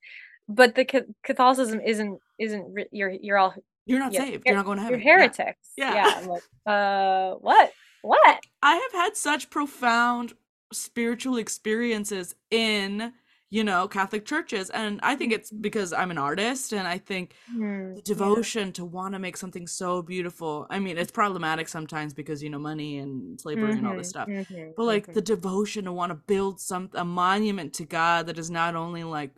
but 0.50 0.74
the 0.74 0.86
Ca- 0.86 1.12
Catholicism 1.24 1.80
isn't 1.82 2.20
isn't 2.40 2.74
re- 2.74 2.88
you're 2.92 3.12
you're 3.12 3.38
all 3.38 3.54
you're 3.86 4.00
not 4.00 4.12
Yeah, 4.14 4.22
saved 4.22 4.32
you're- 4.32 4.42
you're 4.48 4.56
not 4.56 4.66
going 4.66 4.78
to 4.80 4.84
heaven. 4.86 5.00
you're 5.00 5.08
heaven 5.20 5.34
Yeah. 5.38 5.44
heretics. 5.46 5.70
Yeah. 5.78 6.14
I'm 6.18 6.28
like, 6.28 6.44
uh, 6.66 7.36
what? 7.42 7.72
What? 8.02 8.40
i 8.62 8.76
have 8.76 8.92
had 9.02 9.16
such 9.16 9.50
profound 9.50 10.34
spiritual 10.74 11.38
experiences 11.38 12.36
in 12.52 13.14
you 13.50 13.64
know 13.64 13.88
catholic 13.88 14.26
churches 14.26 14.70
and 14.70 15.00
i 15.04 15.16
think 15.16 15.32
it's 15.34 15.52
because 15.52 15.94
i'm 15.94 16.12
an 16.12 16.18
artist 16.18 16.74
and 16.74 16.88
i 16.88 16.98
think 16.98 17.34
Hmm, 17.48 17.96
the 17.96 18.02
devotion 18.04 18.72
to 18.74 18.86
want 18.86 19.14
to 19.14 19.20
make 19.20 19.38
something 19.38 19.68
so 19.68 20.02
beautiful. 20.04 20.68
I 20.70 20.80
mean, 20.80 20.98
it's 20.98 21.12
problematic 21.12 21.68
sometimes 21.68 22.14
because 22.14 22.44
you 22.44 22.50
know 22.50 22.60
money 22.60 23.00
and 23.00 23.42
slavery 23.42 23.76
and 23.78 23.88
all 23.88 23.96
this 23.96 24.08
mhm, 24.08 24.10
stuff. 24.10 24.30
mhm, 24.30 24.74
But 24.76 24.86
like 24.86 25.08
mhm. 25.08 25.14
the 25.14 25.22
devotion 25.22 25.86
to 25.86 25.92
want 25.94 26.12
to 26.12 26.16
build 26.16 26.62
some 26.62 26.90
a 26.94 27.06
monument 27.06 27.74
to 27.76 27.86
God 27.86 28.28
that 28.28 28.38
is 28.40 28.52
not 28.52 28.76
only 28.76 29.04
like 29.04 29.32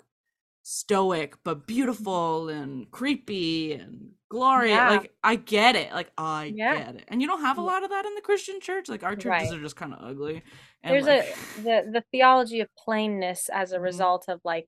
stoic 0.70 1.36
but 1.44 1.66
beautiful 1.66 2.48
and 2.50 2.90
creepy 2.92 3.74
and 3.74 4.12
glorious. 4.30 4.76
Yeah. 4.76 4.90
Like 4.92 5.12
I 5.24 5.36
get 5.36 5.76
it. 5.76 5.92
Like 5.92 6.12
I 6.16 6.54
Yeah. 6.56 6.76
get 6.78 6.96
it. 6.98 7.06
And 7.08 7.22
you 7.24 7.28
don't 7.28 7.42
have 7.42 7.58
a 7.58 7.62
lot 7.62 7.84
of 7.84 7.90
that 7.90 8.06
in 8.06 8.14
the 8.14 8.22
Christian 8.22 8.60
church. 8.62 8.88
Like 8.88 9.04
our 9.04 9.16
churches 9.16 9.50
Right. 9.50 9.54
are 9.54 9.62
just 9.62 9.76
kind 9.76 9.94
of 9.94 10.00
ugly. 10.08 10.44
And 10.84 10.94
there's 10.94 11.06
like, 11.08 11.24
a 11.58 11.62
the 11.62 11.92
the 11.92 12.04
theology 12.12 12.60
of 12.60 12.70
plainness 12.78 13.50
as 13.50 13.72
a 13.72 13.80
Mhm. 13.80 13.84
result 13.84 14.26
of 14.30 14.42
like 14.44 14.68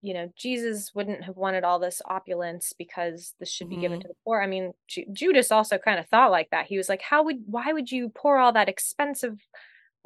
you 0.00 0.14
know 0.14 0.32
jesus 0.36 0.94
wouldn't 0.94 1.24
have 1.24 1.36
wanted 1.36 1.64
all 1.64 1.80
this 1.80 2.00
opulence 2.04 2.72
because 2.72 3.34
this 3.40 3.50
should 3.50 3.68
be 3.68 3.76
given 3.76 3.98
Mhm. 3.98 4.02
to 4.02 4.08
the 4.08 4.14
poor 4.24 4.40
i 4.40 4.46
mean 4.46 4.72
Ju- 4.86 5.04
judas 5.12 5.50
also 5.50 5.76
kind 5.76 5.98
of 5.98 6.06
thought 6.06 6.30
like 6.30 6.50
that 6.50 6.66
he 6.66 6.76
was 6.76 6.88
like 6.88 7.02
how 7.02 7.24
would 7.24 7.42
why 7.46 7.72
would 7.72 7.90
you 7.90 8.08
pour 8.08 8.38
all 8.38 8.52
that 8.52 8.68
expensive 8.68 9.36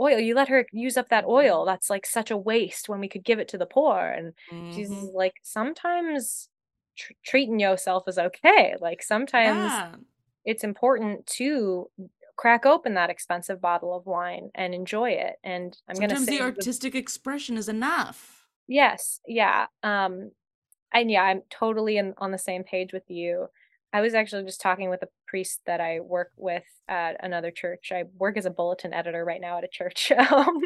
oil 0.03 0.18
you 0.18 0.34
let 0.34 0.48
her 0.48 0.66
use 0.72 0.96
up 0.96 1.09
that 1.11 1.24
Mhm. 1.24 1.30
oil 1.30 1.64
that's 1.64 1.88
like 1.90 2.07
such 2.07 2.30
a 2.30 2.36
waste 2.36 2.88
when 2.88 3.00
we 3.00 3.09
could 3.09 3.24
give 3.24 3.38
it 3.38 3.48
to 3.48 3.59
the 3.59 3.66
poor 3.66 3.98
and 4.16 4.34
mhm. 4.53 4.78
is 4.78 4.90
like 5.14 5.34
sometimes 5.42 6.48
tr- 6.96 7.12
treating 7.24 7.61
yourself 7.61 8.05
is 8.09 8.18
okay 8.18 8.74
like 8.80 9.03
sometimes 9.03 9.72
Yeah. 9.72 9.96
it's 10.44 10.64
important 10.64 11.26
to 11.38 11.90
crack 12.36 12.66
open 12.66 12.94
that 12.94 13.11
expensive 13.11 13.61
bottle 13.61 13.94
of 13.94 14.07
wine 14.07 14.50
and 14.55 14.74
enjoy 14.74 15.11
it 15.11 15.36
and 15.44 15.76
i'm 15.88 15.96
going 15.96 16.09
to 16.11 16.16
say 16.18 16.32
the 16.32 16.38
the- 16.38 16.42
artistic 16.44 16.94
expression 16.94 17.57
is 17.57 17.68
enough. 17.68 18.48
Yes, 18.68 19.20
yeah. 19.26 19.66
Um 19.82 20.30
and 20.94 21.11
yeah, 21.11 21.22
I'm 21.22 21.42
totally 21.50 21.96
in, 21.98 22.14
on 22.18 22.32
the 22.32 22.38
same 22.38 22.64
page 22.64 22.92
with 22.92 23.09
you. 23.09 23.48
I 23.93 24.01
was 24.01 24.14
actually 24.14 24.45
just 24.45 24.61
talking 24.61 24.90
with 24.90 25.03
a 25.03 25.09
priest 25.28 25.61
that 25.66 25.80
I 25.80 26.01
work 26.01 26.30
with 26.36 26.64
at 26.88 27.16
another 27.24 27.51
church. 27.51 27.93
I 27.93 28.05
work 28.18 28.36
as 28.38 28.47
a 28.47 28.51
bulletin 28.51 28.95
editor 28.95 29.24
right 29.24 29.40
now 29.40 29.59
at 29.59 29.64
a 29.64 29.68
church. 29.68 30.12
Um 30.32 30.61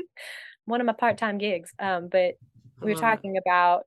one 0.67 0.81
of 0.81 0.87
my 0.87 0.93
part-time 0.95 1.39
gigs. 1.39 1.73
Um 1.81 2.09
but 2.11 2.35
we 2.83 2.91
were 2.91 2.95
talking 2.97 3.37
about 3.39 3.85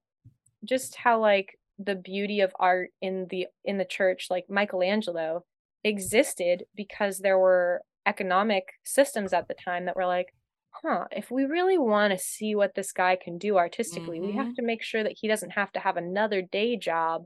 just 0.65 0.95
how 0.95 1.19
like 1.19 1.57
the 1.77 1.95
beauty 1.95 2.41
of 2.41 2.53
art 2.59 2.89
in 3.01 3.27
the 3.29 3.47
in 3.65 3.77
the 3.77 3.85
church 3.85 4.27
like 4.29 4.45
Michelangelo 4.49 5.45
existed 5.83 6.65
because 6.75 7.19
there 7.19 7.39
were 7.39 7.81
economic 8.05 8.65
systems 8.83 9.33
at 9.33 9.47
the 9.47 9.55
time 9.55 9.85
that 9.85 9.95
were 9.95 10.05
like 10.05 10.27
huh 10.71 11.05
if 11.11 11.31
we 11.31 11.45
really 11.45 11.77
want 11.77 12.11
to 12.13 12.17
see 12.19 12.55
what 12.55 12.75
this 12.75 12.91
guy 12.91 13.15
can 13.21 13.37
do 13.37 13.57
artistically 13.57 14.21
we 14.21 14.33
have 14.33 14.47
Mhm. 14.47 14.55
to 14.55 14.61
make 14.63 14.83
sure 14.83 15.03
that 15.03 15.17
he 15.19 15.27
doesn't 15.27 15.51
have 15.51 15.71
to 15.73 15.79
have 15.79 15.97
another 15.97 16.41
day 16.41 16.75
job 16.77 17.25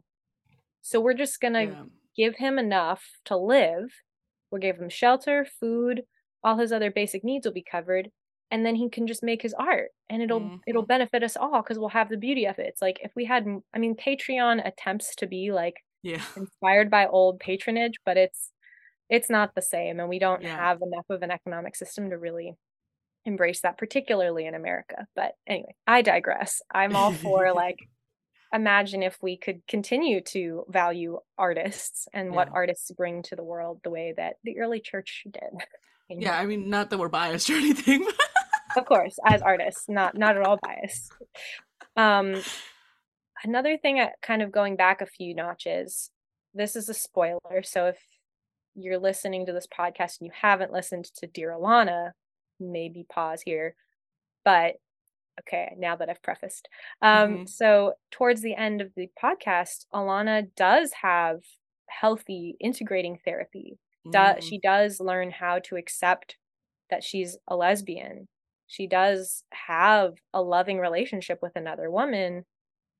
so 0.82 1.00
we're 1.00 1.14
just 1.14 1.40
going 1.42 1.54
to 1.54 1.66
Yeah. 1.66 1.84
Give 2.16 2.36
him 2.38 2.60
enough 2.60 3.04
to 3.26 3.38
live 3.38 3.90
we'll 4.52 4.62
give 4.62 4.78
him 4.78 4.90
shelter 4.90 5.46
food 5.60 6.04
all 6.44 6.58
his 6.58 6.72
other 6.72 6.92
basic 6.92 7.24
needs 7.24 7.46
will 7.46 7.54
be 7.54 7.64
covered 7.70 8.10
and 8.52 8.66
then 8.66 8.76
he 8.76 8.90
can 8.90 9.08
just 9.08 9.24
make 9.24 9.42
his 9.42 9.54
art 9.56 9.90
and 10.10 10.22
it'll 10.22 10.60
it'll 10.68 10.84
Mhm. 10.84 10.88
benefit 10.88 11.24
us 11.24 11.36
all 11.38 11.62
because 11.62 11.80
we'll 11.80 11.90
have 11.90 12.10
the 12.10 12.18
beauty 12.18 12.46
of 12.46 12.60
it 12.60 12.68
it's 12.68 12.82
like 12.82 13.00
if 13.02 13.12
we 13.16 13.26
had 13.26 13.46
I 13.74 13.80
mean 13.80 13.96
patreon 13.96 14.66
attempts 14.66 15.16
to 15.18 15.28
be 15.28 15.52
like 15.52 15.76
Yeah. 16.04 16.22
inspired 16.36 16.90
by 16.92 17.08
old 17.08 17.40
patronage 17.40 18.00
but 18.06 18.18
it's 18.18 18.52
it's 19.10 19.30
not 19.30 19.56
the 19.56 19.62
same 19.62 20.00
and 20.00 20.10
we 20.10 20.20
don't 20.20 20.42
Yeah. 20.44 20.56
have 20.56 20.80
enough 20.82 21.06
of 21.10 21.22
an 21.24 21.32
economic 21.32 21.76
system 21.76 22.10
to 22.12 22.18
really 22.18 22.56
embrace 23.26 23.62
that 23.62 23.78
particularly 23.78 24.46
in 24.46 24.54
america 24.56 25.08
but 25.16 25.34
anyway 25.48 25.74
i 25.88 26.02
digress 26.02 26.62
i'm 26.72 26.96
all 26.96 27.12
for 27.12 27.54
like 27.56 27.78
imagine 28.54 29.04
if 29.04 29.18
we 29.22 29.38
could 29.38 29.66
continue 29.68 30.22
to 30.22 30.64
value 30.70 31.20
artists 31.38 32.08
and 32.14 32.34
what 32.34 32.50
artists 32.54 32.92
bring 32.92 33.24
to 33.24 33.36
the 33.36 33.44
world 33.44 33.80
the 33.84 33.90
way 33.90 34.14
that 34.16 34.36
the 34.44 34.60
early 34.60 34.80
church 34.80 35.24
did? 35.30 35.42
Yeah, 36.10 36.38
I 36.38 36.46
mean, 36.46 36.70
not 36.70 36.90
that 36.90 37.00
we're 37.00 37.08
biased 37.10 37.50
or 37.50 37.54
anything. 37.54 38.06
of 38.78 38.86
course 38.86 39.18
as 39.26 39.42
artists 39.42 39.86
not 39.88 40.18
not 40.18 40.36
at 40.38 40.44
all 40.44 40.60
biased 40.62 41.12
um 41.96 42.42
another 43.44 43.78
thing 43.78 44.00
uh, 44.00 44.10
kind 44.22 44.42
of 44.42 44.52
going 44.52 44.76
back 44.76 45.02
a 45.02 45.06
few 45.06 45.36
notches 45.36 46.12
this 46.54 46.76
is 46.76 46.90
a 46.90 46.94
spoiler 46.94 47.64
so 47.64 47.88
if 47.88 47.98
you're 48.76 49.00
listening 49.00 49.46
to 49.46 49.54
this 49.54 49.68
podcast 49.68 50.20
and 50.20 50.28
you 50.28 50.32
haven't 50.34 50.72
listened 50.74 51.06
to 51.06 51.28
dear 51.28 51.52
alana 51.52 52.12
maybe 52.60 53.06
pause 53.10 53.42
here 53.46 53.76
but 54.44 54.76
okay 55.40 55.74
now 55.78 55.96
that 55.96 56.10
i've 56.10 56.22
prefaced 56.22 56.68
um 57.02 57.40
Mhm. 57.40 57.50
so 57.50 57.94
towards 58.12 58.42
the 58.42 58.56
end 58.56 58.82
of 58.82 58.92
the 58.96 59.10
podcast 59.22 59.86
alana 59.94 60.48
does 60.56 60.94
have 60.94 61.42
healthy 61.90 62.56
integrating 62.60 63.18
therapy 63.26 63.78
do- 64.12 64.18
Mm. 64.18 64.42
she 64.44 64.60
does 64.60 65.00
learn 65.00 65.32
how 65.32 65.60
to 65.60 65.76
accept 65.78 66.38
that 66.90 67.04
she's 67.04 67.38
a 67.48 67.56
lesbian. 67.56 68.28
She 68.68 68.86
does 68.88 69.44
have 69.52 70.16
a 70.34 70.42
loving 70.42 70.80
relationship 70.80 71.40
with 71.42 71.56
another 71.56 71.90
woman, 71.90 72.46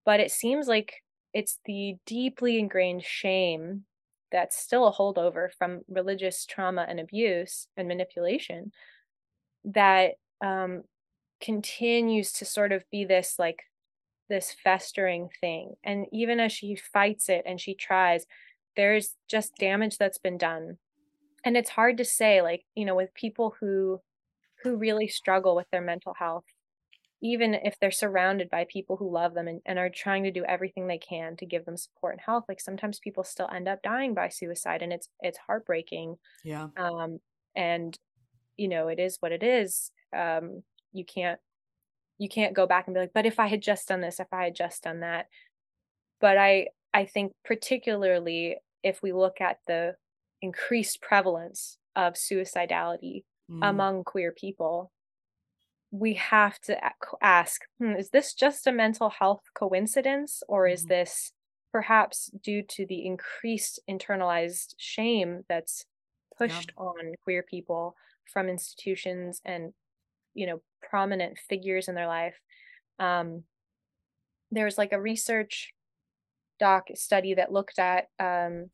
but 0.06 0.20
it 0.20 0.32
seems 0.32 0.68
like 0.68 1.04
it's 1.34 1.60
the 1.66 1.98
deeply 2.06 2.60
ingrained 2.60 3.04
shame 3.04 3.86
that's 4.32 4.58
still 4.58 4.88
a 4.88 4.94
holdover 4.94 5.52
from 5.54 5.82
religious 5.90 6.46
trauma 6.46 6.86
and 6.90 7.00
abuse 7.00 7.68
and 7.78 7.88
manipulation 7.88 8.72
that 9.66 10.14
um, 10.42 10.84
continues 11.44 12.34
to 12.34 12.46
sort 12.46 12.72
of 12.74 12.86
be 12.92 13.06
this 13.06 13.38
like 13.40 13.64
this 14.30 14.56
festering 14.64 15.30
thing. 15.42 15.76
And 15.84 16.08
even 16.14 16.40
as 16.40 16.52
she 16.52 16.76
fights 16.76 17.30
it 17.30 17.44
and 17.46 17.62
she 17.62 17.76
tries, 17.76 18.26
there's 18.76 19.16
just 19.30 19.56
damage 19.58 19.98
that's 19.98 20.18
been 20.20 20.38
done 20.38 20.78
and 21.46 21.58
it's 21.58 21.70
hard 21.72 21.98
to 21.98 22.06
say 22.06 22.42
like 22.42 22.64
you 22.76 22.86
know 22.86 22.96
with 22.96 23.14
people 23.14 23.56
who 23.60 24.02
who 24.64 24.78
really 24.78 25.08
struggle 25.08 25.56
with 25.56 25.68
their 25.72 25.82
mental 25.82 26.14
health 26.16 26.46
even 27.22 27.54
if 27.54 27.78
they're 27.80 27.92
surrounded 27.92 28.50
by 28.50 28.66
people 28.70 28.98
who 28.98 29.10
love 29.10 29.34
them 29.34 29.48
and, 29.48 29.62
and 29.66 29.80
are 29.80 29.90
trying 29.90 30.24
to 30.24 30.32
do 30.32 30.44
everything 30.44 30.88
they 30.88 30.98
can 30.98 31.38
to 31.38 31.46
give 31.46 31.66
them 31.66 31.78
support 31.78 32.14
and 32.14 32.22
help 32.22 32.46
like 32.50 32.60
sometimes 32.60 33.00
people 33.00 33.24
still 33.24 33.50
end 33.54 33.68
up 33.68 33.82
dying 33.82 34.14
by 34.14 34.28
suicide 34.30 34.82
and 34.82 34.92
it's 34.94 35.10
it's 35.22 35.38
heartbreaking 35.48 36.16
Yeah. 36.44 36.70
um 36.78 37.20
and 37.56 37.98
you 38.58 38.68
know 38.68 38.88
it 38.88 39.00
is 39.00 39.18
what 39.20 39.32
it 39.32 39.44
is 39.44 39.92
um 40.16 40.64
you 40.94 41.06
can't 41.06 41.40
you 42.20 42.30
can't 42.30 42.56
go 42.56 42.68
back 42.68 42.88
and 42.88 42.94
be 42.96 43.02
like 43.02 43.14
but 43.14 43.26
if 43.26 43.40
i 43.40 43.48
had 43.48 43.62
just 43.62 43.88
done 43.88 44.02
this 44.02 44.20
if 44.20 44.28
i 44.34 44.46
had 44.46 44.56
just 44.56 44.84
done 44.84 45.02
that 45.02 45.28
but 46.22 46.38
i 46.38 46.68
i 46.94 47.06
think 47.06 47.34
particularly 47.46 48.58
if 48.84 49.02
we 49.02 49.14
look 49.14 49.42
at 49.42 49.60
the 49.68 49.96
increased 50.42 51.02
prevalence 51.02 51.78
of 51.96 52.14
suicidality 52.14 53.24
Mm. 53.50 53.62
among 53.62 54.04
queer 54.04 54.32
people 54.32 54.92
we 55.92 56.16
have 56.16 56.60
to 56.62 56.78
ask 57.22 57.62
hmm, 57.80 57.92
is 57.96 58.10
this 58.10 58.34
just 58.34 58.66
a 58.68 58.72
mental 58.72 59.10
health 59.10 59.42
coincidence 59.54 60.42
or 60.48 60.68
is 60.68 60.84
Mhm. 60.84 60.88
this 60.88 61.34
perhaps 61.72 62.28
due 62.42 62.64
to 62.64 62.86
the 62.86 63.06
increased 63.06 63.80
internalized 63.90 64.74
shame 64.78 65.44
that's 65.50 65.86
pushed 66.38 66.72
on 66.78 67.14
queer 67.24 67.44
people 67.44 67.96
from 68.32 68.50
institutions 68.50 69.40
and 69.46 69.74
you 70.34 70.48
know 70.48 70.62
prominent 70.90 71.38
figures 71.38 71.88
in 71.88 71.96
their 71.96 72.08
life 72.08 72.36
um 73.00 73.44
there's 74.52 74.78
like 74.78 74.92
a 74.92 75.02
research 75.02 75.74
doc 76.60 76.88
study 76.96 77.34
that 77.34 77.52
looked 77.52 77.80
at 77.80 78.06
um 78.20 78.70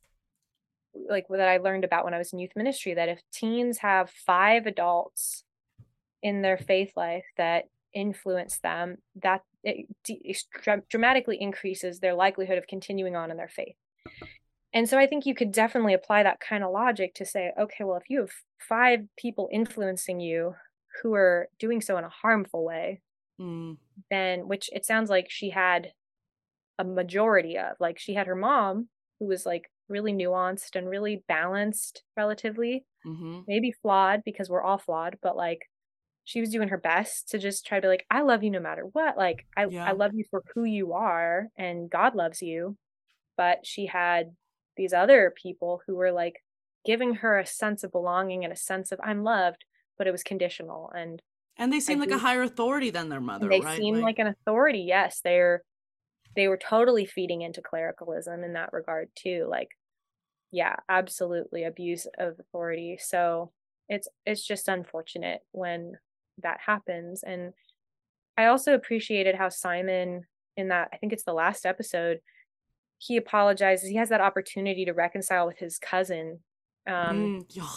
like 1.10 1.26
that 1.30 1.48
I 1.48 1.58
learned 1.58 1.84
about 1.84 2.04
when 2.04 2.14
I 2.14 2.18
was 2.18 2.34
in 2.34 2.40
youth 2.40 2.52
ministry 2.56 2.94
that 2.96 3.10
if 3.10 3.22
teens 3.32 3.80
have 3.80 4.10
five 4.10 4.66
adults 4.66 5.44
in 6.22 6.42
their 6.42 6.58
faith 6.58 6.92
life 6.96 7.26
that 7.38 7.66
influence 7.94 8.60
them 8.60 8.98
that 9.24 9.42
it 9.64 9.88
it 10.08 10.44
dramatically 10.90 11.38
increases 11.40 12.00
their 12.00 12.14
likelihood 12.14 12.58
of 12.58 12.68
continuing 12.68 13.16
on 13.16 13.32
in 13.32 13.38
their 13.38 13.48
faith. 13.50 13.76
And 14.74 14.88
so 14.88 15.00
i 15.00 15.08
think 15.08 15.26
you 15.26 15.34
could 15.34 15.52
definitely 15.52 15.94
apply 15.94 16.24
that 16.24 16.40
kind 16.40 16.64
of 16.64 16.72
logic 16.72 17.16
to 17.16 17.26
say 17.26 17.52
okay 17.60 17.84
well 17.84 17.98
if 17.98 18.10
you 18.10 18.20
have 18.20 18.32
five 18.60 19.00
people 19.18 19.50
influencing 19.52 20.20
you 20.20 20.54
who 21.02 21.14
are 21.14 21.50
doing 21.60 21.82
so 21.82 21.98
in 21.98 22.04
a 22.04 22.10
harmful 22.10 22.64
way 22.66 23.02
Mm. 23.40 23.78
then 24.12 24.48
which 24.50 24.70
it 24.74 24.86
sounds 24.86 25.10
like 25.10 25.28
she 25.30 25.50
had 25.50 25.94
a 26.78 26.84
majority 26.84 27.58
of 27.58 27.76
like 27.80 28.00
she 28.00 28.14
had 28.14 28.28
her 28.28 28.36
mom 28.36 28.90
who 29.20 29.28
was 29.28 29.46
like 29.46 29.70
really 29.88 30.14
nuanced 30.14 30.76
and 30.76 30.90
really 30.90 31.24
balanced 31.28 32.04
relatively 32.18 32.86
hmm 33.04 33.42
maybe 33.48 33.72
flawed 33.72 34.22
because 34.26 34.50
we're 34.50 34.62
all 34.62 34.78
flawed 34.78 35.18
but 35.22 35.36
like 35.38 35.62
she 36.26 36.42
was 36.42 36.50
doing 36.50 36.70
her 36.70 36.78
best 36.78 37.30
to 37.30 37.40
just 37.40 37.66
try 37.66 37.78
to 37.80 37.82
be 37.82 37.88
like 37.88 38.06
i 38.12 38.22
love 38.22 38.44
you 38.44 38.52
no 38.52 38.60
matter 38.60 38.84
what 38.94 39.18
like 39.18 39.46
i, 39.58 39.66
Yeah. 39.66 39.86
I 39.86 39.94
love 39.94 40.12
you 40.14 40.26
for 40.30 40.44
who 40.54 40.64
you 40.66 40.94
are 40.94 41.48
and 41.58 41.90
god 41.90 42.16
loves 42.16 42.42
you 42.42 42.78
but 43.38 43.66
she 43.66 43.86
had 43.88 44.36
these 44.78 44.94
other 44.94 45.34
people 45.36 45.82
who 45.88 45.96
were 45.96 46.12
like 46.12 46.44
giving 46.86 47.16
her 47.16 47.40
a 47.40 47.46
sense 47.46 47.84
of 47.84 47.92
belonging 47.92 48.44
and 48.44 48.54
a 48.54 48.58
sense 48.58 48.92
of 48.92 49.00
i'm 49.04 49.24
loved 49.24 49.66
but 50.00 50.08
it 50.08 50.12
was 50.12 50.24
conditional 50.24 50.92
and 50.96 51.22
And 51.58 51.72
they 51.72 51.80
seem 51.80 52.00
like 52.00 52.10
do- 52.10 52.16
a 52.16 52.20
higher 52.20 52.42
authority 52.42 52.90
than 52.90 53.10
their 53.10 53.22
mother, 53.22 53.48
they 53.50 53.62
right? 53.62 53.78
seem 53.78 54.02
like, 54.02 54.18
an 54.18 54.28
authority 54.28 54.80
yes 54.88 55.22
they're 55.24 55.62
they 56.36 56.48
were 56.48 56.58
totally 56.58 57.06
feeding 57.06 57.42
into 57.44 57.62
clericalism 57.62 58.44
in 58.44 58.54
that 58.54 58.74
regard 58.74 59.10
too 59.16 59.46
like 59.48 59.70
yeah 60.52 60.78
absolutely 60.90 61.64
abuse 61.64 62.08
of 62.18 62.40
authority 62.40 62.98
so 63.00 63.52
it's 63.88 64.08
it's 64.26 64.46
just 64.46 64.68
unfortunate 64.68 65.42
when 65.52 65.94
that 66.42 66.60
happens 66.66 67.22
and 67.24 67.54
i 68.38 68.46
also 68.46 68.74
appreciated 68.74 69.36
how 69.36 69.50
simon 69.50 70.24
in 70.58 70.68
that 70.70 70.90
I 70.92 70.98
think 70.98 71.14
it's 71.14 71.24
the 71.24 71.32
last 71.34 71.66
episode, 71.66 72.20
he 72.98 73.16
apologizes. 73.16 73.88
He 73.90 73.96
has 73.96 74.10
that 74.10 74.20
opportunity 74.20 74.84
to 74.84 74.92
reconcile 74.92 75.48
with 75.48 75.58
his 75.58 75.80
cousin. 75.80 76.40
Um, 76.86 77.16
Mm, 77.16 77.46
yeah, 77.50 77.70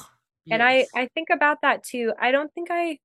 and 0.51 0.63
I. 0.63 0.87
I 0.95 1.09
think 1.15 1.29
about 1.31 1.63
that 1.63 1.85
too. 1.85 2.13
I 2.21 2.33
don't 2.33 2.53
think 2.55 2.69
I 2.71 2.99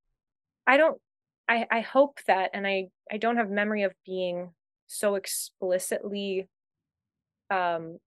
I 0.65 0.77
don't 0.77 0.99
I 1.47 1.67
I 1.71 1.81
hope 1.81 2.19
that 2.27 2.51
and 2.53 2.67
I 2.67 2.89
I 3.11 3.17
don't 3.17 3.37
have 3.37 3.49
memory 3.49 3.83
of 3.83 3.93
being 4.05 4.51
so 4.87 5.15
explicitly 5.15 6.47
um 7.49 7.97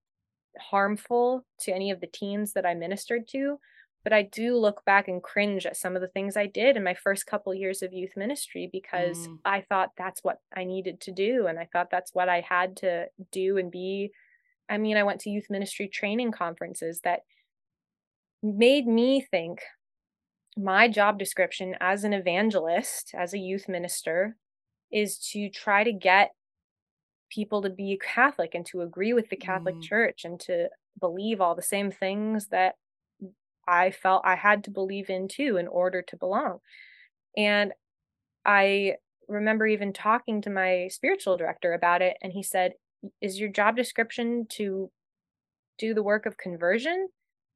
harmful 0.58 1.44
to 1.60 1.72
any 1.72 1.90
of 1.90 2.00
the 2.00 2.06
teens 2.08 2.52
that 2.54 2.66
I 2.66 2.74
ministered 2.74 3.28
to, 3.28 3.58
but 4.04 4.12
I 4.12 4.22
do 4.22 4.56
look 4.56 4.84
back 4.84 5.08
and 5.08 5.22
cringe 5.22 5.66
at 5.66 5.76
some 5.76 5.96
of 5.96 6.02
the 6.02 6.08
things 6.08 6.36
I 6.36 6.46
did 6.46 6.76
in 6.76 6.84
my 6.84 6.94
first 6.94 7.26
couple 7.26 7.54
years 7.54 7.82
of 7.82 7.92
youth 7.92 8.12
ministry 8.16 8.68
because 8.72 9.28
Mm. 9.28 9.38
I 9.44 9.60
thought 9.62 9.90
that's 9.96 10.24
what 10.24 10.38
I 10.54 10.64
needed 10.64 11.00
to 11.02 11.12
do 11.12 11.46
and 11.46 11.58
I 11.58 11.68
thought 11.72 11.90
that's 11.90 12.14
what 12.14 12.28
I 12.28 12.40
had 12.40 12.76
to 12.78 13.06
do 13.32 13.58
and 13.58 13.70
be. 13.70 14.12
I 14.68 14.78
mean, 14.78 14.96
I 14.96 15.02
went 15.04 15.20
to 15.22 15.30
youth 15.30 15.50
ministry 15.50 15.88
training 15.88 16.32
conferences 16.32 17.00
that 17.04 17.20
made 18.42 18.86
me 18.86 19.20
think 19.20 19.60
my 20.56 20.88
job 20.88 21.18
description 21.18 21.76
as 21.80 22.04
an 22.04 22.12
evangelist, 22.12 23.12
as 23.14 23.32
a 23.32 23.38
youth 23.38 23.68
minister, 23.68 24.36
is 24.92 25.18
to 25.32 25.48
try 25.48 25.84
to 25.84 25.92
get 25.92 26.32
people 27.30 27.62
to 27.62 27.70
be 27.70 27.98
Catholic 28.02 28.54
and 28.54 28.66
to 28.66 28.80
agree 28.82 29.12
with 29.12 29.28
the 29.28 29.36
Catholic 29.36 29.76
Mm. 29.76 29.82
Church 29.82 30.24
and 30.24 30.40
to 30.40 30.68
believe 30.98 31.40
all 31.40 31.54
the 31.54 31.62
same 31.62 31.90
things 31.90 32.48
that 32.48 32.74
I 33.66 33.92
felt 33.92 34.22
I 34.24 34.34
had 34.34 34.64
to 34.64 34.70
believe 34.70 35.08
in 35.10 35.28
too 35.28 35.56
in 35.56 35.68
order 35.68 36.02
to 36.02 36.16
belong. 36.16 36.58
And 37.36 37.72
I 38.44 38.96
remember 39.28 39.66
even 39.66 39.92
talking 39.92 40.42
to 40.42 40.50
my 40.50 40.88
spiritual 40.88 41.36
director 41.36 41.72
about 41.72 42.02
it, 42.02 42.16
and 42.20 42.32
he 42.32 42.42
said, 42.42 42.72
Is 43.20 43.38
your 43.38 43.48
job 43.48 43.76
description 43.76 44.46
to 44.50 44.90
do 45.78 45.94
the 45.94 46.02
work 46.02 46.26
of 46.26 46.36
conversion? 46.36 47.08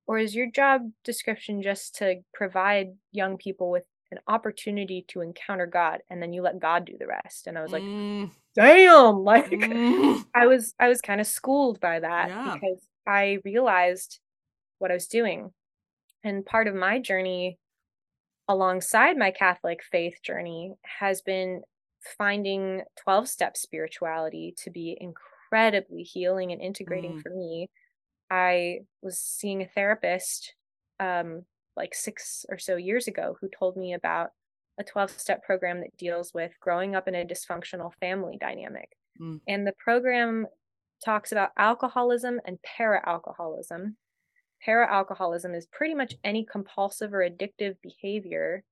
Or 0.07 0.19
is 0.19 0.35
your 0.35 0.51
job 0.51 0.91
description 1.05 1.63
just 1.63 1.95
to 1.97 2.23
provide 2.35 2.89
young 3.13 3.39
people 3.39 3.71
with 3.71 3.85
an 4.11 4.19
opportunity 4.29 5.05
to 5.09 5.21
encounter 5.23 5.67
God 5.67 6.01
and 6.11 6.23
then 6.23 6.33
you 6.33 6.43
let 6.43 6.59
God 6.61 6.85
do 6.85 6.97
the 6.99 7.07
rest? 7.07 7.47
And 7.47 7.57
I 7.59 7.63
was 7.63 7.73
like, 7.73 7.85
Mm, 7.85 8.31
damn, 8.57 9.17
like 9.25 9.51
mm, 9.51 10.25
I 10.35 10.47
was 10.47 10.75
I 10.79 10.89
was 10.89 11.01
kind 11.01 11.21
of 11.21 11.27
schooled 11.27 11.81
by 11.81 12.01
that 12.01 12.29
Yeah. 12.29 12.43
because 12.45 12.87
I 13.07 13.39
realized 13.45 14.21
what 14.79 14.91
I 14.91 14.95
was 14.95 15.07
doing. 15.09 15.53
And 16.25 16.47
part 16.47 16.69
of 16.69 16.75
my 16.75 17.01
journey 17.01 17.59
alongside 18.49 19.17
my 19.17 19.31
Catholic 19.31 19.83
faith 19.83 20.21
journey 20.23 20.75
has 21.01 21.23
been 21.23 21.63
finding 22.19 22.83
12 23.03 23.29
step 23.29 23.57
spirituality 23.57 24.55
to 24.59 24.71
be 24.71 24.97
incredibly 25.01 26.03
healing 26.03 26.53
and 26.53 26.61
integrating 26.61 27.15
Mm. 27.15 27.23
for 27.23 27.31
me. 27.31 27.71
I 28.31 28.81
was 29.03 29.19
seeing 29.19 29.63
a 29.63 29.69
therapist 29.69 30.55
um 31.01 31.43
like 31.77 31.95
6 31.95 32.47
or 32.49 32.59
so 32.59 32.77
years 32.77 33.09
ago 33.09 33.37
who 33.41 33.49
told 33.49 33.77
me 33.77 33.95
about 33.95 34.31
a 34.79 34.85
12 34.85 35.11
step 35.19 35.43
program 35.43 35.81
that 35.81 35.97
deals 35.97 36.33
with 36.35 36.53
growing 36.61 36.95
up 36.95 37.09
in 37.09 37.15
a 37.15 37.25
dysfunctional 37.25 37.93
family 38.01 38.37
dynamic. 38.41 38.91
Mm. 39.21 39.41
And 39.47 39.67
the 39.67 39.75
program 39.79 40.47
talks 41.05 41.33
about 41.33 41.51
alcoholism 41.59 42.41
and 42.45 42.59
para 42.63 43.03
alcoholism. 43.07 43.97
Para 44.65 44.91
alcoholism 44.91 45.55
is 45.55 45.67
pretty 45.67 45.95
much 45.95 46.15
any 46.25 46.47
compulsive 46.51 47.13
or 47.13 47.29
addictive 47.29 47.77
behavior 47.83 48.65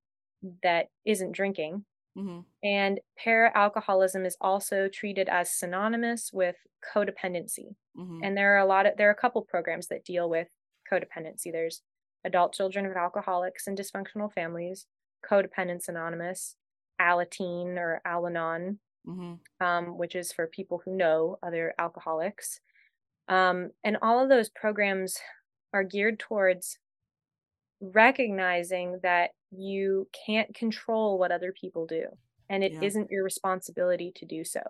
that 0.63 0.87
isn't 1.05 1.33
drinking. 1.33 1.85
Mhm, 2.15 2.45
And 2.63 3.01
para 3.19 3.51
alcoholism 3.55 4.25
is 4.25 4.37
also 4.41 4.89
treated 4.89 5.29
as 5.29 5.51
synonymous 5.53 6.33
with 6.33 6.57
codependency. 6.95 7.77
mhm, 7.95 8.23
And 8.23 8.37
there 8.37 8.55
are 8.55 8.59
a 8.59 8.67
lot 8.67 8.87
of 8.87 8.97
there 8.97 9.09
are 9.09 9.13
a 9.13 9.17
couple 9.17 9.43
programs 9.43 9.89
that 9.89 10.05
deal 10.05 10.29
with 10.31 10.49
codependency. 10.91 11.51
There's 11.53 11.83
adult 12.25 12.55
children 12.55 12.87
of 12.87 12.97
alcoholics 12.97 13.67
and 13.67 13.77
dysfunctional 13.77 14.33
families, 14.33 14.87
Codependence 15.29 15.89
Anonymous, 15.89 16.57
Alateen 17.01 17.77
or 17.79 18.01
Al-Anon, 18.05 18.79
mhm, 19.05 19.41
um, 19.61 19.99
which 19.99 20.15
is 20.17 20.33
for 20.33 20.47
people 20.49 20.83
who 20.85 20.97
know 20.97 21.39
other 21.43 21.75
alcoholics. 21.79 22.61
Um, 23.29 23.73
and 23.85 23.99
all 24.03 24.21
of 24.21 24.29
those 24.31 24.51
programs 24.51 25.19
are 25.75 25.85
geared 25.85 26.21
towards 26.21 26.79
recognizing 27.81 29.01
that 29.03 29.31
you 29.53 30.09
can't 30.27 30.55
control 30.55 31.19
what 31.19 31.33
other 31.33 31.53
people 31.53 31.87
do 31.87 32.07
and 32.49 32.65
it 32.65 32.73
Yeah. 32.73 32.81
not 32.97 33.11
your 33.11 33.25
responsibility 33.25 34.13
to 34.17 34.27
do 34.27 34.45
so. 34.45 34.63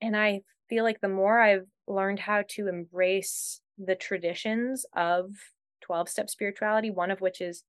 And 0.00 0.16
I 0.16 0.42
feel 0.68 0.84
like 0.84 1.00
the 1.00 1.08
more 1.08 1.40
I've 1.40 1.66
learned 1.86 2.20
how 2.20 2.42
to 2.50 2.68
embrace 2.68 3.60
the 3.78 3.94
traditions 3.94 4.86
of 4.94 5.30
12 5.80 6.08
step 6.08 6.30
spirituality, 6.30 6.90
one 6.90 7.10
of 7.10 7.20
which 7.20 7.40
is 7.40 7.64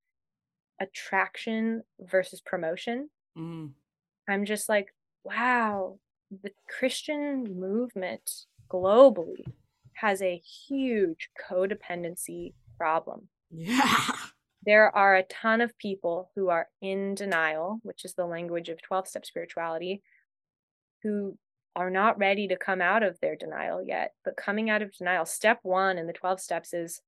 attraction 0.79 1.83
versus 1.99 2.41
promotion, 2.41 3.09
mhm. 3.37 3.73
I'm 4.27 4.45
just 4.45 4.69
like, 4.69 4.93
wow, 5.23 5.99
the 6.31 6.51
Christian 6.67 7.59
movement 7.59 8.45
globally 8.69 9.45
has 9.93 10.21
a 10.21 10.37
huge 10.37 11.29
codependency 11.49 12.53
problem. 12.77 13.29
Yeah. 13.51 14.07
There 14.65 14.95
are 14.95 15.15
a 15.15 15.23
ton 15.23 15.61
of 15.61 15.77
people 15.77 16.31
who 16.35 16.49
are 16.49 16.67
in 16.81 17.15
denial, 17.15 17.79
which 17.83 18.03
is 18.05 18.13
the 18.15 18.25
language 18.25 18.69
of 18.69 18.81
12 18.81 19.07
step 19.07 19.25
spirituality, 19.25 20.01
who 21.03 21.37
are 21.75 21.89
not 21.89 22.17
ready 22.17 22.47
to 22.47 22.57
come 22.57 22.81
out 22.81 23.03
of 23.03 23.19
their 23.19 23.35
denial 23.35 23.83
yet. 23.85 24.13
But 24.23 24.37
coming 24.37 24.69
out 24.69 24.81
of 24.81 24.93
denial, 24.93 25.25
step 25.25 25.59
one 25.63 25.97
in 25.97 26.07
the 26.07 26.13
12 26.13 26.39
steps 26.39 26.73
is 26.73 27.01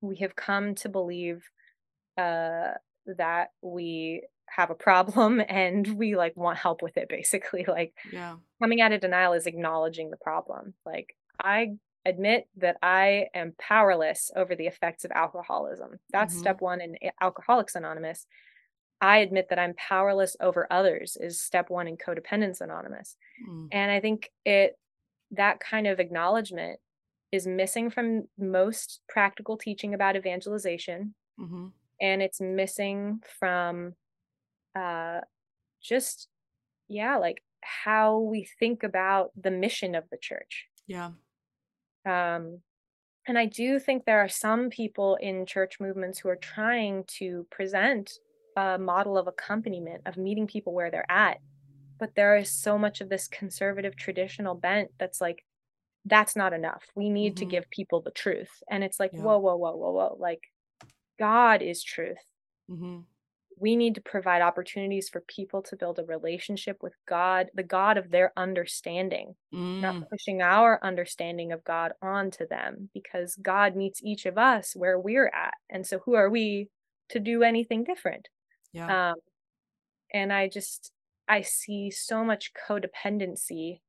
we 0.00 0.16
have 0.18 0.34
come 0.34 0.74
to 0.76 0.88
believe 0.88 1.44
uh, 2.16 2.72
that 3.16 3.48
we 3.62 4.22
have 4.48 4.70
a 4.70 4.74
problem 4.74 5.40
and 5.48 5.86
we 5.98 6.16
like 6.16 6.36
want 6.36 6.58
help 6.58 6.82
with 6.82 6.96
it 6.96 7.08
basically 7.08 7.64
like 7.68 7.94
Yeah. 8.12 8.36
coming 8.60 8.80
out 8.80 8.92
of 8.92 9.00
denial 9.00 9.34
is 9.34 9.46
acknowledging 9.46 10.10
the 10.10 10.16
problem 10.16 10.74
like 10.86 11.14
i 11.42 11.72
admit 12.08 12.48
that 12.56 12.76
i 12.82 13.28
am 13.34 13.54
powerless 13.58 14.30
over 14.36 14.56
the 14.56 14.66
effects 14.66 15.04
of 15.04 15.12
alcoholism 15.12 15.98
that's 16.12 16.34
Mhm. 16.34 16.38
step 16.38 16.60
1 16.62 16.80
in 16.80 16.96
alcoholics 17.20 17.74
anonymous 17.76 18.26
i 19.00 19.18
admit 19.18 19.48
that 19.50 19.58
i'm 19.60 19.74
powerless 19.76 20.36
over 20.40 20.66
others 20.72 21.16
is 21.20 21.40
step 21.40 21.70
1 21.70 21.88
in 21.88 21.96
codependence 21.96 22.60
anonymous 22.60 23.16
Mm. 23.40 23.72
and 23.72 23.90
i 23.92 24.00
think 24.00 24.30
it 24.46 24.78
that 25.32 25.60
kind 25.60 25.86
of 25.88 26.00
acknowledgement 26.00 26.80
is 27.32 27.46
missing 27.46 27.90
from 27.90 28.28
most 28.38 29.02
practical 29.08 29.56
teaching 29.58 29.94
about 29.94 30.16
evangelization 30.16 31.14
Mhm. 31.38 31.72
and 32.00 32.22
it's 32.22 32.40
missing 32.40 33.22
from 33.40 33.94
uh 34.76 35.20
just 35.82 36.28
yeah 36.88 37.16
like 37.16 37.42
how 37.62 38.18
we 38.20 38.44
think 38.60 38.82
about 38.84 39.32
the 39.40 39.50
mission 39.52 39.94
of 39.96 40.08
the 40.10 40.18
church 40.18 40.68
Yeah. 40.86 41.12
Um 42.06 42.62
and 43.26 43.38
i 43.38 43.46
do 43.46 43.78
think 43.78 44.04
there 44.04 44.20
are 44.20 44.28
some 44.28 44.70
people 44.70 45.16
in 45.16 45.46
church 45.46 45.80
movements 45.80 46.18
who 46.20 46.28
are 46.28 46.36
trying 46.36 47.04
to 47.06 47.46
present 47.50 48.12
a 48.56 48.78
model 48.78 49.18
of 49.18 49.28
accompaniment 49.28 50.02
of 50.06 50.16
meeting 50.16 50.46
people 50.46 50.74
where 50.74 50.90
they're 50.90 51.10
at 51.10 51.38
but 52.00 52.14
there 52.16 52.36
is 52.36 52.52
so 52.52 52.78
much 52.78 53.00
of 53.00 53.08
this 53.10 53.28
conservative 53.28 53.96
traditional 53.96 54.54
bent 54.56 54.90
that's 54.98 55.20
like 55.20 55.44
that's 56.06 56.36
not 56.36 56.52
enough 56.54 56.86
we 56.96 57.10
need 57.10 57.36
to 57.36 57.44
Mhm. 57.44 57.46
give 57.46 57.70
people 57.70 58.02
the 58.02 58.10
truth 58.12 58.62
and 58.70 58.84
it's 58.84 59.00
like 59.00 59.12
Yeah. 59.12 59.18
whoa 59.18 59.38
whoa 59.38 59.56
whoa 59.56 59.76
whoa 59.76 59.92
whoa 59.92 60.16
like 60.18 60.42
god 61.18 61.62
is 61.62 61.82
truth 61.82 62.18
Mhm. 62.68 63.06
We 63.60 63.76
need 63.76 63.94
to 63.96 64.00
provide 64.02 64.42
opportunities 64.42 65.08
for 65.08 65.20
people 65.22 65.62
to 65.62 65.76
build 65.76 65.98
a 65.98 66.04
relationship 66.04 66.82
with 66.82 66.94
God, 67.06 67.50
the 67.54 67.62
God 67.62 67.98
of 67.98 68.10
their 68.10 68.32
understanding, 68.36 69.36
Mm. 69.52 69.82
not 69.82 69.96
pushing 70.10 70.42
our 70.42 70.82
understanding 70.84 71.52
of 71.52 71.64
God 71.64 71.92
onto 72.02 72.46
them 72.46 72.90
because 72.94 73.36
God 73.36 73.76
meets 73.76 74.02
each 74.02 74.26
of 74.26 74.38
us 74.38 74.74
where 74.76 74.98
we're 74.98 75.28
at. 75.34 75.54
And 75.70 75.86
so 75.86 76.00
who 76.00 76.14
are 76.14 76.30
we 76.30 76.70
to 77.10 77.20
do 77.20 77.42
anything 77.42 77.84
different? 77.84 78.28
Yeah. 78.72 78.92
Um 78.92 79.16
and 80.12 80.32
I 80.32 80.48
just 80.48 80.92
I 81.28 81.42
see 81.42 81.90
so 81.90 82.24
much 82.24 82.52
codependency 82.54 83.80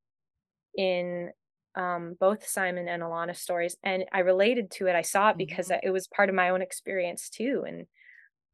in 0.77 1.31
um 1.75 2.15
both 2.19 2.47
Simon 2.47 2.87
and 2.87 3.03
Alana's 3.03 3.39
stories 3.41 3.77
and 3.83 4.05
I 4.13 4.19
related 4.19 4.71
to 4.71 4.87
it. 4.87 4.95
I 4.95 5.01
saw 5.03 5.31
it 5.31 5.37
because 5.37 5.71
Mhm. 5.71 5.79
it 5.83 5.91
was 5.91 6.07
part 6.07 6.29
of 6.29 6.35
my 6.35 6.49
own 6.49 6.61
experience 6.61 7.29
too 7.29 7.65
and 7.67 7.87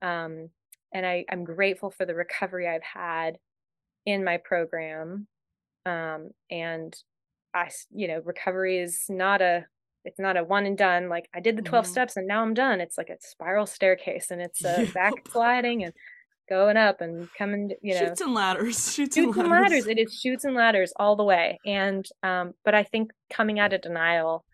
um 0.02 0.50
and 0.96 1.06
I, 1.06 1.26
I'm 1.30 1.44
grateful 1.44 1.92
for 1.92 2.06
the 2.06 2.16
recovery 2.16 2.68
I've 2.70 2.82
had 2.82 3.38
in 4.06 4.24
my 4.24 4.38
program. 4.38 5.28
Um, 5.86 6.30
and 6.50 6.96
I, 7.54 7.70
you 7.92 8.08
know, 8.08 8.22
recovery 8.24 8.80
is 8.80 9.04
not 9.10 9.42
a, 9.42 9.66
it's 10.06 10.20
not 10.20 10.38
a 10.38 10.44
one 10.46 10.66
and 10.66 10.78
done. 10.78 11.10
Like 11.10 11.28
I 11.36 11.42
did 11.42 11.58
the 11.58 11.62
12 11.64 11.84
Mhm. 11.86 11.90
steps 11.90 12.16
and 12.16 12.28
now 12.28 12.42
I'm 12.42 12.54
done. 12.54 12.80
It's 12.80 12.98
like 12.98 13.10
a 13.10 13.18
spiral 13.20 13.66
staircase 13.66 14.32
and 14.32 14.42
it's 14.42 14.64
a 14.64 14.84
Yep. 14.86 14.94
backsliding. 14.94 15.84
And 15.84 15.94
going 16.48 16.78
up 16.78 17.02
and 17.02 17.28
coming, 17.38 17.72
you 17.82 17.94
know, 17.96 18.06
Chutes 18.08 18.22
and 18.22 18.34
ladders. 18.34 18.94
Chutes, 18.94 19.16
chutes 19.18 19.38
and 19.38 19.50
ladders. 19.50 19.88
It 19.88 20.00
is 20.00 20.18
chutes 20.18 20.46
and 20.46 20.56
ladders 20.56 20.94
all 20.96 21.18
the 21.18 21.24
way. 21.26 21.60
And 21.66 22.06
um, 22.24 22.54
but 22.64 22.74
I 22.74 22.84
think 22.84 23.12
coming 23.30 23.60
out 23.60 23.74
of 23.74 23.82
denial 23.82 24.46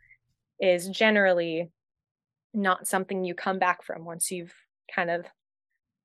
is 0.59 0.87
generally 0.87 1.69
not 2.51 2.87
something 2.87 3.23
you 3.23 3.35
come 3.35 3.59
back 3.59 3.83
from 3.83 4.05
once 4.05 4.31
you've 4.31 4.53
kind 4.95 5.11
of 5.11 5.25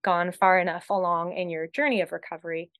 gone 0.06 0.30
far 0.30 0.58
enough 0.58 0.88
along 0.88 1.36
in 1.36 1.50
your 1.50 1.66
journey 1.66 2.00
of 2.00 2.12
recovery. 2.12 2.70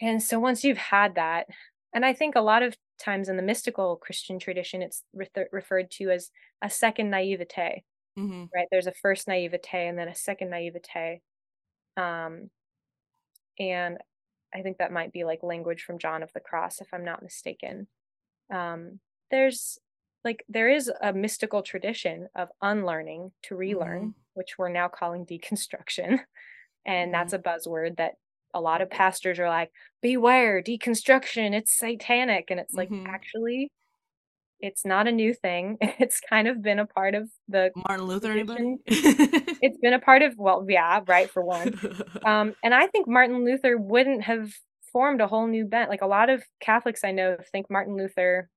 And 0.00 0.22
so 0.22 0.40
once 0.40 0.64
you've 0.64 0.78
had 0.78 1.16
that, 1.16 1.46
and 1.94 2.04
I 2.04 2.14
think 2.14 2.34
a 2.34 2.40
lot 2.40 2.62
of 2.62 2.74
times 2.98 3.28
in 3.28 3.36
the 3.36 3.42
mystical 3.42 3.96
Christian 3.96 4.38
tradition, 4.38 4.80
it's 4.80 5.04
refer- 5.12 5.50
referred 5.52 5.90
to 5.92 6.10
as 6.10 6.30
a 6.62 6.70
second 6.70 7.10
naivete, 7.10 7.84
hmm 8.16 8.44
right? 8.54 8.66
There's 8.70 8.86
a 8.86 8.92
first 8.92 9.28
naivete 9.28 9.86
and 9.86 9.98
then 9.98 10.08
a 10.08 10.14
second 10.14 10.48
naivete. 10.50 11.20
Um, 11.98 12.48
and 13.58 13.98
I 14.54 14.62
think 14.62 14.78
that 14.78 14.92
might 14.92 15.12
be 15.12 15.24
like 15.24 15.42
language 15.42 15.82
from 15.82 15.98
John 15.98 16.22
of 16.22 16.32
the 16.32 16.40
Cross, 16.40 16.80
if 16.80 16.88
I'm 16.94 17.04
not 17.04 17.22
mistaken. 17.22 17.86
Um, 18.52 18.98
there's 19.30 19.78
like 20.24 20.44
there 20.48 20.68
is 20.68 20.90
a 21.02 21.12
mystical 21.12 21.62
tradition 21.62 22.28
of 22.34 22.48
unlearning 22.62 23.32
to 23.44 23.56
relearn, 23.56 24.14
which 24.34 24.58
we're 24.58 24.68
now 24.68 24.88
calling 24.88 25.26
deconstruction. 25.26 26.20
And 26.86 27.12
that's 27.12 27.34
a 27.34 27.38
buzzword 27.38 27.98
that 27.98 28.14
a 28.54 28.60
lot 28.60 28.80
of 28.80 28.88
pastors 28.90 29.38
are 29.38 29.50
like, 29.50 29.70
beware, 30.00 30.62
deconstruction, 30.62 31.52
it's 31.54 31.78
satanic. 31.78 32.50
And 32.50 32.58
it's 32.58 32.74
like, 32.74 32.88
Mhm. 32.88 33.06
actually, 33.06 33.70
it's 34.60 34.84
not 34.86 35.06
a 35.06 35.12
new 35.12 35.34
thing. 35.34 35.76
It's 35.98 36.20
kind 36.20 36.48
of 36.48 36.62
been 36.62 36.78
a 36.78 36.86
part 36.86 37.14
of 37.14 37.30
the, 37.48 37.70
Martin 37.88 38.06
Luther, 38.06 38.32
anybody? 38.32 38.76
it's 38.86 39.78
been 39.78 39.92
a 39.92 39.98
part 40.00 40.22
of, 40.22 40.34
well, 40.38 40.64
yeah, 40.68 41.00
right, 41.06 41.30
for 41.30 41.44
one. 41.44 41.78
Um, 42.24 42.54
and 42.64 42.74
I 42.74 42.86
think 42.88 43.06
Martin 43.06 43.44
Luther 43.44 43.76
wouldn't 43.76 44.22
have 44.22 44.50
formed 44.92 45.20
a 45.20 45.26
whole 45.26 45.46
new 45.46 45.66
bent. 45.66 45.90
Like 45.90 46.02
a 46.02 46.06
lot 46.06 46.30
of 46.30 46.42
Catholics 46.60 47.04
I 47.04 47.12
know 47.12 47.36
think 47.52 47.70
Martin 47.70 47.96
Luther, 47.96 48.48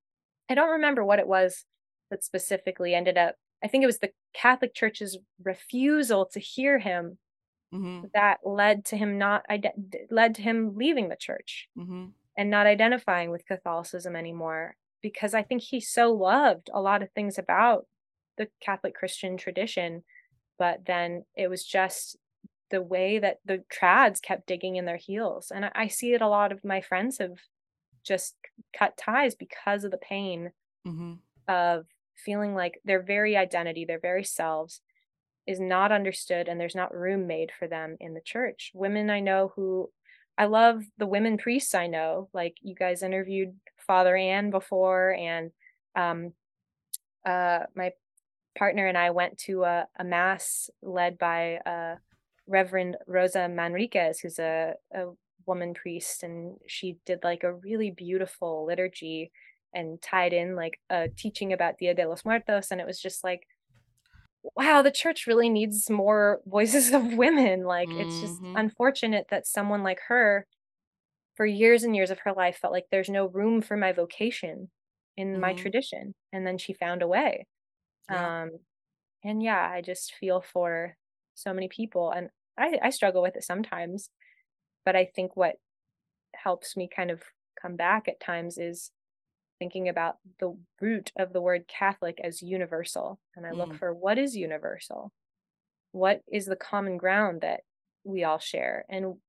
I 0.50 0.56
don't 0.56 0.72
remember 0.72 1.04
what 1.06 1.20
it 1.20 1.28
was 1.28 1.66
that 2.10 2.24
specifically 2.24 2.94
ended 2.96 3.18
up, 3.18 3.36
I 3.64 3.68
think 3.68 3.84
it 3.84 3.88
was 3.88 4.00
the 4.00 4.14
Catholic 4.34 4.74
Church's 4.74 5.18
refusal 5.44 6.26
to 6.28 6.40
hear 6.40 6.80
him 6.80 7.18
hmm 7.72 8.14
that 8.14 8.40
led 8.46 8.86
to 8.86 8.98
him 8.98 9.18
not 9.18 9.46
led 10.10 10.36
to 10.36 10.42
him 10.42 10.76
leaving 10.76 11.10
the 11.10 11.16
church 11.16 11.70
hmm 11.76 12.16
and 12.38 12.50
not 12.50 12.68
identifying 12.68 13.32
with 13.32 13.46
Catholicism 13.46 14.16
anymore 14.16 14.78
because 15.02 15.34
I 15.34 15.44
think 15.44 15.62
he 15.64 15.80
so 15.82 16.14
loved 16.14 16.70
a 16.74 16.82
lot 16.82 17.04
of 17.04 17.12
things 17.12 17.38
about 17.38 17.88
the 18.38 18.50
Catholic 18.62 18.96
Christian 18.96 19.38
tradition 19.38 20.04
but 20.60 20.86
then 20.86 21.26
it 21.36 21.50
was 21.50 21.66
just 21.66 22.18
the 22.72 22.82
way 22.82 23.20
that 23.20 23.40
the 23.46 23.64
trads 23.74 24.22
kept 24.22 24.48
digging 24.48 24.78
in 24.78 24.86
their 24.86 24.98
heels. 24.98 25.52
And 25.52 25.66
I, 25.66 25.72
I 25.76 25.88
see 25.88 26.14
it 26.14 26.22
a 26.22 26.28
lot 26.30 26.52
of 26.52 26.64
my 26.66 26.82
friends 26.82 27.20
have 27.20 27.40
just 28.04 28.36
cut 28.78 28.98
ties 28.98 29.36
because 29.36 29.84
of 29.84 29.92
the 29.92 29.98
pain 29.98 30.52
hmm 30.86 31.14
of 31.48 31.86
feeling 32.16 32.56
like 32.56 32.80
their 32.86 33.02
very 33.02 33.36
identity, 33.36 33.84
their 33.86 34.00
very 34.00 34.24
selves 34.24 34.82
is 35.46 35.60
not 35.60 35.92
understood 35.92 36.48
and 36.48 36.60
there's 36.60 36.76
not 36.76 36.96
room 36.96 37.28
made 37.28 37.52
for 37.58 37.68
them 37.68 37.98
in 38.00 38.14
the 38.14 38.22
church. 38.22 38.72
Women 38.74 39.10
I 39.10 39.20
know 39.20 39.52
who 39.56 39.92
I 40.38 40.46
love 40.46 40.84
the 40.98 41.06
women 41.06 41.38
priests 41.38 41.76
I 41.76 41.88
know, 41.88 42.30
like 42.34 42.56
you 42.62 42.76
guys 42.76 43.04
interviewed 43.04 43.56
Father 43.86 44.16
Ann 44.16 44.52
before 44.52 45.14
and 45.14 45.52
um 45.96 46.34
uh 47.26 47.60
my 47.76 47.92
partner 48.58 48.88
and 48.88 48.98
I 48.98 49.10
went 49.10 49.38
to 49.40 49.64
a, 49.64 49.88
a 49.98 50.04
mass 50.04 50.70
led 50.82 51.18
by 51.18 51.58
uh 51.58 51.96
Reverend 52.48 52.98
Rosa 53.08 53.48
Manriquez, 53.50 54.20
who's 54.22 54.40
a, 54.40 54.74
a 54.94 55.06
woman 55.48 55.74
priest, 55.74 56.24
and 56.24 56.58
she 56.68 57.00
did 57.06 57.24
like 57.24 57.44
a 57.44 57.54
really 57.54 57.92
beautiful 57.92 58.66
liturgy 58.66 59.32
and 59.74 60.02
tied 60.02 60.34
in 60.34 60.56
like 60.56 60.80
a 60.90 61.10
teaching 61.18 61.54
about 61.54 61.78
Dia 61.80 61.94
de 61.96 62.08
los 62.08 62.26
Muertos. 62.26 62.72
And 62.72 62.80
it 62.82 62.88
was 62.88 63.02
just 63.02 63.24
like, 63.24 63.48
wow, 64.56 64.82
the 64.82 64.92
church 64.92 65.28
really 65.28 65.50
needs 65.50 65.90
more 65.90 66.42
voices 66.48 66.92
of 66.94 67.14
women. 67.14 67.64
Like, 67.64 67.94
it's 67.96 68.20
just 68.20 68.42
Mhm. 68.42 68.56
unfortunate 68.56 69.28
that 69.30 69.48
someone 69.48 69.84
like 69.84 70.00
her, 70.08 70.48
for 71.36 71.46
years 71.46 71.84
and 71.84 71.96
years 71.96 72.12
of 72.12 72.20
her 72.20 72.34
life, 72.34 72.58
felt 72.58 72.74
like 72.74 72.88
there's 72.92 73.10
no 73.10 73.28
room 73.28 73.62
for 73.62 73.78
my 73.78 73.92
vocation 73.94 74.72
in 75.18 75.40
my 75.40 75.54
Mhm. 75.54 75.54
tradition. 75.54 76.16
And 76.34 76.46
then 76.48 76.58
she 76.58 76.74
found 76.74 77.02
a 77.02 77.08
way. 77.08 77.48
Yeah. 78.10 78.34
Um, 78.42 78.52
and 79.24 79.44
yeah, 79.44 79.70
I 79.70 79.82
just 79.82 80.16
feel 80.16 80.42
for 80.42 80.98
so 81.36 81.54
many 81.54 81.70
people. 81.70 82.12
And 82.12 82.30
I, 82.58 82.80
I 82.84 82.90
struggle 82.92 83.22
with 83.24 83.36
it 83.38 83.44
sometimes. 83.44 84.10
But 84.86 84.96
I 84.96 85.06
think 85.06 85.36
what 85.36 85.56
helps 86.36 86.76
me 86.76 86.90
kind 86.94 87.12
of 87.12 87.22
come 87.62 87.76
back 87.76 88.08
at 88.08 88.20
times 88.20 88.58
is 88.58 88.92
thinking 89.60 89.88
about 89.88 90.18
the 90.40 90.58
root 90.82 91.12
of 91.16 91.32
the 91.32 91.42
word 91.42 91.68
Catholic 91.68 92.20
as 92.22 92.42
universal. 92.42 93.20
And 93.36 93.46
I 93.46 93.52
look 93.52 93.70
Mm. 93.70 93.80
for 93.80 93.94
what 93.94 94.18
is 94.18 94.36
universal? 94.36 95.14
What 95.92 96.22
is 96.28 96.46
the 96.46 96.56
common 96.56 96.98
ground 96.98 97.42
that 97.42 97.62
we 98.04 98.24
all 98.24 98.40
share? 98.40 98.86
And 98.90 99.22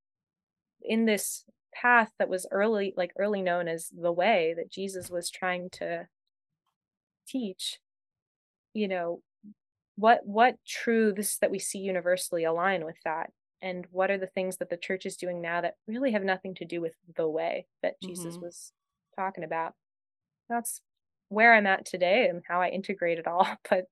in 0.82 1.04
this 1.04 1.44
path 1.72 2.12
that 2.18 2.28
was 2.28 2.46
early, 2.50 2.94
like 2.96 3.12
early 3.18 3.42
known 3.42 3.68
as 3.68 3.90
the 3.90 4.12
way 4.12 4.54
that 4.56 4.70
Jesus 4.70 5.10
was 5.10 5.30
trying 5.30 5.70
to 5.70 6.08
teach, 7.26 7.80
you 8.72 8.88
know, 8.88 9.22
what 9.96 10.26
what 10.26 10.56
truths 10.66 11.38
that 11.38 11.50
we 11.50 11.58
see 11.58 11.78
universally 11.78 12.44
align 12.44 12.84
with 12.84 13.00
that? 13.04 13.30
And 13.64 13.86
what 13.90 14.10
are 14.10 14.18
the 14.18 14.26
things 14.26 14.58
that 14.58 14.68
the 14.68 14.76
church 14.76 15.06
is 15.06 15.16
doing 15.16 15.40
now 15.40 15.62
that 15.62 15.76
really 15.88 16.12
have 16.12 16.22
nothing 16.22 16.54
to 16.56 16.66
do 16.66 16.82
with 16.82 16.92
the 17.16 17.26
way 17.28 17.66
that 17.82 17.98
Jesus 18.02 18.36
Mhm. 18.36 18.42
was 18.42 18.72
talking 19.16 19.42
about? 19.44 19.74
that's 20.50 20.82
where 21.30 21.54
I'm 21.54 21.66
at 21.66 21.86
today 21.86 22.28
and 22.28 22.42
how 22.46 22.60
I 22.60 22.68
integrate 22.68 23.18
it 23.18 23.26
all. 23.26 23.46
But 23.70 23.86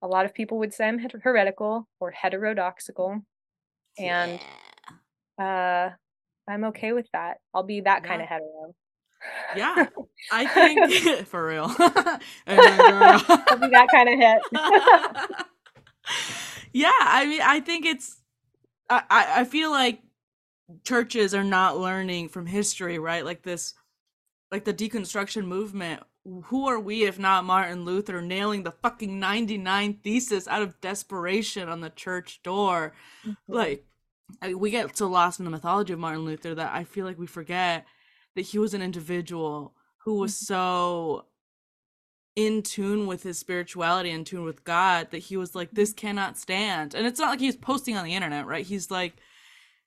a 0.00 0.06
lot 0.08 0.24
of 0.24 0.32
people 0.32 0.58
would 0.58 0.72
say 0.72 0.88
I'm 0.88 0.98
heretical 0.98 1.86
or 2.00 2.10
heterodoxical, 2.10 3.20
and 3.98 4.40
uh, 5.38 5.90
I'm 6.48 6.64
okay 6.64 6.92
with 6.94 7.06
that. 7.12 7.40
I'll 7.52 7.62
be 7.62 7.82
that 7.82 8.02
kind 8.04 8.22
of 8.22 8.28
hetero. 8.28 8.74
Yeah, 9.54 9.88
I 10.32 10.46
think 10.46 11.26
for 11.32 11.46
real. 11.46 11.66
I'll 11.78 13.58
be 13.58 13.68
that 13.68 13.88
kind 13.92 14.08
of 14.08 14.18
hit. 14.18 14.40
yeah, 16.72 16.90
I 17.00 17.26
mean, 17.26 17.42
I 17.42 17.60
think 17.60 17.84
it's. 17.84 18.21
I, 18.90 19.26
I 19.36 19.44
feel 19.44 19.70
like 19.70 20.00
churches 20.84 21.34
are 21.34 21.44
not 21.44 21.78
learning 21.78 22.28
from 22.28 22.46
history, 22.46 22.98
right? 22.98 23.24
Like 23.24 23.42
this, 23.42 23.74
like 24.50 24.64
the 24.64 24.74
deconstruction 24.74 25.44
movement. 25.44 26.02
Who 26.44 26.68
are 26.68 26.78
we 26.78 27.04
if 27.04 27.18
not 27.18 27.44
Martin 27.44 27.84
Luther 27.84 28.22
nailing 28.22 28.62
the 28.62 28.70
fucking 28.70 29.18
99 29.18 30.00
thesis 30.04 30.46
out 30.46 30.62
of 30.62 30.80
desperation 30.80 31.68
on 31.68 31.80
the 31.80 31.90
church 31.90 32.42
door? 32.42 32.92
Mm-hmm. 33.26 33.52
Like, 33.52 33.86
I, 34.40 34.54
we 34.54 34.70
get 34.70 34.96
so 34.96 35.08
lost 35.08 35.40
in 35.40 35.44
the 35.44 35.50
mythology 35.50 35.92
of 35.92 35.98
Martin 35.98 36.24
Luther 36.24 36.54
that 36.54 36.72
I 36.72 36.84
feel 36.84 37.04
like 37.04 37.18
we 37.18 37.26
forget 37.26 37.86
that 38.36 38.42
he 38.42 38.58
was 38.58 38.72
an 38.72 38.82
individual 38.82 39.74
who 40.04 40.14
was 40.18 40.32
mm-hmm. 40.32 40.44
so 40.44 41.26
in 42.36 42.62
tune 42.62 43.06
with 43.06 43.22
his 43.22 43.38
spirituality, 43.38 44.10
in 44.10 44.24
tune 44.24 44.44
with 44.44 44.64
God, 44.64 45.08
that 45.10 45.18
he 45.18 45.36
was 45.36 45.54
like, 45.54 45.70
this 45.72 45.92
cannot 45.92 46.38
stand. 46.38 46.94
And 46.94 47.06
it's 47.06 47.20
not 47.20 47.30
like 47.30 47.40
he's 47.40 47.56
posting 47.56 47.96
on 47.96 48.04
the 48.04 48.14
internet, 48.14 48.46
right? 48.46 48.64
He's 48.64 48.90
like, 48.90 49.14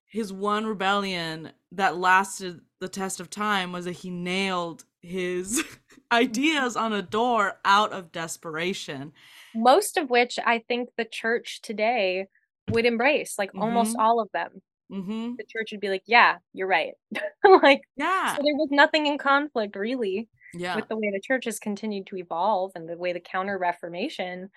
his 0.06 0.32
one 0.32 0.66
rebellion 0.66 1.52
that 1.72 1.98
lasted 1.98 2.62
the 2.80 2.88
test 2.88 3.20
of 3.20 3.30
time 3.30 3.72
was 3.72 3.86
that 3.86 3.94
he 3.94 4.10
nailed 4.10 4.86
his 5.02 5.64
ideas 6.12 6.76
on 6.78 6.94
a 6.94 7.02
door 7.02 7.56
out 7.66 7.92
of 7.92 8.12
desperation. 8.12 9.12
Most 9.56 9.98
of 9.98 10.10
which 10.10 10.38
I 10.46 10.64
think 10.68 10.90
the 10.98 11.06
church 11.06 11.62
today 11.62 12.28
would 12.70 12.86
embrace, 12.86 13.36
like 13.38 13.52
almost 13.56 13.96
Mhm. 13.96 14.00
all 14.02 14.20
of 14.20 14.30
them. 14.34 14.62
Mm-hmm. 14.92 15.34
The 15.38 15.46
church 15.50 15.70
would 15.72 15.82
be 15.82 15.90
like, 15.90 16.04
"Yeah, 16.06 16.38
you're 16.54 16.68
right." 16.68 16.94
like, 17.64 17.82
Yeah. 17.98 18.36
so 18.36 18.42
there 18.44 18.54
was 18.56 18.70
nothing 18.72 19.08
in 19.08 19.18
conflict 19.18 19.76
really. 19.76 20.28
Yeah. 20.56 20.76
with 20.76 20.88
the 20.90 20.98
way 20.98 21.12
the 21.12 21.22
church 21.22 21.46
has 21.46 21.60
continued 21.60 22.08
to 22.08 22.18
evolve 22.18 22.72
and 22.76 22.90
the 22.90 22.98
way 22.98 23.14
the 23.14 23.20
counter 23.20 23.58
reformation 23.58 24.50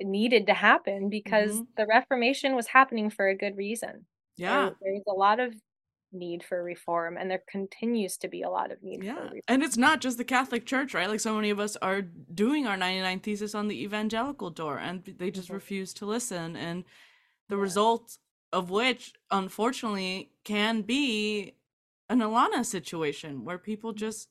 needed 0.00 0.46
to 0.46 0.54
happen 0.54 1.08
because 1.10 1.62
Mhm. 1.62 1.68
the 1.76 1.86
reformation 1.86 2.54
was 2.56 2.68
happening 2.68 3.10
for 3.10 3.28
a 3.28 3.36
good 3.36 3.56
reason 3.56 4.06
Yeah. 4.36 4.70
there, 4.70 4.76
there's 4.80 5.04
a 5.08 5.12
lot 5.14 5.40
of 5.40 5.54
need 6.12 6.44
for 6.44 6.62
reform 6.62 7.16
and 7.18 7.30
there 7.30 7.42
continues 7.50 8.16
to 8.18 8.28
be 8.28 8.42
a 8.42 8.50
lot 8.50 8.72
of 8.72 8.82
need 8.82 9.04
for 9.04 9.04
Yeah. 9.04 9.30
reform 9.30 9.42
And 9.48 9.62
it's 9.62 9.76
not 9.76 10.00
just 10.00 10.18
the 10.18 10.24
Catholic 10.24 10.66
Church, 10.66 10.94
right? 10.94 11.08
Like 11.08 11.20
so 11.20 11.34
many 11.34 11.50
of 11.50 11.60
us 11.60 11.76
are 11.76 12.02
doing 12.02 12.66
our 12.66 12.76
99 12.76 13.20
thesis 13.20 13.54
on 13.54 13.68
the 13.68 13.82
evangelical 13.82 14.50
door 14.50 14.78
and 14.78 15.04
they 15.04 15.30
just 15.30 15.50
Mhm. 15.50 15.52
refuse 15.52 15.92
to 15.94 16.06
listen. 16.06 16.56
And 16.56 16.84
the 17.48 17.56
Yeah. 17.60 17.66
result 17.66 18.18
of 18.52 18.70
which, 18.70 19.14
unfortunately, 19.30 20.32
can 20.44 20.82
be 20.82 21.56
an 22.08 22.20
Alana 22.20 22.64
situation 22.64 23.44
where 23.44 23.58
people 23.58 23.92
just 23.92 24.30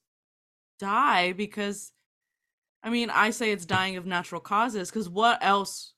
die 0.80 1.34
because, 1.34 1.93
I 2.84 2.89
mean, 2.91 3.09
I 3.11 3.32
say 3.32 3.51
it's 3.51 3.65
dying 3.65 3.97
of 3.97 4.05
natural 4.05 4.41
causes 4.41 4.89
because 4.91 5.09
what 5.09 5.43
else 5.43 5.93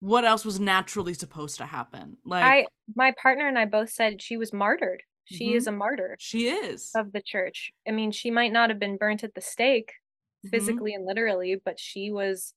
what 0.00 0.24
else 0.24 0.44
was 0.44 0.60
naturally 0.60 1.14
supposed 1.14 1.58
to 1.58 1.66
happen? 1.66 2.18
Like 2.24 2.58
I 2.58 2.66
my 2.94 3.12
partner 3.20 3.46
and 3.46 3.58
I 3.58 3.66
both 3.66 3.90
said 3.90 4.22
she 4.22 4.36
was 4.36 4.52
martyred. 4.52 5.02
She 5.24 5.54
is 5.54 5.66
Mhm. 5.66 5.66
a 5.66 5.72
martyr 5.72 6.18
she 6.18 6.48
is. 6.48 6.96
of 6.96 7.12
the 7.12 7.22
church. 7.22 7.72
I 7.88 7.92
mean, 7.92 8.12
she 8.12 8.30
might 8.30 8.52
not 8.52 8.70
have 8.70 8.78
been 8.80 8.98
burnt 8.98 9.24
at 9.24 9.34
the 9.34 9.40
stake 9.42 9.94
Mhm. 10.42 10.80
physically 10.80 10.94
and 10.94 11.06
literally, 11.06 11.56
but 11.56 11.80
she 11.80 12.10
was 12.12 12.54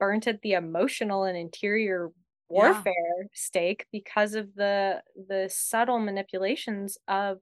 burnt 0.00 0.26
at 0.28 0.42
the 0.42 0.54
emotional 0.54 1.24
and 1.24 1.36
interior 1.38 2.12
Yeah. 2.54 2.86
warfare 2.88 3.28
stake 3.34 3.86
because 3.92 4.34
of 4.34 4.54
the 4.56 5.02
the 5.16 5.48
subtle 5.52 6.00
manipulations 6.00 6.98
of 7.08 7.40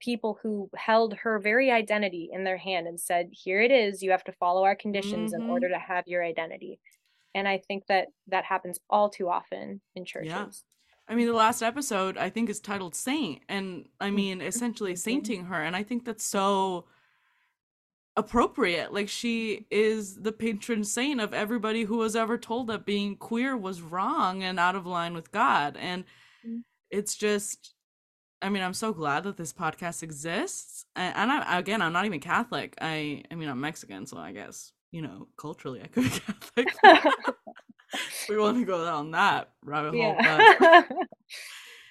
people 0.00 0.38
who 0.42 0.68
held 0.76 1.14
her 1.14 1.38
very 1.38 1.70
identity 1.70 2.28
in 2.32 2.44
their 2.44 2.56
hand 2.56 2.86
and 2.86 2.98
said, 3.00 3.30
"Here 3.32 3.60
it 3.62 3.70
is. 3.70 4.02
You 4.02 4.10
have 4.10 4.24
to 4.24 4.32
follow 4.32 4.64
our 4.64 4.74
conditions 4.76 5.32
in 5.32 5.42
Mhm. 5.42 5.50
order 5.50 5.68
to 5.68 5.78
have 5.78 6.08
your 6.08 6.24
identity." 6.24 6.80
And 7.34 7.46
I 7.46 7.58
think 7.58 7.86
that 7.86 8.08
that 8.26 8.44
happens 8.44 8.80
all 8.90 9.08
too 9.08 9.28
often 9.28 9.80
in 9.94 10.04
churches. 10.04 10.28
Yeah. 10.30 10.48
I 11.06 11.14
mean, 11.14 11.26
the 11.26 11.32
last 11.32 11.62
episode 11.62 12.16
I 12.16 12.30
think 12.30 12.48
is 12.50 12.60
titled 12.60 12.94
Saint, 12.94 13.42
and 13.48 13.84
Mm-hmm. 13.84 13.90
I 14.00 14.10
mean, 14.10 14.40
essentially 14.40 14.94
Mhm. 14.94 14.98
sainting 14.98 15.44
her, 15.44 15.62
and 15.62 15.76
I 15.76 15.82
think 15.82 16.04
that's 16.04 16.24
so 16.24 16.86
appropriate. 18.16 18.92
Like 18.92 19.08
she 19.08 19.66
is 19.70 20.16
the 20.22 20.32
patron 20.32 20.84
saint 20.84 21.20
of 21.20 21.32
everybody 21.32 21.84
who 21.84 21.96
was 21.98 22.16
ever 22.16 22.36
told 22.36 22.66
that 22.66 22.84
being 22.84 23.16
queer 23.16 23.56
was 23.56 23.80
wrong 23.82 24.42
and 24.42 24.58
out 24.58 24.74
of 24.76 24.86
line 24.86 25.14
with 25.14 25.30
God, 25.32 25.76
and 25.76 26.04
Mm. 26.44 26.64
it's 26.90 27.14
just. 27.16 27.74
I 28.42 28.48
mean, 28.48 28.62
I'm 28.62 28.74
so 28.74 28.92
glad 28.92 29.24
that 29.24 29.36
this 29.36 29.52
podcast 29.52 30.02
exists, 30.02 30.84
and, 30.96 31.14
and 31.16 31.30
I 31.30 31.58
again, 31.58 31.82
I'm 31.82 31.92
not 31.92 32.06
even 32.06 32.20
Catholic. 32.20 32.74
I, 32.80 33.22
I 33.30 33.34
mean, 33.34 33.48
I'm 33.48 33.60
Mexican, 33.60 34.06
so 34.06 34.16
I 34.18 34.32
guess 34.32 34.72
you 34.92 35.02
know, 35.02 35.28
culturally, 35.36 35.80
I 35.82 35.86
could 35.86 36.04
be 36.04 36.10
Catholic. 36.20 36.68
we 38.28 38.36
want 38.38 38.58
to 38.58 38.64
go 38.64 38.84
down 38.84 39.10
that 39.12 39.50
rabbit 39.64 39.94
hole, 39.94 40.16
but. 40.22 40.86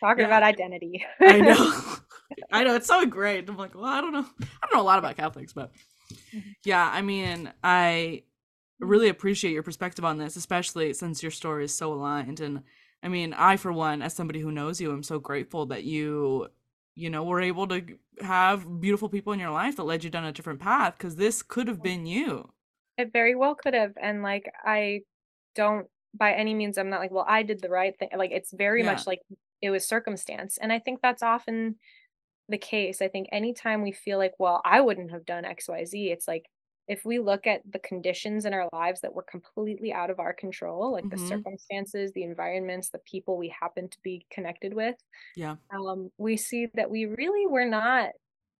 Talking 0.01 0.21
Yeah. 0.21 0.27
about 0.27 0.43
identity. 0.43 1.05
I 1.21 1.41
know. 1.41 1.95
I 2.53 2.63
know 2.63 2.75
it's 2.75 2.87
so 2.87 3.05
great. 3.05 3.49
I'm 3.49 3.57
like, 3.57 3.75
well, 3.75 3.83
I 3.85 3.99
don't 3.99 4.13
know. 4.13 4.25
I 4.41 4.67
don't 4.67 4.73
know 4.77 4.81
a 4.81 4.83
lot 4.83 4.97
about 4.99 5.17
Catholics, 5.17 5.51
but 5.53 5.71
Mhm. 6.33 6.55
yeah, 6.63 6.89
I 6.91 7.01
mean, 7.01 7.51
I 7.63 8.23
really 8.79 9.09
appreciate 9.09 9.51
your 9.51 9.61
perspective 9.63 10.05
on 10.05 10.17
this, 10.17 10.35
especially 10.37 10.93
since 10.93 11.21
your 11.21 11.31
story 11.31 11.65
is 11.65 11.75
so 11.75 11.91
aligned. 11.93 12.39
And 12.39 12.63
I 13.01 13.07
mean, 13.07 13.33
I, 13.33 13.57
for 13.57 13.71
one, 13.71 14.01
as 14.01 14.13
somebody 14.13 14.39
who 14.39 14.51
knows 14.51 14.81
you, 14.81 14.91
I'm 14.91 15.03
so 15.03 15.19
grateful 15.19 15.65
that 15.67 15.83
you, 15.83 16.47
you 16.95 17.09
know, 17.09 17.23
were 17.23 17.41
able 17.41 17.67
to 17.67 17.83
have 18.21 18.81
beautiful 18.81 19.07
people 19.09 19.31
in 19.33 19.39
your 19.39 19.51
life 19.51 19.77
that 19.77 19.83
led 19.83 20.03
you 20.03 20.09
down 20.09 20.25
a 20.25 20.31
different 20.33 20.59
path 20.59 20.95
because 20.97 21.15
this 21.15 21.41
could 21.41 21.67
have 21.67 21.81
been 21.81 22.05
you. 22.05 22.49
It 22.97 23.13
very 23.13 23.35
well 23.35 23.55
could 23.55 23.73
have. 23.73 23.93
And 24.01 24.21
like, 24.21 24.51
I 24.65 25.01
don't, 25.55 25.87
by 26.13 26.33
any 26.33 26.53
means, 26.53 26.77
I'm 26.77 26.89
not 26.89 26.99
like, 26.99 27.11
well, 27.11 27.25
I 27.27 27.43
did 27.43 27.61
the 27.61 27.69
right 27.69 27.97
thing. 27.97 28.09
Like, 28.17 28.31
it's 28.31 28.51
very 28.51 28.81
Yeah. 28.81 28.91
much 28.93 29.07
like 29.07 29.21
it 29.61 29.69
was 29.69 29.87
circumstance. 29.87 30.57
And 30.57 30.73
I 30.73 30.79
think 30.79 30.99
that's 31.01 31.23
often 31.23 31.75
the 32.49 32.57
case. 32.57 33.01
I 33.01 33.07
think 33.07 33.29
anytime 33.31 33.81
we 33.83 33.91
feel 33.93 34.17
like, 34.17 34.33
well, 34.39 34.61
I 34.65 34.81
wouldn't 34.81 35.11
have 35.11 35.25
done 35.25 35.45
XYZ, 35.45 36.11
it's 36.11 36.27
like, 36.27 36.47
if 36.89 37.05
we 37.05 37.19
look 37.19 37.47
at 37.47 37.61
the 37.71 37.79
conditions 37.79 38.45
in 38.45 38.53
our 38.53 38.69
lives 38.73 39.01
that 39.01 39.15
were 39.15 39.23
completely 39.23 39.93
out 39.93 40.11
of 40.11 40.19
our 40.19 40.33
control, 40.33 40.91
like 40.93 41.09
the 41.11 41.17
Mhm. 41.17 41.19
circumstances, 41.19 42.13
the 42.13 42.23
environments, 42.23 42.91
the 42.91 42.99
people 42.99 43.37
we 43.37 43.49
happen 43.49 43.89
to 43.89 43.99
be 44.03 44.27
connected 44.31 44.73
with, 44.75 44.97
Yeah. 45.35 45.57
um, 45.73 46.11
we 46.17 46.37
see 46.37 46.67
that 46.75 46.89
we 46.89 47.05
really 47.05 47.45
were 47.47 47.65
not 47.65 48.11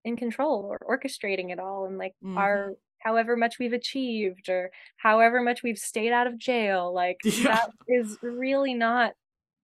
in 0.06 0.16
control 0.16 0.64
or 0.66 0.80
orchestrating 0.98 1.52
it 1.52 1.60
all 1.60 1.86
and 1.86 1.98
like 1.98 2.14
Mhm. 2.22 2.38
our 2.38 2.74
however 3.00 3.36
much 3.36 3.60
we've 3.60 3.74
achieved 3.74 4.50
or 4.50 4.72
however 4.98 5.42
much 5.42 5.64
we've 5.64 5.78
stayed 5.78 6.12
out 6.12 6.28
of 6.28 6.38
jail 6.38 6.94
like 6.94 7.20
Yeah. 7.44 7.48
that 7.48 7.70
is 7.88 8.18
really 8.22 8.74
not 8.74 9.14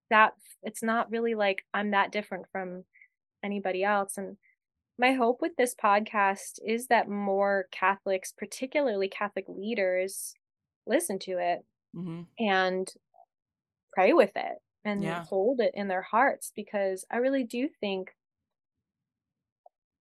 that 0.09 0.33
it's 0.63 0.83
not 0.83 1.09
really 1.11 1.35
like 1.35 1.63
i'm 1.73 1.91
that 1.91 2.11
different 2.11 2.45
from 2.51 2.83
anybody 3.43 3.83
else 3.83 4.17
and 4.17 4.37
my 4.97 5.13
hope 5.13 5.41
with 5.41 5.55
this 5.57 5.75
podcast 5.75 6.59
is 6.65 6.87
that 6.87 7.09
more 7.09 7.67
catholics 7.71 8.33
particularly 8.37 9.07
catholic 9.07 9.45
leaders 9.47 10.33
listen 10.85 11.19
to 11.19 11.37
it 11.37 11.65
hmm 11.93 12.21
and 12.39 12.93
pray 13.93 14.13
with 14.13 14.31
it 14.35 14.57
and 14.83 15.01
Yeah. 15.01 15.23
hold 15.25 15.59
it 15.61 15.71
in 15.73 15.87
their 15.87 16.01
hearts 16.01 16.51
because 16.55 17.05
I 17.09 17.17
really 17.17 17.43
do 17.43 17.67
think 17.79 18.13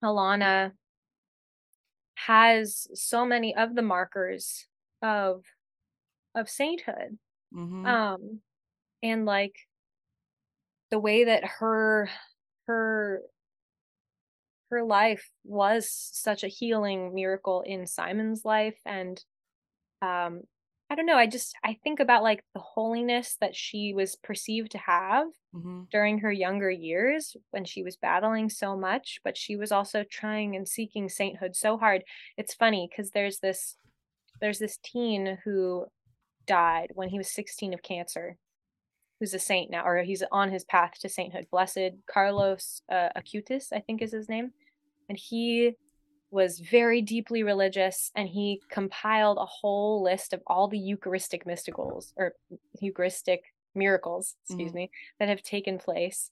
Alana 0.04 0.74
has 2.16 2.88
so 2.94 3.26
many 3.26 3.56
of 3.56 3.76
the 3.76 3.82
markers 3.82 4.66
of 5.02 5.44
of 6.36 6.50
sainthood 6.50 7.18
hmm 7.52 7.86
um 7.86 8.42
and 9.02 9.26
like 9.26 9.56
the 10.90 11.00
way 11.00 11.26
that 11.26 11.44
her 11.46 12.10
her 12.68 13.22
her 14.74 14.84
life 14.84 15.30
was 15.44 15.90
such 15.90 16.44
a 16.44 16.48
healing 16.48 17.14
miracle 17.14 17.62
in 17.66 17.88
Simon's 17.88 18.44
life 18.44 18.80
and 18.86 19.24
um 20.02 20.42
I 20.90 20.96
don't 20.96 21.06
know 21.06 21.18
I 21.18 21.28
just 21.28 21.56
I 21.64 21.78
think 21.84 22.00
about 22.00 22.24
like 22.24 22.44
the 22.54 22.60
holiness 22.60 23.38
that 23.42 23.56
she 23.56 23.94
was 23.94 24.16
perceived 24.16 24.72
to 24.72 24.78
have 24.80 25.28
hmm 25.54 25.84
during 25.92 26.20
her 26.20 26.32
younger 26.32 26.72
years 26.72 27.36
when 27.52 27.66
she 27.66 27.84
was 27.84 27.98
battling 27.98 28.50
so 28.50 28.76
much 28.76 29.20
but 29.24 29.38
she 29.38 29.56
was 29.56 29.72
also 29.72 30.04
trying 30.04 30.56
and 30.56 30.68
seeking 30.68 31.08
sainthood 31.10 31.56
so 31.56 31.78
hard. 31.78 32.04
It's 32.38 32.54
funny 32.54 32.90
because 32.90 33.12
there's 33.12 33.40
this 33.40 33.78
there's 34.42 34.60
this 34.60 34.80
teen 34.84 35.38
who 35.44 35.86
died 36.48 36.90
when 36.96 37.10
he 37.10 37.18
was 37.18 37.32
16 37.32 37.74
of 37.74 37.84
cancer 37.84 38.38
who's 39.20 39.34
a 39.34 39.40
saint 39.40 39.72
now 39.72 39.86
or 39.86 40.04
he's 40.04 40.24
on 40.32 40.52
his 40.52 40.66
path 40.66 40.94
to 41.02 41.10
sainthood. 41.10 41.48
Blessed 41.52 41.92
carlos 42.12 42.82
uh, 42.92 43.10
acutis 43.16 43.68
i 43.72 43.80
think 43.80 44.02
is 44.02 44.12
his 44.12 44.30
name 44.30 44.52
and 45.10 45.18
he 45.18 45.74
was 46.32 46.60
very 46.60 47.02
deeply 47.02 47.44
religious 47.44 48.12
and 48.16 48.28
he 48.28 48.60
compiled 48.70 49.38
a 49.38 49.46
whole 49.46 50.02
list 50.02 50.34
of 50.34 50.42
all 50.48 50.68
the 50.68 50.80
eucharistic 50.80 51.46
mysticals 51.46 52.12
or 52.18 52.34
eucharistic 52.82 53.54
miracles 53.76 54.36
excuse 54.46 54.72
Mhm. 54.72 54.76
me 54.76 54.92
that 55.20 55.30
have 55.30 55.42
taken 55.44 55.78
place. 55.78 56.32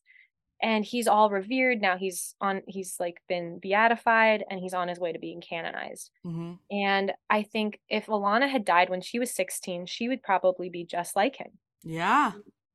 And 0.64 0.86
he's 0.86 1.08
all 1.08 1.32
revered. 1.32 1.82
Now 1.82 1.98
he's 1.98 2.36
on 2.40 2.62
he's 2.68 3.00
like 3.00 3.20
been 3.28 3.58
beatified 3.60 4.44
and 4.50 4.60
he's 4.60 4.76
on 4.76 4.88
his 4.88 5.00
way 5.00 5.12
to 5.12 5.18
being 5.20 5.42
canonized. 5.42 6.12
Hmm 6.24 6.54
and 6.70 7.14
i 7.30 7.44
think 7.44 7.80
if 7.90 8.06
alana 8.06 8.48
had 8.50 8.64
died 8.64 8.90
when 8.90 9.02
she 9.02 9.20
was 9.20 9.34
16 9.34 9.86
she 9.88 10.08
would 10.08 10.22
probably 10.24 10.70
be 10.70 10.84
just 10.84 11.16
like 11.16 11.36
him. 11.36 11.52
Yeah. 11.84 12.32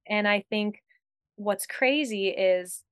and 0.09 0.27
I 0.29 0.41
think 0.51 0.83
what's 1.37 1.67
crazy 1.67 2.29
is 2.29 2.83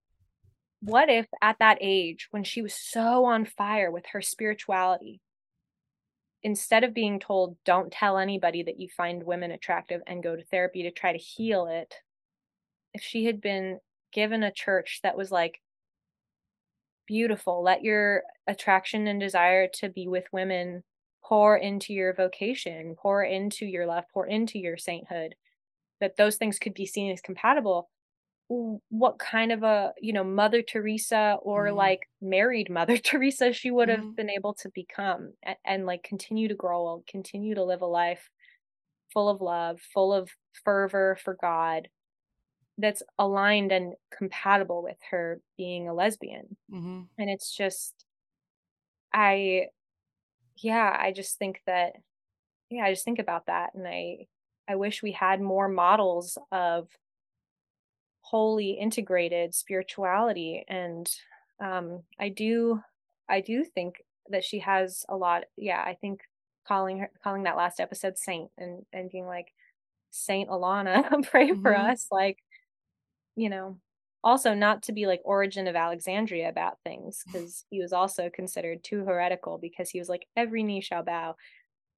what 0.85 1.09
if 1.09 1.27
at 1.41 1.57
that 1.61 1.79
age, 1.81 2.29
when 2.31 2.45
she 2.45 2.61
was 2.61 2.75
so 2.75 3.25
on 3.25 3.47
fire 3.47 3.91
with 3.91 4.05
her 4.13 4.21
spirituality, 4.21 5.23
instead 6.43 6.85
of 6.85 6.93
being 6.93 7.19
told, 7.19 7.57
don't 7.65 7.91
tell 7.91 8.19
anybody 8.19 8.63
that 8.63 8.79
you 8.79 8.89
find 8.95 9.23
women 9.23 9.51
attractive 9.51 10.03
and 10.07 10.23
go 10.23 10.37
to 10.37 10.45
therapy 10.45 10.83
to 10.83 10.91
try 10.91 11.11
to 11.13 11.19
heal 11.19 11.67
it, 11.67 11.95
if 12.93 13.03
she 13.03 13.25
had 13.25 13.41
been 13.41 13.79
given 14.13 14.43
a 14.43 14.53
church 14.53 15.01
that 15.03 15.17
was 15.17 15.33
like, 15.33 15.63
beautiful, 17.07 17.63
let 17.63 17.83
your 17.83 18.23
attraction 18.47 19.07
and 19.07 19.19
desire 19.19 19.69
to 19.69 19.89
be 19.89 20.07
with 20.07 20.25
women 20.33 20.85
pour 21.25 21.57
into 21.57 21.95
your 21.95 22.13
vocation, 22.13 22.95
pour 23.01 23.25
into 23.25 23.65
your 23.65 23.87
love, 23.87 24.05
pour 24.13 24.27
into 24.27 24.59
your 24.59 24.77
sainthood, 24.77 25.35
that 26.03 26.19
those 26.19 26.37
things 26.37 26.59
could 26.59 26.75
be 26.75 26.85
seen 26.85 27.11
as 27.11 27.23
compatible 27.23 27.89
what 28.49 29.19
kind 29.19 29.53
of 29.53 29.63
a 29.63 29.93
you 30.01 30.13
know 30.13 30.23
mother 30.25 30.63
teresa 30.63 31.39
or 31.43 31.73
Mhm. 31.73 31.73
like 31.73 32.09
married 32.21 32.71
mother 32.71 32.99
teresa 32.99 33.53
she 33.53 33.71
would 33.71 33.89
have 33.89 34.05
Mhm. 34.05 34.17
been 34.17 34.31
able 34.31 34.55
to 34.55 34.71
become 34.75 35.33
and, 35.43 35.57
and 35.65 35.87
like 35.87 36.03
continue 36.03 36.49
to 36.49 36.55
grow 36.55 37.03
continue 37.09 37.55
to 37.55 37.65
live 37.65 37.83
a 37.83 37.87
life 37.87 38.29
full 39.13 39.29
of 39.29 39.41
love 39.41 39.81
full 39.81 40.13
of 40.13 40.31
fervor 40.65 41.17
for 41.23 41.37
god 41.41 41.89
that's 42.79 43.03
aligned 43.19 43.73
and 43.73 43.95
compatible 44.17 44.83
with 44.83 44.99
her 45.11 45.41
being 45.59 45.89
a 45.89 45.95
lesbian 45.95 46.57
hmm 46.71 47.05
and 47.19 47.31
it's 47.31 47.55
just 47.57 48.07
i 49.13 49.67
yeah 50.57 50.97
i 51.01 51.13
just 51.13 51.39
think 51.39 51.63
that 51.67 51.95
yeah 52.71 52.85
i 52.85 52.93
just 52.93 53.05
think 53.05 53.19
about 53.19 53.47
that 53.47 53.75
and 53.75 53.89
i 53.89 54.27
i 54.69 54.77
wish 54.77 55.03
we 55.03 55.13
had 55.13 55.41
more 55.43 55.69
models 55.69 56.39
of 56.53 56.89
wholly 58.25 58.73
integrated 58.73 59.55
spirituality 59.55 60.65
and 60.69 61.11
um 61.61 62.03
i 62.19 62.29
do 62.31 62.81
i 63.29 63.41
do 63.41 63.63
think 63.65 64.03
that 64.31 64.45
she 64.45 64.59
has 64.61 65.05
a 65.11 65.17
lot 65.17 65.45
yeah 65.57 65.83
i 65.87 65.95
think 65.95 66.23
calling 66.67 66.99
her 67.01 67.11
calling 67.23 67.43
that 67.43 67.57
last 67.57 67.81
episode 67.81 68.17
saint 68.17 68.51
and 68.57 68.87
and 68.95 69.11
being 69.11 69.27
like 69.27 69.53
saint 70.11 70.49
alana 70.49 71.05
pray 71.31 71.53
for 71.53 71.73
Mhm. 71.73 71.91
us 71.93 72.09
like 72.11 72.39
you 73.37 73.49
know 73.49 73.79
also 74.23 74.55
not 74.55 74.83
to 74.85 74.93
be 74.93 75.07
like 75.07 75.21
Origen 75.25 75.67
of 75.67 75.77
Alexandria 75.77 76.49
about 76.49 76.79
things 76.83 77.23
because 77.33 77.67
he 77.71 77.81
was 77.81 77.93
also 77.93 78.31
considered 78.31 78.83
too 78.83 79.05
heretical 79.05 79.59
because 79.59 79.91
he 79.91 79.99
was 79.99 80.09
like 80.09 80.27
every 80.37 80.63
knee 80.63 80.81
shall 80.81 81.03
bow 81.03 81.37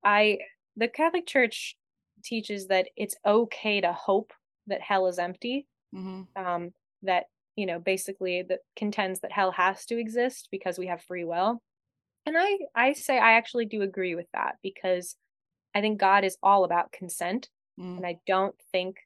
i 0.04 0.38
the 0.76 0.88
catholic 0.88 1.26
church 1.26 1.76
teaches 2.24 2.66
that 2.68 2.88
it's 2.96 3.16
okay 3.26 3.80
to 3.80 3.92
hope 3.92 4.32
that 4.66 4.80
hell 4.80 5.06
is 5.06 5.18
empty. 5.18 5.66
Hmm 5.92 6.28
Um, 6.36 6.70
that 7.02 7.26
you 7.56 7.66
know 7.66 7.78
basically 7.78 8.42
that 8.42 8.60
contends 8.76 9.20
that 9.20 9.32
hell 9.32 9.52
has 9.52 9.86
to 9.86 9.98
exist 9.98 10.48
because 10.50 10.78
we 10.78 10.86
have 10.88 11.02
free 11.02 11.24
will. 11.24 11.62
And 12.26 12.36
I 12.38 12.58
I 12.74 12.92
say 12.94 13.18
I 13.18 13.34
actually 13.34 13.66
do 13.66 13.82
agree 13.82 14.14
with 14.14 14.28
that 14.32 14.56
because 14.62 15.16
I 15.74 15.80
think 15.82 16.00
God 16.00 16.24
is 16.24 16.38
all 16.42 16.64
about 16.64 16.92
consent, 16.92 17.50
mm 17.78 17.96
and 17.96 18.06
I 18.06 18.20
don't 18.26 18.56
think 18.72 18.98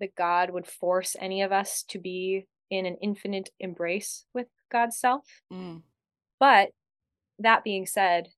that 0.00 0.14
God 0.16 0.50
would 0.50 0.66
force 0.66 1.16
any 1.20 1.42
of 1.42 1.52
us 1.52 1.84
to 1.84 1.98
be 1.98 2.46
in 2.70 2.86
an 2.86 2.96
infinite 3.02 3.50
embrace 3.60 4.26
with 4.34 4.48
God's 4.70 4.98
self. 4.98 5.26
mm 5.50 5.82
But 6.38 6.72
that 7.38 7.64
being 7.64 7.86
said, 7.86 8.28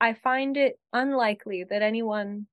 I 0.00 0.14
find 0.14 0.56
it 0.56 0.80
unlikely 0.92 1.64
that 1.64 1.82
anyone 1.82 2.48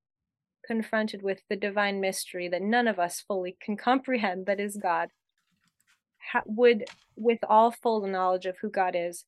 confronted 0.70 1.20
with 1.20 1.40
the 1.48 1.56
divine 1.56 2.00
mystery 2.00 2.48
that 2.48 2.62
none 2.62 2.86
of 2.86 3.00
us 3.00 3.24
fully 3.26 3.56
can 3.60 3.76
comprehend, 3.76 4.46
that 4.46 4.60
is 4.60 4.78
God, 4.80 5.08
ha- 6.32 6.44
would, 6.46 6.84
with 7.16 7.40
all 7.48 7.72
full 7.72 8.06
knowledge 8.06 8.46
of 8.46 8.56
who 8.62 8.70
God 8.70 8.94
is, 8.96 9.24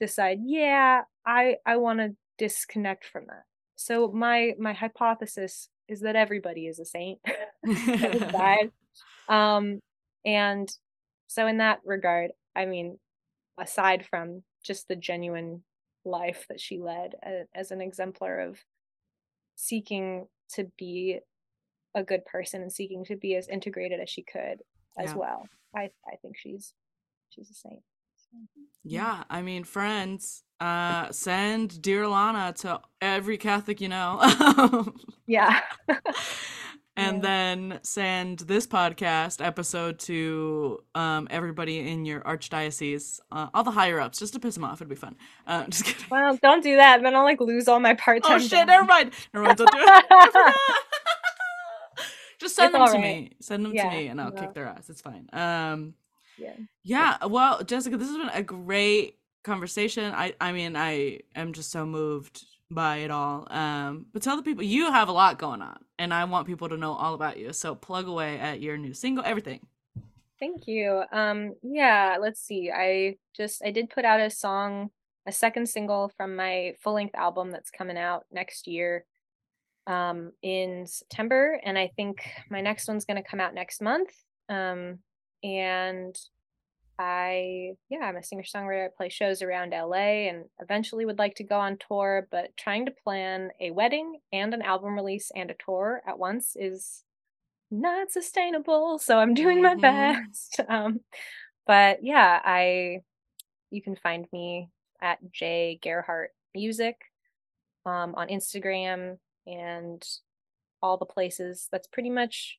decide, 0.00 0.38
yeah, 0.42 1.02
I 1.26 1.56
I 1.66 1.76
want 1.76 1.98
to 1.98 2.16
disconnect 2.38 3.04
from 3.04 3.26
that. 3.26 3.44
So 3.76 4.10
my 4.10 4.54
my 4.58 4.72
hypothesis 4.72 5.68
is 5.86 6.00
that 6.00 6.16
everybody 6.16 6.66
is 6.66 6.78
a 6.78 6.86
saint. 6.86 7.18
Um, 9.28 9.78
and 10.24 10.68
so 11.28 11.46
in 11.46 11.58
that 11.58 11.78
regard, 11.84 12.32
I 12.56 12.66
mean, 12.66 12.98
aside 13.60 14.04
from 14.10 14.42
just 14.64 14.88
the 14.88 14.96
genuine 14.96 15.62
life 16.04 16.46
that 16.48 16.60
she 16.60 16.80
led 16.80 17.12
as 17.54 17.70
an 17.70 17.80
exemplar 17.80 18.40
of 18.40 18.58
seeking 19.54 20.26
to 20.54 20.70
be 20.78 21.18
a 21.94 22.02
good 22.04 22.24
person 22.24 22.62
and 22.62 22.72
seeking 22.72 23.04
to 23.04 23.16
be 23.16 23.34
as 23.36 23.48
integrated 23.48 24.00
as 24.00 24.08
she 24.10 24.22
could 24.22 24.62
as 24.98 25.10
Yeah. 25.10 25.16
well. 25.16 25.48
I 25.74 25.90
I 26.06 26.16
think 26.22 26.36
she's 26.36 26.74
she's 27.30 27.50
a 27.50 27.54
saint. 27.54 27.82
Yeah, 28.84 29.24
I 29.28 29.42
mean, 29.42 29.64
friends, 29.64 30.44
uh, 30.60 31.10
send 31.10 31.82
Dear 31.82 32.04
Alana 32.04 32.54
to 32.60 32.80
every 33.00 33.36
Catholic 33.38 33.80
you 33.80 33.88
know. 33.88 34.20
Yeah. 35.26 35.60
and 37.00 37.16
Yeah. 37.16 37.22
then 37.22 37.80
send 37.82 38.40
this 38.40 38.66
podcast 38.66 39.44
episode 39.44 39.98
to 40.00 40.78
um, 40.94 41.26
everybody 41.30 41.88
in 41.90 42.04
your 42.04 42.20
archdiocese, 42.20 43.20
uh, 43.32 43.48
all 43.54 43.64
the 43.64 43.70
higher 43.70 43.98
ups, 44.00 44.18
just 44.18 44.32
to 44.34 44.40
piss 44.40 44.54
them 44.54 44.64
off. 44.64 44.78
It'd 44.78 44.88
be 44.88 44.94
fun. 44.94 45.16
Uh, 45.46 45.66
just 45.68 45.84
kidding. 45.84 46.04
well, 46.10 46.36
don't 46.42 46.62
do 46.62 46.76
that. 46.76 47.02
Then 47.02 47.14
I'll 47.16 47.24
like 47.24 47.40
lose 47.40 47.68
all 47.68 47.80
my 47.80 47.94
part 47.94 48.22
time. 48.22 48.36
oh 48.36 48.38
shit! 48.38 48.66
Never 48.66 48.84
mind. 48.84 49.12
Never 49.34 49.46
mind. 49.46 49.58
Don't 49.58 49.70
do 49.72 49.78
it. 49.80 50.54
Just 52.40 52.56
send 52.56 52.68
It's 52.68 52.78
them 52.78 52.86
to 52.86 52.94
alright. 52.96 53.02
me. 53.02 53.32
Send 53.40 53.64
them 53.66 53.74
Yeah, 53.74 53.90
to 53.90 53.96
me, 53.96 54.06
and 54.06 54.18
I'll 54.18 54.32
no. 54.32 54.40
kick 54.40 54.54
their 54.54 54.66
ass. 54.66 54.88
It's 54.88 55.02
fine. 55.02 55.28
Um, 55.34 55.92
Yeah. 56.38 56.54
yeah. 56.82 57.24
Well, 57.26 57.62
Jessica, 57.62 57.98
this 57.98 58.08
has 58.08 58.16
been 58.16 58.30
a 58.30 58.42
great 58.42 59.18
conversation. 59.44 60.14
I 60.14 60.32
I 60.40 60.52
mean, 60.52 60.74
I 60.74 61.20
am 61.36 61.52
just 61.52 61.70
so 61.70 61.84
moved 61.84 62.46
by 62.70 62.98
it 62.98 63.10
all. 63.10 63.46
Um, 63.50 64.06
but 64.12 64.22
tell 64.22 64.36
the 64.36 64.42
people 64.42 64.64
you 64.64 64.90
have 64.90 65.08
a 65.08 65.12
lot 65.12 65.38
going 65.38 65.62
on, 65.62 65.78
and 65.98 66.14
I 66.14 66.24
want 66.24 66.46
people 66.46 66.68
to 66.68 66.76
know 66.76 66.92
all 66.92 67.14
about 67.14 67.38
you. 67.38 67.52
So 67.52 67.74
plug 67.74 68.06
away 68.06 68.38
at 68.38 68.60
your 68.60 68.76
new 68.76 68.94
single, 68.94 69.24
everything. 69.24 69.66
Thank 70.40 70.66
you. 70.66 71.02
Um 71.12 71.54
yeah, 71.62 72.16
let's 72.18 72.40
see. 72.40 72.70
I 72.74 73.16
just 73.36 73.62
I 73.62 73.70
did 73.72 73.90
put 73.90 74.06
out 74.06 74.20
a 74.20 74.30
song, 74.30 74.90
a 75.26 75.32
second 75.32 75.68
single 75.68 76.10
from 76.16 76.34
my 76.34 76.74
full-length 76.80 77.14
album 77.14 77.50
that's 77.50 77.70
coming 77.70 77.98
out 77.98 78.24
next 78.32 78.66
year 78.66 79.04
um 79.86 80.32
in 80.42 80.86
September 80.86 81.60
and 81.62 81.78
I 81.78 81.90
think 81.94 82.22
my 82.50 82.62
next 82.62 82.88
one's 82.88 83.04
going 83.04 83.22
to 83.22 83.28
come 83.28 83.40
out 83.40 83.52
next 83.52 83.82
month. 83.82 84.10
Um 84.48 85.00
and 85.42 86.16
I 87.00 87.74
yeah, 87.90 88.00
I'm 88.00 88.16
a 88.18 88.24
singer-songwriter. 88.24 88.86
I 88.86 88.90
play 88.96 89.08
shows 89.10 89.42
around 89.42 89.74
LA 89.74 90.28
and 90.28 90.46
eventually 90.60 91.06
would 91.06 91.18
like 91.18 91.36
to 91.36 91.44
go 91.44 91.58
on 91.58 91.78
tour, 91.78 92.28
but 92.30 92.56
trying 92.58 92.86
to 92.86 92.92
plan 93.04 93.50
a 93.60 93.70
wedding 93.72 94.20
and 94.32 94.54
an 94.54 94.62
album 94.62 94.94
release 94.96 95.32
and 95.34 95.50
a 95.50 95.56
tour 95.64 96.02
at 96.06 96.18
once 96.18 96.56
is 96.56 97.04
not 97.70 98.10
sustainable. 98.12 98.98
So 98.98 99.18
I'm 99.18 99.34
doing 99.34 99.62
my 99.62 99.76
Mhm. 99.76 99.80
best. 99.80 100.60
Um 100.68 101.00
but 101.66 102.04
yeah, 102.04 102.40
I 102.44 103.00
you 103.70 103.82
can 103.82 103.96
find 103.96 104.26
me 104.32 104.68
at 105.02 105.18
J 105.32 105.78
Gerhardt 105.82 106.30
Music 106.54 106.96
um 107.86 108.14
on 108.16 108.28
Instagram 108.28 109.18
and 109.46 110.02
all 110.82 110.96
the 110.98 111.06
places. 111.06 111.68
That's 111.72 111.88
pretty 111.88 112.10
much 112.10 112.58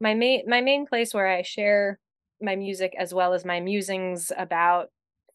my 0.00 0.14
main 0.14 0.44
my 0.48 0.60
main 0.60 0.86
place 0.86 1.14
where 1.14 1.28
I 1.28 1.42
share 1.42 1.98
my 2.40 2.56
music 2.56 2.94
as 2.98 3.12
well 3.14 3.32
as 3.34 3.44
my 3.44 3.60
musings 3.60 4.32
about 4.36 4.90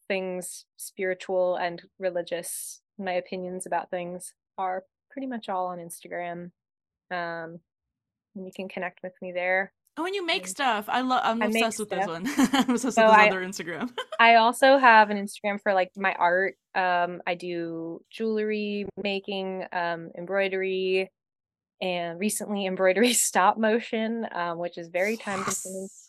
things 0.07 0.65
spiritual 0.77 1.55
and 1.55 1.81
religious. 1.99 2.81
My 2.97 3.13
opinions 3.13 3.65
about 3.65 3.89
things 3.89 4.33
are 4.57 4.83
pretty 5.11 5.27
much 5.27 5.49
all 5.49 5.67
on 5.67 5.79
Instagram. 5.79 6.51
Um 7.11 7.59
and 8.35 8.45
you 8.45 8.51
can 8.55 8.67
connect 8.67 8.99
with 9.03 9.13
me 9.21 9.31
there. 9.31 9.71
Oh, 9.97 10.05
and 10.05 10.13
you 10.13 10.25
make 10.25 10.45
stuff. 10.45 10.85
I 10.89 10.99
love. 10.99 11.21
I'm 11.23 11.41
I 11.41 11.45
obsessed 11.45 11.79
with 11.79 11.89
this 11.89 12.05
one. 12.05 12.25
I'm 12.37 12.69
obsessed 12.71 12.95
So 12.95 13.03
with 13.07 13.11
this 13.11 13.17
I- 13.17 13.27
other 13.29 13.41
Instagram. 13.45 13.89
I 14.19 14.35
also 14.35 14.77
have 14.77 15.09
an 15.09 15.17
Instagram 15.17 15.61
for 15.61 15.73
like 15.73 15.91
my 15.95 16.13
art. 16.15 16.55
Um, 16.75 17.21
I 17.25 17.35
do 17.35 18.01
jewelry 18.11 18.87
making, 19.01 19.63
um, 19.71 20.11
embroidery, 20.17 21.09
and 21.81 22.19
recently 22.19 22.65
embroidery 22.65 23.13
stop 23.29 23.57
motion, 23.57 24.27
um, 24.33 24.57
which 24.57 24.77
is 24.77 24.89
very 24.89 25.15
time 25.15 25.45
consuming, 25.45 25.83
Yes. 25.83 26.04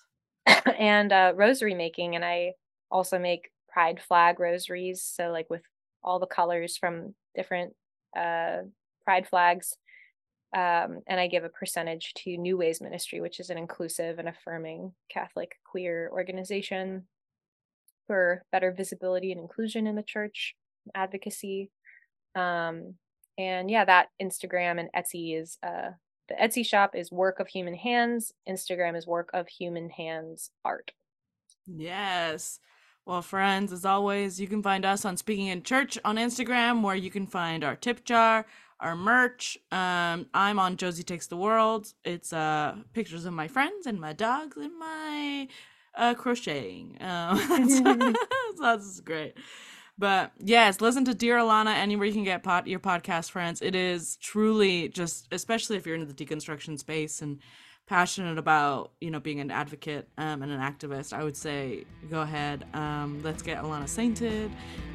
and 0.78 1.12
uh, 1.12 1.32
rosary 1.34 1.74
making. 1.74 2.14
And 2.14 2.24
I 2.24 2.53
also 2.90 3.18
make 3.18 3.51
pride 3.68 4.01
flag 4.01 4.40
rosaries, 4.40 5.03
so 5.03 5.30
like 5.30 5.51
with 5.51 5.62
all 6.03 6.18
the 6.18 6.26
colors 6.26 6.76
from 6.76 7.14
different 7.34 7.74
uh, 8.16 8.59
pride 9.05 9.26
flags. 9.28 9.76
Um, 10.57 11.01
and 11.07 11.20
I 11.20 11.26
give 11.26 11.44
a 11.44 11.51
percentage 11.51 12.14
to 12.24 12.36
New 12.36 12.57
Ways 12.57 12.80
Ministry, 12.80 13.20
which 13.20 13.40
is 13.40 13.51
an 13.51 13.59
inclusive 13.59 14.18
and 14.18 14.28
affirming 14.28 14.92
Catholic 15.11 15.57
queer 15.64 16.09
organization 16.12 17.07
for 18.07 18.44
better 18.53 18.72
visibility 18.72 19.32
and 19.32 19.40
inclusion 19.40 19.86
in 19.86 19.97
the 19.97 20.03
church, 20.03 20.55
advocacy. 20.94 21.70
Um, 22.34 22.94
and 23.36 23.70
yeah, 23.70 23.84
that 23.84 24.09
Instagram 24.22 24.80
and 24.80 24.88
Etsy 24.97 25.38
is 25.38 25.59
uh, 25.62 25.90
the 26.28 26.34
Etsy 26.34 26.64
shop 26.64 26.94
is 26.94 27.12
Work 27.12 27.40
of 27.40 27.48
Human 27.48 27.74
Hands. 27.74 28.32
Instagram 28.48 28.96
is 28.96 29.06
Work 29.06 29.30
of 29.32 29.48
Human 29.48 29.90
Hands 29.90 30.50
Art. 30.64 30.92
Yes. 31.66 32.60
Well, 33.04 33.22
friends, 33.22 33.72
as 33.72 33.84
always, 33.84 34.40
you 34.40 34.48
can 34.48 34.62
find 34.62 34.84
us 34.84 35.04
on 35.04 35.16
Speaking 35.16 35.46
in 35.46 35.62
Church 35.62 35.96
on 36.04 36.16
Instagram, 36.16 36.82
where 36.82 36.96
you 36.96 37.10
can 37.10 37.26
find 37.26 37.62
our 37.62 37.76
tip 37.76 38.04
jar, 38.04 38.46
our 38.80 38.96
merch. 38.96 39.56
Um, 39.70 40.26
I'm 40.34 40.58
on 40.58 40.76
Josie 40.76 41.04
Takes 41.04 41.28
the 41.28 41.36
World. 41.36 41.92
It's 42.04 42.32
uh 42.32 42.76
pictures 42.92 43.24
of 43.24 43.32
my 43.32 43.46
friends 43.46 43.86
and 43.86 44.00
my 44.00 44.12
dogs 44.12 44.56
and 44.56 44.76
my 44.76 45.48
uh 45.94 46.14
crocheting. 46.14 46.96
Um, 47.00 47.38
so 47.68 48.12
that's 48.60 49.00
great. 49.00 49.34
But 49.99 50.32
yes, 50.38 50.80
listen 50.80 51.05
to 51.07 51.14
Dear 51.14 51.38
Alana 51.38 51.74
anywhere 51.74 52.07
you 52.07 52.12
can 52.12 52.24
get 52.24 52.42
pod- 52.42 52.66
your 52.66 52.80
podcast, 52.80 53.30
friends. 53.30 53.62
It 53.62 53.74
is 53.74 54.16
truly 54.16 54.88
just, 54.88 55.26
especially 55.32 55.76
if 55.76 55.86
you're 55.86 55.94
into 55.94 56.12
the 56.12 56.24
deconstruction 56.24 56.78
space 56.78 57.22
and 57.22 57.38
passionate 57.86 58.36
about 58.36 58.90
you 59.01 59.12
know 59.12 59.20
being 59.20 59.38
an 59.38 59.49
advocate 59.49 60.09
um, 60.18 60.42
and 60.42 60.51
an 60.51 60.59
activist 60.59 61.12
i 61.12 61.22
would 61.22 61.36
say 61.36 61.84
go 62.11 62.22
ahead 62.22 62.64
um, 62.74 63.20
let's 63.22 63.42
get 63.42 63.62
alana 63.62 63.88
sainted. 63.88 64.51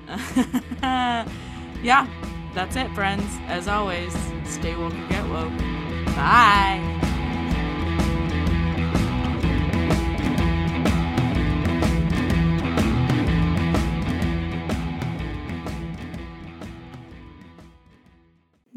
Yeah 1.84 2.06
that's 2.54 2.76
it 2.76 2.94
friends. 2.94 3.24
As 3.48 3.68
always 3.68 4.14
stay 4.44 4.76
woke 4.76 4.94
or 4.94 5.08
get 5.08 5.28
woke. 5.30 5.58
Bye 6.16 6.98